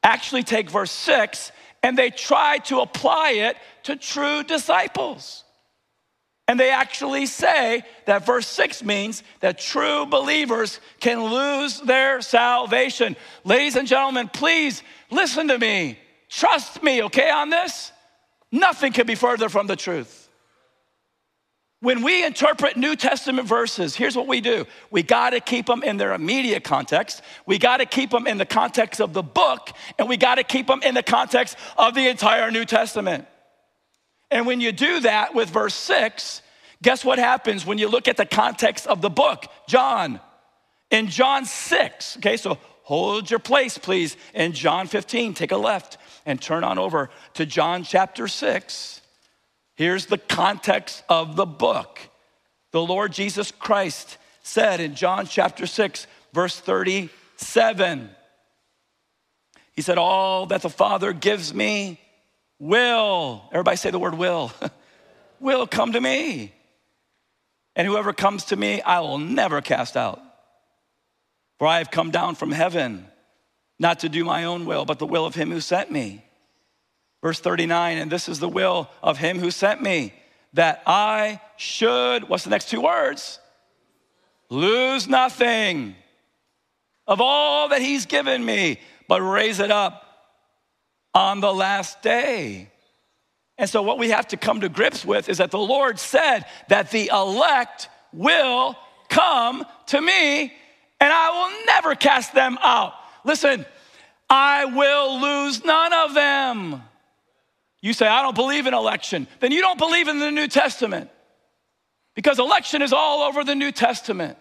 actually 0.01 0.41
take 0.41 0.67
verse 0.67 0.89
6 0.89 1.51
and 1.83 1.95
they 1.95 2.09
try 2.09 2.57
to 2.59 2.79
apply 2.79 3.31
it 3.33 3.57
to 3.83 3.95
true 3.95 4.43
disciples. 4.43 5.43
And 6.47 6.59
they 6.59 6.69
actually 6.69 7.27
say 7.27 7.83
that 8.07 8.25
verse 8.25 8.47
6 8.47 8.83
means 8.83 9.23
that 9.39 9.57
true 9.57 10.05
believers 10.05 10.81
can 10.99 11.23
lose 11.23 11.79
their 11.79 12.21
salvation. 12.21 13.15
Ladies 13.45 13.77
and 13.77 13.87
gentlemen, 13.87 14.27
please 14.27 14.83
listen 15.09 15.47
to 15.47 15.57
me. 15.57 15.97
Trust 16.29 16.83
me, 16.83 17.03
okay, 17.03 17.29
on 17.29 17.49
this? 17.49 17.91
Nothing 18.51 18.91
could 18.91 19.07
be 19.07 19.15
further 19.15 19.47
from 19.47 19.67
the 19.67 19.75
truth. 19.75 20.29
When 21.79 22.03
we 22.03 22.23
interpret 22.23 22.77
New 22.77 22.95
Testament 22.95 23.47
verses, 23.47 23.95
here's 23.95 24.15
what 24.15 24.27
we 24.27 24.39
do 24.39 24.65
we 24.91 25.01
got 25.03 25.31
to 25.31 25.39
keep 25.39 25.65
them 25.65 25.83
in 25.83 25.97
their 25.97 26.13
immediate 26.13 26.63
context, 26.63 27.21
we 27.45 27.57
got 27.57 27.77
to 27.77 27.85
keep 27.85 28.11
them 28.11 28.27
in 28.27 28.37
the 28.37 28.45
context 28.45 28.99
of 28.99 29.13
the 29.13 29.23
book, 29.23 29.71
and 29.97 30.07
we 30.07 30.17
got 30.17 30.35
to 30.35 30.43
keep 30.43 30.67
them 30.67 30.83
in 30.83 30.93
the 30.93 31.03
context 31.03 31.57
of 31.77 31.95
the 31.95 32.07
entire 32.07 32.51
New 32.51 32.65
Testament. 32.65 33.25
And 34.31 34.47
when 34.47 34.61
you 34.61 34.71
do 34.71 35.01
that 35.01 35.35
with 35.35 35.49
verse 35.49 35.75
six, 35.75 36.41
guess 36.81 37.05
what 37.05 37.19
happens 37.19 37.65
when 37.65 37.77
you 37.77 37.89
look 37.89 38.07
at 38.07 38.17
the 38.17 38.25
context 38.25 38.87
of 38.87 39.01
the 39.01 39.09
book? 39.09 39.45
John. 39.67 40.19
In 40.89 41.07
John 41.07 41.45
6, 41.45 42.17
okay, 42.17 42.35
so 42.35 42.57
hold 42.83 43.31
your 43.31 43.39
place, 43.39 43.77
please. 43.77 44.17
In 44.33 44.51
John 44.51 44.87
15, 44.87 45.33
take 45.33 45.53
a 45.53 45.57
left 45.57 45.97
and 46.25 46.39
turn 46.41 46.65
on 46.65 46.77
over 46.77 47.09
to 47.35 47.45
John 47.45 47.83
chapter 47.83 48.27
6. 48.27 49.01
Here's 49.75 50.07
the 50.07 50.17
context 50.17 51.03
of 51.07 51.37
the 51.37 51.45
book. 51.45 52.01
The 52.71 52.81
Lord 52.81 53.13
Jesus 53.13 53.51
Christ 53.51 54.17
said 54.43 54.81
in 54.81 54.95
John 54.95 55.27
chapter 55.27 55.65
6, 55.65 56.07
verse 56.33 56.59
37, 56.59 58.09
He 59.71 59.81
said, 59.81 59.97
All 59.97 60.45
that 60.47 60.61
the 60.61 60.69
Father 60.69 61.13
gives 61.13 61.53
me 61.53 62.00
will, 62.61 63.41
everybody 63.51 63.75
say 63.75 63.89
the 63.89 63.99
word 63.99 64.13
will, 64.13 64.51
will 65.39 65.65
come 65.65 65.93
to 65.93 65.99
me. 65.99 66.53
And 67.75 67.87
whoever 67.87 68.13
comes 68.13 68.45
to 68.45 68.55
me, 68.55 68.81
I 68.81 68.99
will 68.99 69.17
never 69.17 69.61
cast 69.61 69.97
out. 69.97 70.21
For 71.57 71.67
I 71.67 71.79
have 71.79 71.89
come 71.89 72.11
down 72.11 72.35
from 72.35 72.51
heaven, 72.51 73.07
not 73.79 73.99
to 74.01 74.09
do 74.09 74.23
my 74.23 74.43
own 74.43 74.65
will, 74.65 74.85
but 74.85 74.99
the 74.99 75.07
will 75.07 75.25
of 75.25 75.33
him 75.33 75.51
who 75.51 75.59
sent 75.59 75.91
me. 75.91 76.23
Verse 77.23 77.39
39, 77.39 77.97
and 77.97 78.11
this 78.11 78.29
is 78.29 78.39
the 78.39 78.49
will 78.49 78.89
of 79.01 79.17
him 79.17 79.39
who 79.39 79.51
sent 79.51 79.81
me, 79.81 80.13
that 80.53 80.83
I 80.85 81.41
should, 81.57 82.29
what's 82.29 82.43
the 82.43 82.49
next 82.49 82.69
two 82.69 82.81
words? 82.81 83.39
Lose 84.49 85.07
nothing 85.07 85.95
of 87.07 87.21
all 87.21 87.69
that 87.69 87.81
he's 87.81 88.05
given 88.05 88.43
me, 88.43 88.79
but 89.07 89.21
raise 89.21 89.59
it 89.59 89.71
up 89.71 90.10
on 91.13 91.39
the 91.39 91.53
last 91.53 92.01
day. 92.01 92.69
And 93.57 93.69
so, 93.69 93.81
what 93.81 93.99
we 93.99 94.09
have 94.09 94.27
to 94.29 94.37
come 94.37 94.61
to 94.61 94.69
grips 94.69 95.05
with 95.05 95.29
is 95.29 95.37
that 95.37 95.51
the 95.51 95.59
Lord 95.59 95.99
said 95.99 96.45
that 96.69 96.91
the 96.91 97.09
elect 97.13 97.89
will 98.13 98.75
come 99.09 99.65
to 99.87 100.01
me 100.01 100.53
and 101.01 101.13
I 101.13 101.29
will 101.29 101.65
never 101.65 101.95
cast 101.95 102.33
them 102.33 102.57
out. 102.61 102.93
Listen, 103.23 103.65
I 104.29 104.65
will 104.65 105.19
lose 105.19 105.63
none 105.65 105.93
of 105.93 106.13
them. 106.13 106.81
You 107.81 107.93
say, 107.93 108.07
I 108.07 108.21
don't 108.21 108.35
believe 108.35 108.67
in 108.67 108.73
election. 108.73 109.27
Then 109.39 109.51
you 109.51 109.61
don't 109.61 109.79
believe 109.79 110.07
in 110.07 110.19
the 110.19 110.31
New 110.31 110.47
Testament 110.47 111.09
because 112.15 112.39
election 112.39 112.81
is 112.81 112.93
all 112.93 113.23
over 113.23 113.43
the 113.43 113.55
New 113.55 113.71
Testament. 113.71 114.37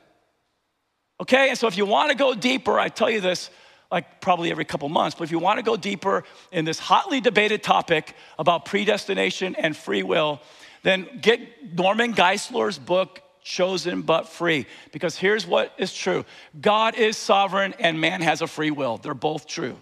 Okay? 1.20 1.48
And 1.48 1.58
so 1.58 1.66
if 1.66 1.76
you 1.76 1.86
want 1.86 2.10
to 2.10 2.16
go 2.16 2.34
deeper, 2.34 2.78
I 2.78 2.88
tell 2.88 3.10
you 3.10 3.20
this 3.20 3.50
like 3.90 4.20
probably 4.20 4.50
every 4.50 4.64
couple 4.64 4.88
months, 4.88 5.16
but 5.16 5.24
if 5.24 5.30
you 5.30 5.38
want 5.38 5.58
to 5.58 5.62
go 5.62 5.76
deeper 5.76 6.24
in 6.52 6.64
this 6.64 6.78
hotly 6.78 7.20
debated 7.20 7.62
topic 7.62 8.14
about 8.38 8.64
predestination 8.64 9.54
and 9.56 9.76
free 9.76 10.02
will, 10.02 10.40
then 10.82 11.08
get 11.20 11.74
Norman 11.76 12.12
Geisler's 12.12 12.78
book, 12.78 13.20
Chosen 13.42 14.02
But 14.02 14.28
Free. 14.28 14.66
Because 14.92 15.16
here's 15.16 15.46
what 15.46 15.74
is 15.78 15.92
true 15.92 16.24
God 16.60 16.94
is 16.94 17.16
sovereign 17.16 17.74
and 17.78 18.00
man 18.00 18.22
has 18.22 18.42
a 18.42 18.46
free 18.46 18.70
will. 18.70 18.96
They're 18.96 19.14
both 19.14 19.46
true. 19.46 19.76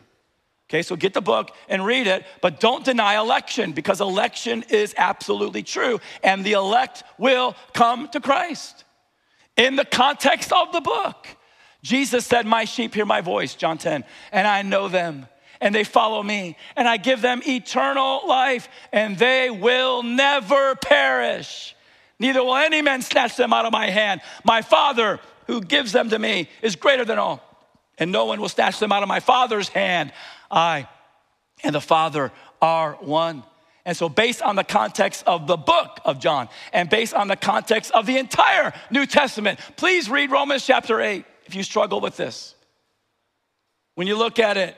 Okay, 0.70 0.82
so 0.82 0.96
get 0.96 1.14
the 1.14 1.22
book 1.22 1.50
and 1.70 1.84
read 1.84 2.06
it, 2.06 2.26
but 2.42 2.60
don't 2.60 2.84
deny 2.84 3.18
election 3.18 3.72
because 3.72 4.02
election 4.02 4.64
is 4.68 4.94
absolutely 4.98 5.62
true 5.62 5.98
and 6.22 6.44
the 6.44 6.52
elect 6.52 7.04
will 7.16 7.56
come 7.72 8.08
to 8.10 8.20
Christ. 8.20 8.84
In 9.56 9.76
the 9.76 9.86
context 9.86 10.52
of 10.52 10.72
the 10.72 10.82
book, 10.82 11.26
Jesus 11.82 12.26
said, 12.26 12.46
My 12.46 12.64
sheep 12.64 12.94
hear 12.94 13.06
my 13.06 13.20
voice, 13.20 13.54
John 13.54 13.78
10, 13.78 14.04
and 14.32 14.46
I 14.46 14.62
know 14.62 14.88
them 14.88 15.26
and 15.60 15.74
they 15.74 15.84
follow 15.84 16.22
me, 16.22 16.56
and 16.76 16.86
I 16.86 16.96
give 16.96 17.20
them 17.20 17.42
eternal 17.46 18.26
life, 18.26 18.68
and 18.92 19.18
they 19.18 19.50
will 19.50 20.02
never 20.02 20.76
perish. 20.76 21.74
Neither 22.18 22.42
will 22.42 22.56
any 22.56 22.82
man 22.82 23.02
snatch 23.02 23.36
them 23.36 23.52
out 23.52 23.64
of 23.64 23.72
my 23.72 23.90
hand. 23.90 24.20
My 24.44 24.62
Father, 24.62 25.20
who 25.46 25.60
gives 25.60 25.92
them 25.92 26.10
to 26.10 26.18
me, 26.18 26.48
is 26.62 26.76
greater 26.76 27.04
than 27.04 27.18
all, 27.18 27.42
and 27.98 28.12
no 28.12 28.26
one 28.26 28.40
will 28.40 28.48
snatch 28.48 28.78
them 28.78 28.92
out 28.92 29.02
of 29.02 29.08
my 29.08 29.20
Father's 29.20 29.68
hand. 29.68 30.12
I 30.50 30.88
and 31.64 31.74
the 31.74 31.80
Father 31.80 32.32
are 32.62 32.92
one. 33.00 33.42
And 33.84 33.96
so, 33.96 34.08
based 34.08 34.42
on 34.42 34.54
the 34.54 34.64
context 34.64 35.24
of 35.26 35.46
the 35.46 35.56
book 35.56 35.98
of 36.04 36.20
John 36.20 36.48
and 36.72 36.90
based 36.90 37.14
on 37.14 37.26
the 37.26 37.36
context 37.36 37.90
of 37.92 38.06
the 38.06 38.18
entire 38.18 38.74
New 38.90 39.06
Testament, 39.06 39.58
please 39.76 40.10
read 40.10 40.30
Romans 40.30 40.66
chapter 40.66 41.00
8 41.00 41.24
if 41.48 41.54
you 41.54 41.62
struggle 41.62 42.00
with 42.00 42.16
this. 42.16 42.54
When 43.94 44.06
you 44.06 44.16
look 44.16 44.38
at 44.38 44.56
it, 44.56 44.76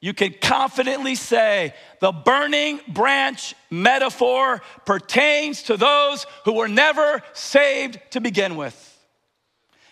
you 0.00 0.14
can 0.14 0.34
confidently 0.40 1.14
say 1.14 1.74
the 2.00 2.12
burning 2.12 2.80
branch 2.88 3.54
metaphor 3.70 4.62
pertains 4.84 5.64
to 5.64 5.76
those 5.76 6.26
who 6.44 6.54
were 6.54 6.68
never 6.68 7.22
saved 7.32 7.98
to 8.10 8.20
begin 8.20 8.56
with. 8.56 8.82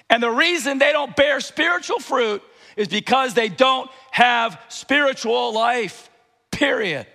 And 0.09 0.23
the 0.23 0.31
reason 0.31 0.79
they 0.79 0.93
don't 0.93 1.17
bear 1.17 1.41
spiritual 1.41 1.99
fruit 1.99 2.43
is 2.77 2.89
because 2.89 3.35
they 3.35 3.49
don't 3.49 3.91
have 4.11 4.61
spiritual 4.69 5.53
life, 5.53 6.11
period. 6.53 7.07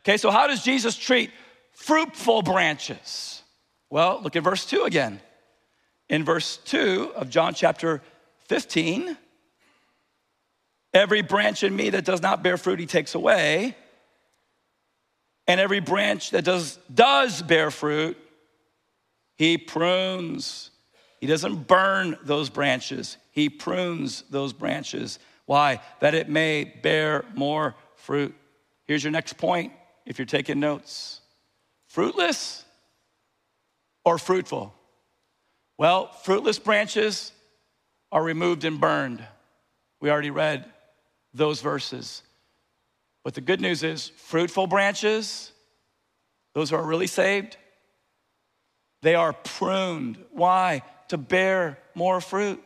Okay, 0.00 0.16
so 0.16 0.30
how 0.30 0.48
does 0.48 0.62
Jesus 0.62 0.96
treat 0.96 1.30
fruitful 1.72 2.42
branches? 2.42 3.42
Well, 3.88 4.20
look 4.22 4.36
at 4.36 4.42
verse 4.42 4.66
2 4.66 4.82
again. 4.82 5.20
In 6.08 6.24
verse 6.24 6.58
2 6.58 7.12
of 7.14 7.30
John 7.30 7.54
chapter 7.54 8.02
15, 8.48 9.16
every 10.92 11.22
branch 11.22 11.62
in 11.62 11.74
me 11.74 11.90
that 11.90 12.04
does 12.04 12.20
not 12.20 12.42
bear 12.42 12.56
fruit, 12.56 12.78
he 12.78 12.86
takes 12.86 13.14
away. 13.14 13.76
And 15.46 15.60
every 15.60 15.80
branch 15.80 16.30
that 16.30 16.44
does, 16.44 16.78
does 16.92 17.42
bear 17.42 17.70
fruit, 17.70 18.16
he 19.36 19.58
prunes 19.58 20.70
he 21.22 21.28
doesn't 21.28 21.68
burn 21.68 22.18
those 22.24 22.50
branches, 22.50 23.16
He 23.30 23.48
prunes 23.48 24.24
those 24.28 24.52
branches. 24.52 25.20
Why? 25.46 25.80
That 26.00 26.16
it 26.16 26.28
may 26.28 26.64
bear 26.64 27.24
more 27.36 27.76
fruit. 27.94 28.34
Here's 28.86 29.04
your 29.04 29.12
next 29.12 29.34
point 29.34 29.72
if 30.04 30.18
you're 30.18 30.26
taking 30.26 30.58
notes 30.58 31.20
fruitless 31.86 32.64
or 34.04 34.18
fruitful? 34.18 34.74
Well, 35.78 36.12
fruitless 36.24 36.58
branches 36.58 37.32
are 38.10 38.22
removed 38.22 38.64
and 38.64 38.80
burned. 38.80 39.24
We 40.00 40.10
already 40.10 40.30
read 40.30 40.64
those 41.34 41.60
verses. 41.60 42.22
But 43.24 43.34
the 43.34 43.40
good 43.40 43.60
news 43.60 43.82
is, 43.82 44.10
fruitful 44.16 44.66
branches, 44.66 45.52
those 46.54 46.70
who 46.70 46.76
are 46.76 46.86
really 46.86 47.06
saved, 47.06 47.56
they 49.00 49.14
are 49.14 49.32
pruned. 49.32 50.18
Why? 50.32 50.82
to 51.12 51.18
bear 51.18 51.76
more 51.94 52.22
fruit. 52.22 52.58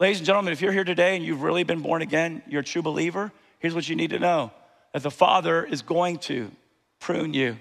Ladies 0.00 0.18
and 0.18 0.26
gentlemen, 0.26 0.52
if 0.52 0.60
you're 0.60 0.72
here 0.72 0.82
today 0.82 1.14
and 1.14 1.24
you've 1.24 1.42
really 1.42 1.62
been 1.62 1.80
born 1.80 2.02
again, 2.02 2.42
you're 2.48 2.62
a 2.62 2.64
true 2.64 2.82
believer, 2.82 3.30
here's 3.60 3.76
what 3.76 3.88
you 3.88 3.94
need 3.94 4.10
to 4.10 4.18
know 4.18 4.50
that 4.92 5.04
the 5.04 5.10
Father 5.12 5.64
is 5.64 5.82
going 5.82 6.18
to 6.18 6.50
prune 6.98 7.32
you. 7.32 7.58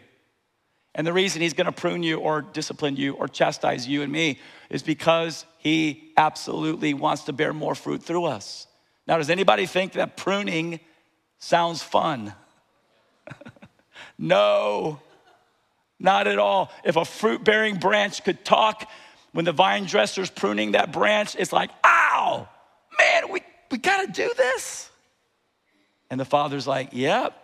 And 0.96 1.06
the 1.06 1.14
reason 1.14 1.42
he's 1.42 1.54
going 1.54 1.66
to 1.66 1.74
prune 1.74 2.04
you 2.04 2.20
or 2.20 2.42
discipline 2.42 2.96
you 2.96 3.14
or 3.14 3.28
chastise 3.28 3.86
you 3.86 4.02
and 4.02 4.12
me 4.12 4.40
is 4.70 4.82
because 4.82 5.46
he 5.58 6.14
absolutely 6.16 6.94
wants 6.94 7.24
to 7.24 7.34
bear 7.34 7.54
more 7.54 7.76
fruit 7.76 8.02
through 8.02 8.24
us. 8.24 8.66
Now, 9.06 9.18
does 9.18 9.30
anybody 9.30 9.66
think 9.66 9.92
that 9.94 10.16
pruning 10.16 10.80
sounds 11.38 11.84
fun? 11.84 12.34
no, 14.18 15.02
not 16.00 16.28
at 16.28 16.40
all. 16.40 16.72
If 16.86 16.96
a 16.96 17.04
fruit 17.04 17.44
bearing 17.44 17.76
branch 17.76 18.24
could 18.24 18.46
talk, 18.46 18.90
when 19.34 19.44
the 19.44 19.52
vine 19.52 19.86
dresser's 19.86 20.30
pruning 20.30 20.72
that 20.72 20.94
branch, 20.94 21.36
it's 21.38 21.52
like, 21.52 21.72
ow, 21.84 22.48
man, 22.98 23.32
we, 23.32 23.42
we 23.70 23.78
gotta 23.78 24.10
do 24.10 24.32
this. 24.38 24.90
And 26.10 26.18
the 26.18 26.26
father's 26.26 26.66
like, 26.66 26.90
yep, 26.94 27.38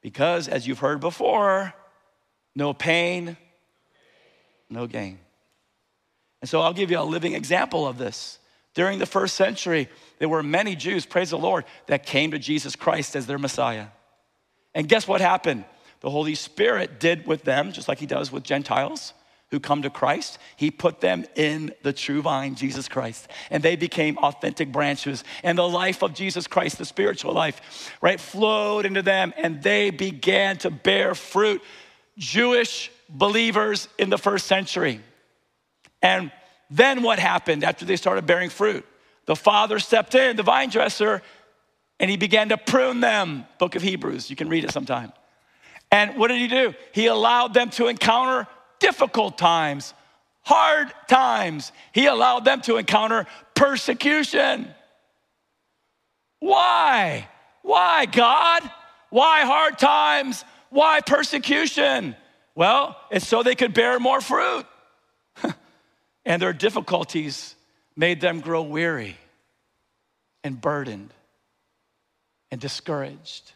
because 0.00 0.48
as 0.48 0.66
you've 0.66 0.78
heard 0.78 1.00
before, 1.00 1.74
no 2.58 2.74
pain, 2.74 3.36
no 4.68 4.88
gain. 4.88 5.20
And 6.42 6.50
so 6.50 6.60
I'll 6.60 6.72
give 6.72 6.90
you 6.90 6.98
a 6.98 7.02
living 7.02 7.34
example 7.34 7.86
of 7.86 7.98
this. 7.98 8.40
During 8.74 8.98
the 8.98 9.06
first 9.06 9.36
century, 9.36 9.88
there 10.18 10.28
were 10.28 10.42
many 10.42 10.74
Jews, 10.74 11.06
praise 11.06 11.30
the 11.30 11.38
Lord, 11.38 11.64
that 11.86 12.04
came 12.04 12.32
to 12.32 12.38
Jesus 12.38 12.74
Christ 12.74 13.14
as 13.14 13.26
their 13.26 13.38
Messiah. 13.38 13.86
And 14.74 14.88
guess 14.88 15.06
what 15.06 15.20
happened? 15.20 15.64
The 16.00 16.10
Holy 16.10 16.34
Spirit 16.34 16.98
did 16.98 17.28
with 17.28 17.44
them, 17.44 17.72
just 17.72 17.86
like 17.86 17.98
He 17.98 18.06
does 18.06 18.32
with 18.32 18.42
Gentiles 18.42 19.14
who 19.50 19.58
come 19.58 19.82
to 19.82 19.88
Christ, 19.88 20.38
he 20.56 20.70
put 20.70 21.00
them 21.00 21.24
in 21.34 21.72
the 21.82 21.92
true 21.92 22.20
vine, 22.20 22.54
Jesus 22.54 22.86
Christ. 22.86 23.28
And 23.50 23.62
they 23.62 23.76
became 23.76 24.18
authentic 24.18 24.70
branches. 24.70 25.24
And 25.42 25.56
the 25.56 25.66
life 25.66 26.02
of 26.02 26.12
Jesus 26.12 26.46
Christ, 26.46 26.76
the 26.76 26.84
spiritual 26.84 27.32
life, 27.32 27.90
right, 28.02 28.20
flowed 28.20 28.84
into 28.84 29.00
them 29.00 29.32
and 29.38 29.62
they 29.62 29.88
began 29.88 30.58
to 30.58 30.70
bear 30.70 31.14
fruit. 31.14 31.62
Jewish 32.18 32.90
believers 33.08 33.88
in 33.96 34.10
the 34.10 34.18
first 34.18 34.46
century. 34.46 35.00
And 36.02 36.30
then 36.70 37.02
what 37.02 37.18
happened 37.18 37.64
after 37.64 37.84
they 37.84 37.96
started 37.96 38.26
bearing 38.26 38.50
fruit? 38.50 38.84
The 39.26 39.36
father 39.36 39.78
stepped 39.78 40.14
in, 40.14 40.36
the 40.36 40.42
vine 40.42 40.68
dresser, 40.68 41.22
and 42.00 42.10
he 42.10 42.16
began 42.16 42.50
to 42.50 42.58
prune 42.58 43.00
them. 43.00 43.46
Book 43.58 43.74
of 43.74 43.82
Hebrews, 43.82 44.30
you 44.30 44.36
can 44.36 44.48
read 44.48 44.64
it 44.64 44.72
sometime. 44.72 45.12
And 45.90 46.16
what 46.16 46.28
did 46.28 46.38
he 46.38 46.48
do? 46.48 46.74
He 46.92 47.06
allowed 47.06 47.54
them 47.54 47.70
to 47.70 47.88
encounter 47.88 48.46
difficult 48.78 49.38
times, 49.38 49.94
hard 50.42 50.92
times. 51.08 51.72
He 51.92 52.06
allowed 52.06 52.44
them 52.44 52.60
to 52.62 52.76
encounter 52.76 53.26
persecution. 53.54 54.68
Why? 56.40 57.28
Why, 57.62 58.06
God? 58.06 58.62
Why 59.10 59.40
hard 59.40 59.78
times? 59.78 60.44
Why 60.70 61.00
persecution? 61.00 62.16
Well, 62.54 62.96
it's 63.10 63.26
so 63.26 63.42
they 63.42 63.54
could 63.54 63.74
bear 63.74 63.98
more 63.98 64.20
fruit. 64.20 64.66
and 66.24 66.42
their 66.42 66.52
difficulties 66.52 67.54
made 67.96 68.20
them 68.20 68.40
grow 68.40 68.62
weary 68.62 69.16
and 70.44 70.60
burdened 70.60 71.12
and 72.50 72.60
discouraged. 72.60 73.52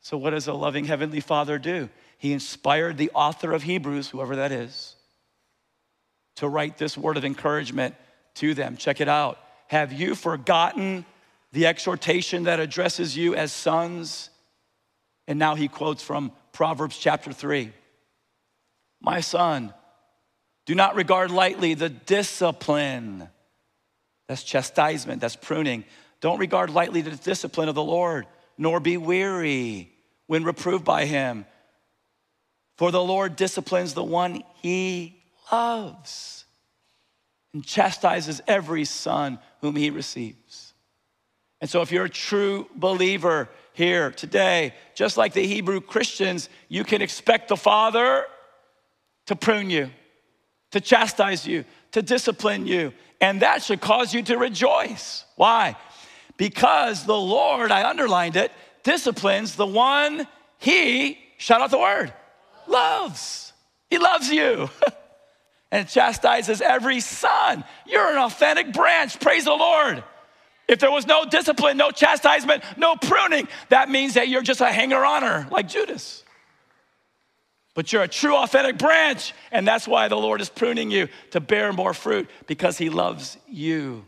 So, 0.00 0.16
what 0.16 0.30
does 0.30 0.46
a 0.46 0.52
loving 0.52 0.84
Heavenly 0.84 1.20
Father 1.20 1.58
do? 1.58 1.88
He 2.18 2.32
inspired 2.32 2.96
the 2.96 3.10
author 3.14 3.52
of 3.52 3.62
Hebrews, 3.62 4.08
whoever 4.08 4.36
that 4.36 4.52
is, 4.52 4.96
to 6.36 6.48
write 6.48 6.78
this 6.78 6.96
word 6.96 7.16
of 7.16 7.24
encouragement 7.24 7.94
to 8.34 8.54
them. 8.54 8.76
Check 8.76 9.00
it 9.00 9.08
out. 9.08 9.38
Have 9.68 9.92
you 9.92 10.14
forgotten 10.14 11.04
the 11.52 11.66
exhortation 11.66 12.44
that 12.44 12.60
addresses 12.60 13.16
you 13.16 13.34
as 13.34 13.52
sons? 13.52 14.30
And 15.26 15.38
now 15.38 15.54
he 15.54 15.68
quotes 15.68 16.02
from 16.02 16.32
Proverbs 16.52 16.98
chapter 16.98 17.32
3 17.32 17.72
My 19.00 19.20
son, 19.20 19.72
do 20.66 20.74
not 20.74 20.96
regard 20.96 21.30
lightly 21.30 21.74
the 21.74 21.88
discipline. 21.88 23.28
That's 24.28 24.42
chastisement, 24.42 25.20
that's 25.20 25.36
pruning. 25.36 25.84
Don't 26.20 26.38
regard 26.38 26.70
lightly 26.70 27.00
the 27.00 27.12
discipline 27.12 27.68
of 27.68 27.74
the 27.74 27.82
Lord, 27.82 28.26
nor 28.58 28.80
be 28.80 28.96
weary 28.96 29.90
when 30.26 30.44
reproved 30.44 30.84
by 30.84 31.06
him. 31.06 31.46
For 32.76 32.90
the 32.90 33.02
Lord 33.02 33.36
disciplines 33.36 33.94
the 33.94 34.04
one 34.04 34.42
he 34.62 35.22
loves 35.50 36.44
and 37.54 37.64
chastises 37.64 38.40
every 38.46 38.84
son 38.84 39.38
whom 39.60 39.74
he 39.74 39.90
receives. 39.90 40.74
And 41.60 41.68
so, 41.68 41.82
if 41.82 41.90
you're 41.90 42.04
a 42.04 42.10
true 42.10 42.68
believer 42.76 43.48
here 43.78 44.10
today, 44.10 44.74
just 44.96 45.16
like 45.16 45.32
the 45.32 45.46
Hebrew 45.46 45.80
Christians, 45.80 46.50
you 46.68 46.82
can 46.82 47.00
expect 47.00 47.48
the 47.48 47.56
Father 47.56 48.26
to 49.26 49.36
prune 49.36 49.70
you, 49.70 49.90
to 50.72 50.80
chastise 50.80 51.46
you, 51.46 51.64
to 51.92 52.02
discipline 52.02 52.66
you. 52.66 52.92
And 53.20 53.40
that 53.42 53.62
should 53.62 53.80
cause 53.80 54.12
you 54.12 54.22
to 54.24 54.36
rejoice. 54.36 55.24
Why? 55.36 55.76
Because 56.36 57.06
the 57.06 57.16
Lord, 57.16 57.70
I 57.70 57.88
underlined 57.88 58.34
it, 58.36 58.50
disciplines 58.82 59.54
the 59.54 59.66
one 59.66 60.26
he, 60.58 61.16
shout 61.36 61.60
out 61.60 61.70
the 61.70 61.78
word, 61.78 62.12
loves. 62.66 63.52
He 63.90 63.98
loves 63.98 64.28
you. 64.28 64.68
and 65.70 65.88
chastises 65.88 66.60
every 66.60 66.98
son. 66.98 67.62
You're 67.86 68.10
an 68.10 68.18
authentic 68.18 68.72
branch. 68.72 69.20
Praise 69.20 69.44
the 69.44 69.54
Lord. 69.54 70.02
If 70.68 70.80
there 70.80 70.90
was 70.90 71.06
no 71.06 71.24
discipline, 71.24 71.78
no 71.78 71.90
chastisement, 71.90 72.62
no 72.76 72.94
pruning, 72.94 73.48
that 73.70 73.88
means 73.88 74.14
that 74.14 74.28
you're 74.28 74.42
just 74.42 74.60
a 74.60 74.66
hanger 74.66 75.04
oner 75.04 75.48
like 75.50 75.66
Judas. 75.66 76.22
But 77.74 77.92
you're 77.92 78.02
a 78.02 78.08
true, 78.08 78.36
authentic 78.36 78.76
branch, 78.76 79.32
and 79.50 79.66
that's 79.66 79.88
why 79.88 80.08
the 80.08 80.16
Lord 80.16 80.40
is 80.40 80.50
pruning 80.50 80.90
you 80.90 81.08
to 81.30 81.40
bear 81.40 81.72
more 81.72 81.94
fruit 81.94 82.28
because 82.46 82.76
He 82.76 82.90
loves 82.90 83.38
you. 83.48 84.04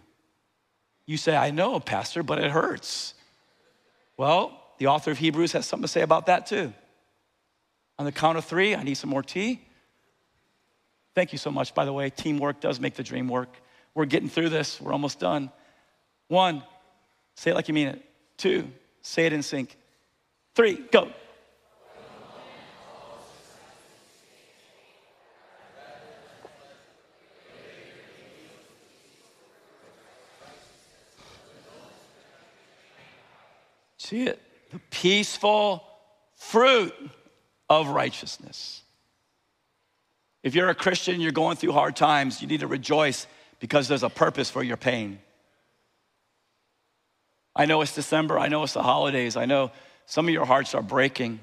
You 1.07 1.17
say, 1.17 1.35
I 1.35 1.51
know, 1.51 1.81
Pastor, 1.81 2.23
but 2.23 2.39
it 2.39 2.51
hurts. 2.51 3.15
Well, 4.17 4.61
the 4.79 4.89
author 4.89 5.11
of 5.13 5.19
Hebrews 5.19 5.53
has 5.53 5.67
something 5.67 5.85
to 5.85 5.89
say 5.89 6.03
about 6.03 6.27
that 6.27 6.47
too. 6.47 6.75
On 7.99 8.05
the 8.05 8.13
count 8.13 8.37
of 8.37 8.45
three, 8.45 8.75
I 8.75 8.83
need 8.83 8.95
some 8.95 9.11
more 9.11 9.23
tea. 9.23 9.61
Thank 11.15 11.33
you 11.33 11.39
so 11.39 11.51
much, 11.51 11.75
by 11.75 11.85
the 11.85 11.93
way. 11.93 12.11
Teamwork 12.11 12.61
does 12.61 12.81
make 12.81 12.95
the 12.95 13.03
dream 13.03 13.29
work. 13.29 13.49
We're 13.95 14.05
getting 14.05 14.29
through 14.29 14.51
this, 14.51 14.81
we're 14.81 14.93
almost 14.93 15.19
done. 15.19 15.51
One, 16.31 16.63
say 17.35 17.51
it 17.51 17.55
like 17.55 17.67
you 17.67 17.75
mean 17.75 17.89
it. 17.89 18.01
Two, 18.37 18.71
say 19.03 19.27
it 19.27 19.33
in 19.33 19.43
sync. 19.43 19.77
Three, 20.55 20.77
go. 20.93 21.11
See 33.97 34.23
it? 34.23 34.41
The 34.71 34.79
peaceful 34.91 35.85
fruit 36.37 36.95
of 37.69 37.89
righteousness. 37.89 38.83
If 40.45 40.55
you're 40.55 40.69
a 40.69 40.77
Christian, 40.77 41.21
you're 41.21 41.33
going 41.33 41.57
through 41.57 41.73
hard 41.73 41.97
times, 41.97 42.41
you 42.41 42.47
need 42.47 42.61
to 42.61 42.69
rejoice 42.69 43.27
because 43.59 43.89
there's 43.89 44.05
a 44.05 44.09
purpose 44.09 44.49
for 44.49 44.63
your 44.63 44.77
pain. 44.77 45.19
I 47.55 47.67
know 47.67 47.81
it's 47.81 47.95
December, 47.95 48.39
I 48.39 48.49
know 48.49 48.63
it's 48.63 48.75
the 48.75 48.83
holidays, 48.83 49.37
I 49.37 49.45
know 49.45 49.71
some 50.07 50.27
of 50.27 50.35
your 50.35 50.45
hearts 50.45 50.75
are 50.75 50.83
breaking. 50.83 51.41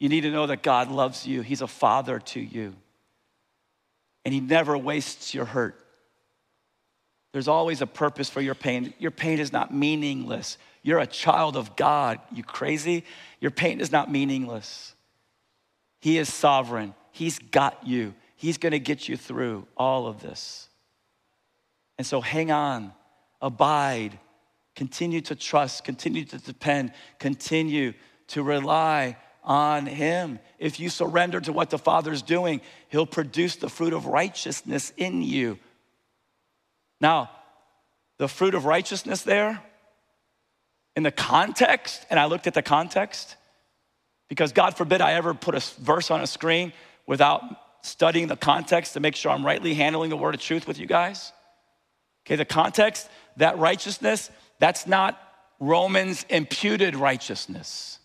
You 0.00 0.08
need 0.08 0.22
to 0.22 0.30
know 0.30 0.46
that 0.46 0.62
God 0.62 0.90
loves 0.90 1.26
you, 1.26 1.42
He's 1.42 1.62
a 1.62 1.66
father 1.66 2.18
to 2.18 2.40
you, 2.40 2.74
and 4.24 4.34
He 4.34 4.40
never 4.40 4.76
wastes 4.76 5.34
your 5.34 5.44
hurt. 5.44 5.80
There's 7.32 7.48
always 7.48 7.80
a 7.82 7.86
purpose 7.86 8.30
for 8.30 8.40
your 8.40 8.54
pain. 8.54 8.94
Your 9.00 9.10
pain 9.10 9.40
is 9.40 9.52
not 9.52 9.74
meaningless. 9.74 10.56
You're 10.84 11.00
a 11.00 11.06
child 11.06 11.56
of 11.56 11.74
God. 11.74 12.20
You 12.32 12.44
crazy? 12.44 13.04
Your 13.40 13.50
pain 13.50 13.80
is 13.80 13.90
not 13.90 14.08
meaningless. 14.08 14.94
He 16.00 16.16
is 16.18 16.32
sovereign. 16.32 16.94
He's 17.10 17.40
got 17.40 17.84
you. 17.84 18.14
He's 18.36 18.58
going 18.58 18.70
to 18.70 18.78
get 18.78 19.08
you 19.08 19.16
through 19.16 19.66
all 19.76 20.06
of 20.06 20.20
this. 20.22 20.68
And 21.98 22.06
so 22.06 22.20
hang 22.20 22.52
on, 22.52 22.92
abide, 23.40 24.18
continue 24.74 25.20
to 25.22 25.34
trust, 25.34 25.84
continue 25.84 26.24
to 26.24 26.38
depend, 26.38 26.92
continue 27.18 27.92
to 28.28 28.42
rely 28.42 29.16
on 29.42 29.86
Him. 29.86 30.38
If 30.58 30.80
you 30.80 30.88
surrender 30.88 31.40
to 31.40 31.52
what 31.52 31.70
the 31.70 31.78
Father's 31.78 32.22
doing, 32.22 32.60
He'll 32.88 33.06
produce 33.06 33.56
the 33.56 33.68
fruit 33.68 33.92
of 33.92 34.06
righteousness 34.06 34.92
in 34.96 35.22
you. 35.22 35.58
Now, 37.00 37.30
the 38.18 38.28
fruit 38.28 38.54
of 38.54 38.64
righteousness 38.64 39.22
there, 39.22 39.62
in 40.96 41.02
the 41.02 41.10
context, 41.10 42.06
and 42.08 42.20
I 42.20 42.26
looked 42.26 42.46
at 42.46 42.54
the 42.54 42.62
context, 42.62 43.36
because 44.28 44.52
God 44.52 44.76
forbid 44.76 45.00
I 45.00 45.14
ever 45.14 45.34
put 45.34 45.54
a 45.54 45.60
verse 45.80 46.10
on 46.10 46.20
a 46.20 46.26
screen 46.26 46.72
without 47.06 47.42
studying 47.82 48.28
the 48.28 48.36
context 48.36 48.94
to 48.94 49.00
make 49.00 49.16
sure 49.16 49.30
I'm 49.30 49.44
rightly 49.44 49.74
handling 49.74 50.10
the 50.10 50.16
word 50.16 50.34
of 50.34 50.40
truth 50.40 50.66
with 50.66 50.78
you 50.78 50.86
guys. 50.86 51.32
Okay, 52.26 52.36
the 52.36 52.44
context, 52.44 53.08
that 53.36 53.58
righteousness, 53.58 54.30
that's 54.58 54.86
not 54.86 55.20
Romans 55.60 56.24
imputed 56.28 56.96
righteousness. 56.96 57.98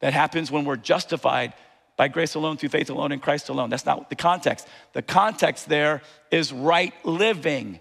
That 0.00 0.12
happens 0.12 0.50
when 0.50 0.64
we're 0.64 0.76
justified 0.76 1.54
by 1.96 2.08
grace 2.08 2.34
alone, 2.34 2.56
through 2.56 2.70
faith 2.70 2.90
alone, 2.90 3.12
in 3.12 3.20
Christ 3.20 3.48
alone. 3.48 3.70
That's 3.70 3.86
not 3.86 4.10
the 4.10 4.16
context. 4.16 4.66
The 4.92 5.02
context 5.02 5.68
there 5.68 6.02
is 6.30 6.52
right 6.52 6.92
living. 7.04 7.78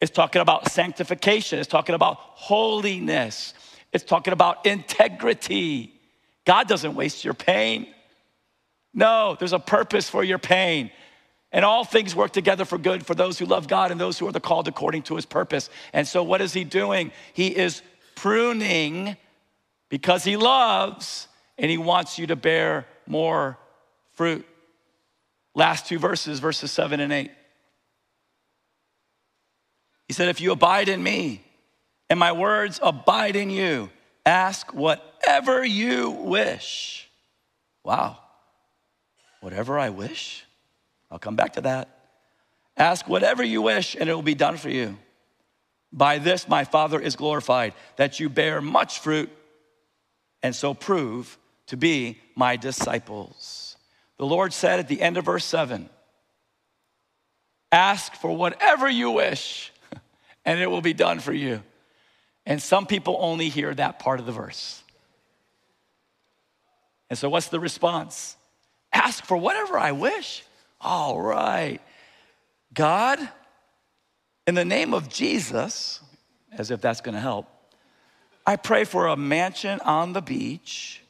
It's 0.00 0.10
talking 0.10 0.42
about 0.42 0.70
sanctification, 0.70 1.58
it's 1.58 1.68
talking 1.68 1.94
about 1.94 2.16
holiness, 2.18 3.54
it's 3.92 4.04
talking 4.04 4.32
about 4.32 4.66
integrity. 4.66 5.92
God 6.44 6.66
doesn't 6.68 6.94
waste 6.94 7.24
your 7.24 7.34
pain. 7.34 7.86
No, 8.92 9.36
there's 9.38 9.52
a 9.52 9.58
purpose 9.58 10.08
for 10.08 10.22
your 10.22 10.38
pain. 10.38 10.90
And 11.54 11.64
all 11.64 11.84
things 11.84 12.16
work 12.16 12.32
together 12.32 12.64
for 12.64 12.78
good 12.78 13.06
for 13.06 13.14
those 13.14 13.38
who 13.38 13.46
love 13.46 13.68
God 13.68 13.92
and 13.92 14.00
those 14.00 14.18
who 14.18 14.26
are 14.26 14.32
the 14.32 14.40
called 14.40 14.66
according 14.66 15.02
to 15.04 15.14
his 15.14 15.24
purpose. 15.24 15.70
And 15.92 16.06
so, 16.06 16.24
what 16.24 16.40
is 16.40 16.52
he 16.52 16.64
doing? 16.64 17.12
He 17.32 17.56
is 17.56 17.80
pruning 18.16 19.16
because 19.88 20.24
he 20.24 20.36
loves 20.36 21.28
and 21.56 21.70
he 21.70 21.78
wants 21.78 22.18
you 22.18 22.26
to 22.26 22.34
bear 22.34 22.86
more 23.06 23.56
fruit. 24.14 24.44
Last 25.54 25.86
two 25.86 26.00
verses, 26.00 26.40
verses 26.40 26.72
seven 26.72 26.98
and 26.98 27.12
eight. 27.12 27.30
He 30.08 30.12
said, 30.12 30.28
If 30.28 30.40
you 30.40 30.50
abide 30.50 30.88
in 30.88 31.00
me 31.00 31.44
and 32.10 32.18
my 32.18 32.32
words 32.32 32.80
abide 32.82 33.36
in 33.36 33.50
you, 33.50 33.90
ask 34.26 34.74
whatever 34.74 35.64
you 35.64 36.10
wish. 36.10 37.08
Wow. 37.84 38.18
Whatever 39.40 39.78
I 39.78 39.90
wish? 39.90 40.44
I'll 41.10 41.18
come 41.18 41.36
back 41.36 41.54
to 41.54 41.62
that. 41.62 41.88
Ask 42.76 43.08
whatever 43.08 43.42
you 43.42 43.62
wish 43.62 43.96
and 43.98 44.08
it 44.08 44.14
will 44.14 44.22
be 44.22 44.34
done 44.34 44.56
for 44.56 44.68
you. 44.68 44.96
By 45.92 46.18
this 46.18 46.48
my 46.48 46.64
Father 46.64 47.00
is 47.00 47.14
glorified, 47.14 47.74
that 47.96 48.18
you 48.18 48.28
bear 48.28 48.60
much 48.60 48.98
fruit 48.98 49.30
and 50.42 50.54
so 50.54 50.74
prove 50.74 51.38
to 51.68 51.76
be 51.76 52.18
my 52.34 52.56
disciples. 52.56 53.76
The 54.18 54.26
Lord 54.26 54.52
said 54.52 54.80
at 54.80 54.88
the 54.88 55.00
end 55.00 55.16
of 55.16 55.24
verse 55.24 55.44
7 55.44 55.88
Ask 57.72 58.14
for 58.14 58.36
whatever 58.36 58.88
you 58.88 59.10
wish, 59.10 59.72
and 60.44 60.60
it 60.60 60.70
will 60.70 60.80
be 60.80 60.92
done 60.92 61.18
for 61.18 61.32
you. 61.32 61.62
And 62.46 62.62
some 62.62 62.86
people 62.86 63.16
only 63.18 63.48
hear 63.48 63.74
that 63.74 63.98
part 63.98 64.20
of 64.20 64.26
the 64.26 64.32
verse. 64.32 64.82
And 67.10 67.18
so, 67.18 67.28
what's 67.28 67.48
the 67.48 67.60
response? 67.60 68.36
Ask 68.92 69.24
for 69.24 69.36
whatever 69.36 69.78
I 69.78 69.92
wish. 69.92 70.44
All 70.84 71.18
right. 71.18 71.80
God, 72.74 73.18
in 74.46 74.54
the 74.54 74.66
name 74.66 74.92
of 74.92 75.08
Jesus, 75.08 76.00
as 76.52 76.70
if 76.70 76.82
that's 76.82 77.00
gonna 77.00 77.20
help, 77.20 77.48
I 78.46 78.56
pray 78.56 78.84
for 78.84 79.06
a 79.06 79.16
mansion 79.16 79.80
on 79.80 80.12
the 80.12 80.20
beach 80.20 81.00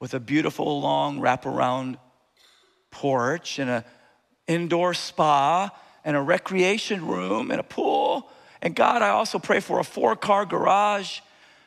with 0.00 0.12
a 0.12 0.20
beautiful 0.20 0.82
long 0.82 1.18
wraparound 1.18 1.96
porch 2.90 3.58
and 3.58 3.70
an 3.70 3.84
indoor 4.46 4.92
spa 4.92 5.70
and 6.04 6.14
a 6.14 6.20
recreation 6.20 7.06
room 7.06 7.50
and 7.50 7.58
a 7.58 7.62
pool. 7.62 8.28
And 8.60 8.76
God, 8.76 9.00
I 9.00 9.08
also 9.08 9.38
pray 9.38 9.60
for 9.60 9.78
a 9.78 9.84
four 9.84 10.14
car 10.14 10.44
garage 10.44 11.20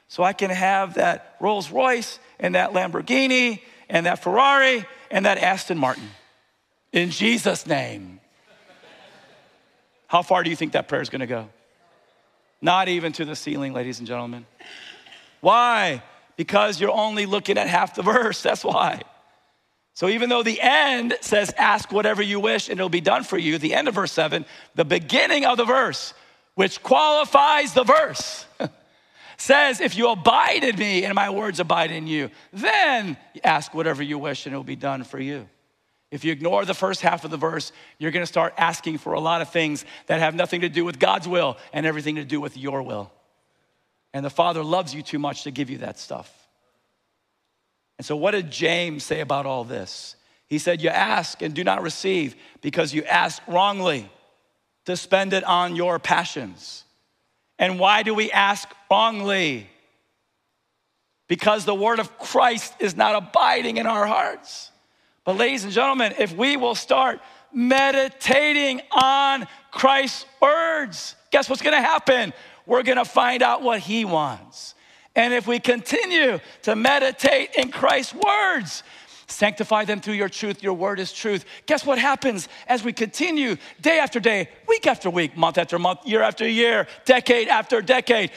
so 0.08 0.22
I 0.22 0.34
can 0.34 0.52
have 0.52 0.96
that 0.96 1.36
Rolls 1.40 1.72
Royce 1.72 2.20
and 2.40 2.54
that 2.54 2.74
Lamborghini 2.74 3.62
and 3.90 4.06
that 4.06 4.22
Ferrari 4.22 4.86
and 5.10 5.26
that 5.26 5.40
Aston 5.40 5.80
Martin. 5.80 6.12
In 6.94 7.10
Jesus' 7.10 7.66
name. 7.66 8.22
How 10.08 10.22
far 10.22 10.44
do 10.44 10.52
you 10.52 10.56
think 10.56 10.74
that 10.74 10.88
prayer 10.88 11.02
is 11.02 11.10
going 11.10 11.22
to 11.22 11.28
go? 11.28 11.50
Not 12.62 12.88
even 12.88 13.12
to 13.14 13.26
the 13.26 13.36
ceiling, 13.36 13.74
ladies 13.74 13.98
and 13.98 14.08
gentlemen. 14.08 14.46
Why? 15.42 16.04
Because 16.38 16.80
you're 16.80 16.92
only 16.92 17.26
looking 17.26 17.58
at 17.58 17.68
half 17.68 17.96
the 17.96 18.04
verse. 18.04 18.42
That's 18.44 18.64
why. 18.64 19.02
So 19.96 20.08
even 20.08 20.30
though 20.30 20.44
the 20.44 20.62
end 20.62 21.18
says, 21.22 21.52
ask 21.58 21.92
whatever 21.92 22.22
you 22.22 22.40
wish 22.40 22.70
and 22.70 22.80
it'll 22.80 22.90
be 22.90 23.02
done 23.02 23.24
for 23.24 23.38
you, 23.38 23.58
the 23.58 23.74
end 23.74 23.88
of 23.88 23.96
verse 23.96 24.12
seven, 24.12 24.46
the 24.76 24.86
beginning 24.86 25.46
of 25.46 25.58
the 25.58 25.66
verse, 25.66 26.14
which 26.56 26.82
qualifies 26.82 27.74
the 27.74 27.84
verse, 27.84 28.46
says, 29.38 29.82
if 29.82 29.98
you 29.98 30.10
abide 30.10 30.64
in 30.64 30.78
me 30.78 31.06
and 31.06 31.14
my 31.14 31.30
words 31.30 31.60
abide 31.60 31.92
in 31.92 32.08
you, 32.08 32.30
then 32.52 33.18
ask 33.44 33.74
whatever 33.74 34.02
you 34.02 34.18
wish 34.18 34.46
and 34.46 34.54
it'll 34.54 34.64
be 34.64 34.76
done 34.76 35.04
for 35.04 35.20
you. 35.20 35.48
If 36.14 36.24
you 36.24 36.32
ignore 36.32 36.64
the 36.64 36.76
first 36.76 37.02
half 37.02 37.26
of 37.26 37.32
the 37.32 37.38
verse, 37.38 37.72
you're 37.98 38.12
gonna 38.12 38.28
start 38.28 38.54
asking 38.56 39.00
for 39.00 39.14
a 39.14 39.20
lot 39.20 39.42
of 39.42 39.50
things 39.50 39.84
that 40.06 40.20
have 40.20 40.36
nothing 40.36 40.62
to 40.62 40.70
do 40.70 40.86
with 40.86 41.00
God's 41.00 41.28
will 41.28 41.58
and 41.74 41.88
everything 41.88 42.18
to 42.18 42.24
do 42.24 42.40
with 42.40 42.56
your 42.56 42.84
will. 42.84 43.12
And 44.14 44.24
the 44.24 44.30
Father 44.30 44.64
loves 44.64 44.94
you 44.94 45.02
too 45.02 45.18
much 45.18 45.42
to 45.46 45.50
give 45.50 45.72
you 45.72 45.80
that 45.80 45.98
stuff. 45.98 46.32
And 47.98 48.06
so, 48.06 48.16
what 48.16 48.32
did 48.32 48.52
James 48.52 49.04
say 49.04 49.22
about 49.22 49.48
all 49.48 49.64
this? 49.64 50.16
He 50.46 50.60
said, 50.60 50.84
You 50.84 50.90
ask 50.90 51.42
and 51.42 51.52
do 51.52 51.64
not 51.64 51.82
receive 51.82 52.36
because 52.62 52.94
you 52.94 53.04
ask 53.06 53.42
wrongly 53.48 54.08
to 54.86 54.96
spend 54.96 55.34
it 55.34 55.44
on 55.44 55.76
your 55.76 55.98
passions. 55.98 56.84
And 57.58 57.80
why 57.80 58.04
do 58.04 58.14
we 58.14 58.32
ask 58.32 58.70
wrongly? 58.92 59.68
Because 61.28 61.66
the 61.66 61.74
word 61.74 61.98
of 61.98 62.20
Christ 62.20 62.76
is 62.78 62.96
not 62.96 63.16
abiding 63.16 63.78
in 63.78 63.88
our 63.88 64.06
hearts. 64.06 64.70
But, 65.26 65.38
ladies 65.38 65.64
and 65.64 65.72
gentlemen, 65.72 66.14
if 66.20 66.36
we 66.36 66.58
will 66.58 66.76
start 66.76 67.22
meditating 67.54 68.82
on 68.92 69.48
Christ's 69.72 70.26
words, 70.42 71.16
guess 71.32 71.50
what's 71.50 71.62
gonna 71.62 71.82
happen? 71.82 72.34
We're 72.66 72.84
gonna 72.84 73.06
find 73.06 73.42
out 73.42 73.62
what 73.62 73.80
He 73.80 74.06
wants. 74.06 74.76
And 75.16 75.34
if 75.34 75.48
we 75.48 75.60
continue 75.60 76.40
to 76.64 76.76
meditate 76.76 77.52
in 77.56 77.72
Christ's 77.72 78.16
words, 78.16 78.84
sanctify 79.28 79.86
them 79.86 80.02
through 80.02 80.16
your 80.16 80.30
truth, 80.30 80.64
your 80.64 80.74
word 80.74 81.00
is 81.00 81.14
truth. 81.14 81.46
Guess 81.66 81.86
what 81.86 82.00
happens 82.00 82.50
as 82.68 82.84
we 82.84 82.94
continue 82.94 83.58
day 83.82 84.00
after 84.00 84.20
day, 84.20 84.50
week 84.68 84.88
after 84.88 85.10
week, 85.10 85.38
month 85.38 85.58
after 85.58 85.78
month, 85.80 86.00
year 86.06 86.22
after 86.22 86.48
year, 86.48 86.88
decade 87.06 87.48
after 87.48 87.82
decade? 87.82 88.32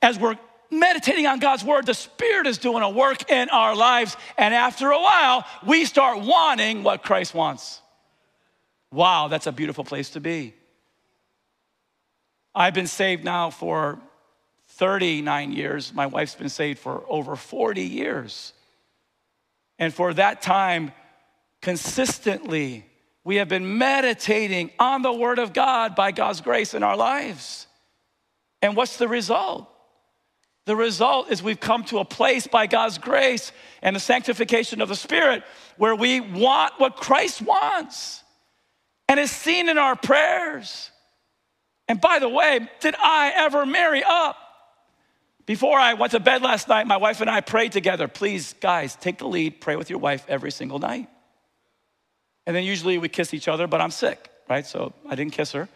As 0.00 0.18
we're 0.18 0.36
meditating 0.72 1.26
on 1.26 1.38
God's 1.38 1.62
word, 1.62 1.86
the 1.86 1.94
Spirit 1.94 2.46
is 2.46 2.58
doing 2.58 2.82
a 2.82 2.90
work 2.90 3.30
in 3.30 3.48
our 3.50 3.76
lives. 3.76 4.16
And 4.36 4.54
after 4.54 4.90
a 4.90 5.00
while, 5.00 5.44
we 5.64 5.84
start 5.84 6.20
wanting 6.20 6.82
what 6.82 7.02
Christ 7.02 7.34
wants. 7.34 7.80
Wow, 8.90 9.28
that's 9.28 9.46
a 9.46 9.52
beautiful 9.52 9.84
place 9.84 10.10
to 10.10 10.20
be. 10.20 10.54
I've 12.54 12.74
been 12.74 12.86
saved 12.86 13.24
now 13.24 13.50
for 13.50 13.98
39 14.68 15.52
years. 15.52 15.92
My 15.94 16.06
wife's 16.06 16.34
been 16.34 16.48
saved 16.48 16.78
for 16.78 17.04
over 17.08 17.36
40 17.36 17.82
years. 17.82 18.52
And 19.78 19.92
for 19.92 20.12
that 20.14 20.42
time, 20.42 20.92
consistently, 21.60 22.84
we 23.24 23.36
have 23.36 23.48
been 23.48 23.78
meditating 23.78 24.70
on 24.78 25.02
the 25.02 25.12
Word 25.12 25.38
of 25.38 25.52
God 25.52 25.94
by 25.94 26.12
God's 26.12 26.40
grace 26.40 26.74
in 26.74 26.82
our 26.82 26.96
lives. 26.96 27.66
And 28.60 28.76
what's 28.76 28.96
the 28.96 29.08
result? 29.08 29.71
The 30.64 30.76
result 30.76 31.30
is 31.30 31.42
we've 31.42 31.58
come 31.58 31.84
to 31.84 31.98
a 31.98 32.04
place 32.04 32.46
by 32.46 32.66
God's 32.66 32.98
grace 32.98 33.50
and 33.82 33.96
the 33.96 34.00
sanctification 34.00 34.80
of 34.80 34.88
the 34.88 34.96
Spirit 34.96 35.42
where 35.76 35.96
we 35.96 36.20
want 36.20 36.74
what 36.78 36.96
Christ 36.96 37.42
wants 37.42 38.22
and 39.08 39.18
is 39.18 39.30
seen 39.30 39.68
in 39.68 39.76
our 39.76 39.96
prayers. 39.96 40.90
And 41.88 42.00
by 42.00 42.20
the 42.20 42.28
way, 42.28 42.60
did 42.80 42.94
I 42.96 43.32
ever 43.34 43.66
marry 43.66 44.04
up? 44.04 44.36
Before 45.44 45.76
I 45.76 45.94
went 45.94 46.12
to 46.12 46.20
bed 46.20 46.42
last 46.42 46.68
night, 46.68 46.86
my 46.86 46.96
wife 46.96 47.20
and 47.20 47.28
I 47.28 47.40
prayed 47.40 47.72
together. 47.72 48.06
Please, 48.06 48.54
guys, 48.60 48.94
take 48.94 49.18
the 49.18 49.26
lead, 49.26 49.60
pray 49.60 49.74
with 49.74 49.90
your 49.90 49.98
wife 49.98 50.24
every 50.28 50.52
single 50.52 50.78
night. 50.78 51.08
And 52.46 52.54
then 52.54 52.62
usually 52.62 52.98
we 52.98 53.08
kiss 53.08 53.34
each 53.34 53.48
other, 53.48 53.66
but 53.66 53.80
I'm 53.80 53.90
sick, 53.90 54.30
right? 54.48 54.64
So 54.64 54.92
I 55.08 55.16
didn't 55.16 55.32
kiss 55.32 55.50
her. 55.52 55.68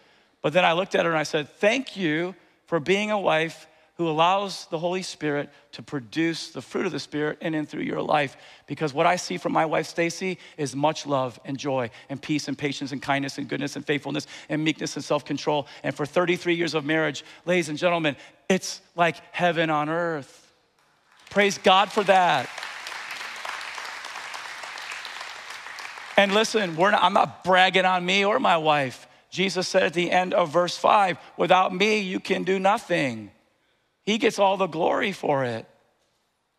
But 0.42 0.52
then 0.52 0.64
I 0.64 0.72
looked 0.74 0.94
at 0.94 1.04
her 1.04 1.10
and 1.10 1.18
I 1.18 1.24
said, 1.24 1.48
Thank 1.48 1.96
you 1.96 2.36
for 2.66 2.78
being 2.78 3.10
a 3.10 3.18
wife 3.18 3.66
who 3.96 4.08
allows 4.08 4.66
the 4.66 4.78
Holy 4.78 5.02
Spirit 5.02 5.48
to 5.72 5.82
produce 5.82 6.50
the 6.50 6.60
fruit 6.60 6.84
of 6.84 6.92
the 6.92 7.00
Spirit 7.00 7.38
in 7.40 7.54
and 7.54 7.66
through 7.66 7.82
your 7.82 8.02
life. 8.02 8.36
Because 8.66 8.92
what 8.92 9.06
I 9.06 9.16
see 9.16 9.38
from 9.38 9.52
my 9.52 9.64
wife, 9.64 9.86
Stacy, 9.86 10.38
is 10.58 10.76
much 10.76 11.06
love 11.06 11.40
and 11.46 11.58
joy 11.58 11.90
and 12.10 12.20
peace 12.20 12.46
and 12.46 12.58
patience 12.58 12.92
and 12.92 13.00
kindness 13.00 13.38
and 13.38 13.48
goodness 13.48 13.74
and 13.74 13.86
faithfulness 13.86 14.26
and 14.50 14.62
meekness 14.62 14.96
and 14.96 15.04
self 15.04 15.24
control. 15.24 15.66
And 15.82 15.94
for 15.94 16.04
33 16.04 16.54
years 16.54 16.74
of 16.74 16.84
marriage, 16.84 17.24
ladies 17.46 17.70
and 17.70 17.78
gentlemen, 17.78 18.16
it's 18.50 18.82
like 18.94 19.16
heaven 19.34 19.70
on 19.70 19.88
earth. 19.88 20.52
Praise 21.30 21.56
God 21.56 21.90
for 21.90 22.04
that. 22.04 22.50
And 26.18 26.32
listen, 26.32 26.76
not, 26.76 27.02
I'm 27.02 27.12
not 27.12 27.44
bragging 27.44 27.84
on 27.84 28.04
me 28.04 28.24
or 28.24 28.38
my 28.38 28.56
wife. 28.58 29.06
Jesus 29.30 29.68
said 29.68 29.82
at 29.82 29.94
the 29.94 30.10
end 30.10 30.34
of 30.34 30.50
verse 30.50 30.76
5 30.76 31.18
without 31.36 31.74
me, 31.74 32.00
you 32.00 32.20
can 32.20 32.42
do 32.42 32.58
nothing. 32.58 33.30
He 34.06 34.18
gets 34.18 34.38
all 34.38 34.56
the 34.56 34.68
glory 34.68 35.12
for 35.12 35.44
it. 35.44 35.66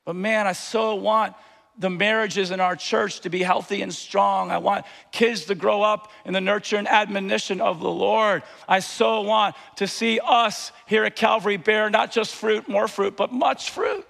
But 0.06 0.16
man, 0.16 0.46
I 0.46 0.52
so 0.52 0.96
want 0.96 1.34
the 1.80 1.90
marriages 1.90 2.52
in 2.52 2.60
our 2.60 2.76
church 2.76 3.22
to 3.22 3.30
be 3.30 3.42
healthy 3.42 3.82
and 3.82 3.94
strong. 3.94 4.52
I 4.52 4.58
want 4.58 4.86
kids 5.12 5.46
to 5.46 5.56
grow 5.56 5.82
up 5.82 6.12
in 6.26 6.34
the 6.34 6.42
nurture 6.42 6.78
and 6.78 6.88
admonition 6.88 7.62
of 7.62 7.80
the 7.80 7.90
Lord. 7.90 8.44
I 8.68 8.80
so 8.80 9.22
want 9.22 9.56
to 9.78 9.88
see 9.88 10.20
us 10.24 10.72
here 10.88 11.06
at 11.06 11.16
Calvary 11.16 11.58
bear 11.58 11.90
not 11.90 12.12
just 12.12 12.36
fruit, 12.36 12.68
more 12.68 12.88
fruit, 12.88 13.16
but 13.16 13.32
much 13.32 13.70
fruit. 13.70 14.06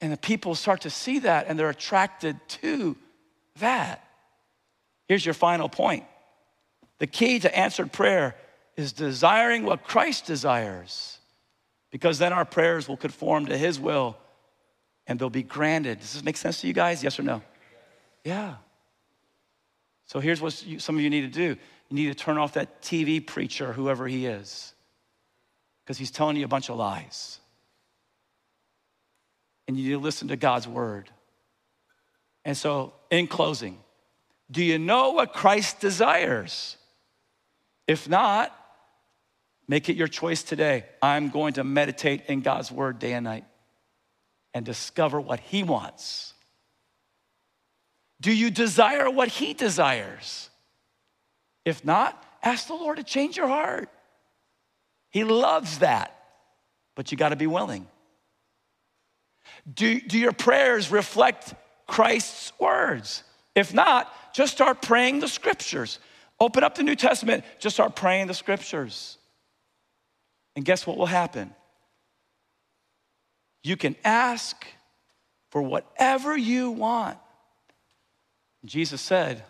And 0.00 0.12
the 0.12 0.18
people 0.18 0.54
start 0.54 0.82
to 0.82 0.90
see 0.90 1.20
that 1.20 1.46
and 1.48 1.58
they're 1.58 1.70
attracted 1.70 2.38
to 2.48 2.96
that. 3.60 4.04
Here's 5.08 5.24
your 5.24 5.34
final 5.34 5.68
point 5.68 6.04
the 6.98 7.06
key 7.06 7.40
to 7.40 7.58
answered 7.58 7.90
prayer 7.90 8.36
is 8.76 8.92
desiring 8.92 9.64
what 9.64 9.82
Christ 9.82 10.26
desires 10.26 11.18
because 11.92 12.18
then 12.18 12.32
our 12.32 12.44
prayers 12.44 12.88
will 12.88 12.96
conform 12.96 13.46
to 13.46 13.56
His 13.56 13.78
will 13.78 14.16
and 15.06 15.18
they'll 15.18 15.30
be 15.30 15.44
granted. 15.44 16.00
Does 16.00 16.14
this 16.14 16.24
make 16.24 16.36
sense 16.36 16.60
to 16.62 16.66
you 16.66 16.72
guys? 16.72 17.04
Yes 17.04 17.20
or 17.20 17.22
no? 17.22 17.42
Yeah. 18.24 18.56
So 20.06 20.18
here's 20.18 20.40
what 20.40 20.66
you, 20.66 20.80
some 20.80 20.96
of 20.96 21.02
you 21.02 21.10
need 21.10 21.20
to 21.20 21.28
do 21.28 21.56
you 21.88 21.96
need 21.96 22.06
to 22.06 22.14
turn 22.14 22.38
off 22.38 22.54
that 22.54 22.80
TV 22.80 23.24
preacher, 23.24 23.72
whoever 23.72 24.08
he 24.08 24.24
is, 24.24 24.72
because 25.84 25.98
he's 25.98 26.10
telling 26.10 26.36
you 26.36 26.44
a 26.44 26.48
bunch 26.48 26.70
of 26.70 26.76
lies. 26.76 27.38
And 29.68 29.76
you 29.76 29.84
need 29.84 29.94
to 29.96 29.98
listen 29.98 30.28
to 30.28 30.36
God's 30.36 30.66
word. 30.66 31.10
And 32.46 32.56
so, 32.56 32.94
in 33.10 33.26
closing, 33.26 33.78
do 34.50 34.64
you 34.64 34.78
know 34.78 35.10
what 35.10 35.34
Christ 35.34 35.80
desires? 35.80 36.78
If 37.86 38.08
not, 38.08 38.58
Make 39.68 39.88
it 39.88 39.96
your 39.96 40.08
choice 40.08 40.42
today. 40.42 40.84
I'm 41.00 41.30
going 41.30 41.54
to 41.54 41.64
meditate 41.64 42.22
in 42.26 42.40
God's 42.40 42.70
word 42.70 42.98
day 42.98 43.12
and 43.12 43.24
night 43.24 43.44
and 44.54 44.66
discover 44.66 45.20
what 45.20 45.40
He 45.40 45.62
wants. 45.62 46.34
Do 48.20 48.32
you 48.32 48.50
desire 48.50 49.10
what 49.10 49.28
He 49.28 49.54
desires? 49.54 50.50
If 51.64 51.84
not, 51.84 52.22
ask 52.42 52.66
the 52.66 52.74
Lord 52.74 52.98
to 52.98 53.04
change 53.04 53.36
your 53.36 53.48
heart. 53.48 53.88
He 55.10 55.24
loves 55.24 55.78
that, 55.78 56.16
but 56.94 57.12
you 57.12 57.18
got 57.18 57.30
to 57.30 57.36
be 57.36 57.46
willing. 57.46 57.86
Do, 59.72 60.00
do 60.00 60.18
your 60.18 60.32
prayers 60.32 60.90
reflect 60.90 61.54
Christ's 61.86 62.52
words? 62.58 63.22
If 63.54 63.74
not, 63.74 64.12
just 64.34 64.52
start 64.54 64.82
praying 64.82 65.20
the 65.20 65.28
scriptures. 65.28 65.98
Open 66.40 66.64
up 66.64 66.74
the 66.74 66.82
New 66.82 66.96
Testament, 66.96 67.44
just 67.60 67.76
start 67.76 67.94
praying 67.94 68.26
the 68.26 68.34
scriptures. 68.34 69.18
And 70.54 70.64
guess 70.64 70.86
what 70.86 70.96
will 70.96 71.06
happen? 71.06 71.54
You 73.62 73.76
can 73.76 73.96
ask 74.04 74.66
for 75.50 75.62
whatever 75.62 76.36
you 76.36 76.70
want. 76.70 77.18
Jesus 78.64 79.00
said, 79.00 79.44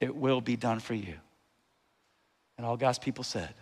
It 0.00 0.14
will 0.14 0.40
be 0.40 0.56
done 0.56 0.80
for 0.80 0.94
you. 0.94 1.14
And 2.56 2.66
all 2.66 2.76
God's 2.76 2.98
people 2.98 3.24
said, 3.24 3.54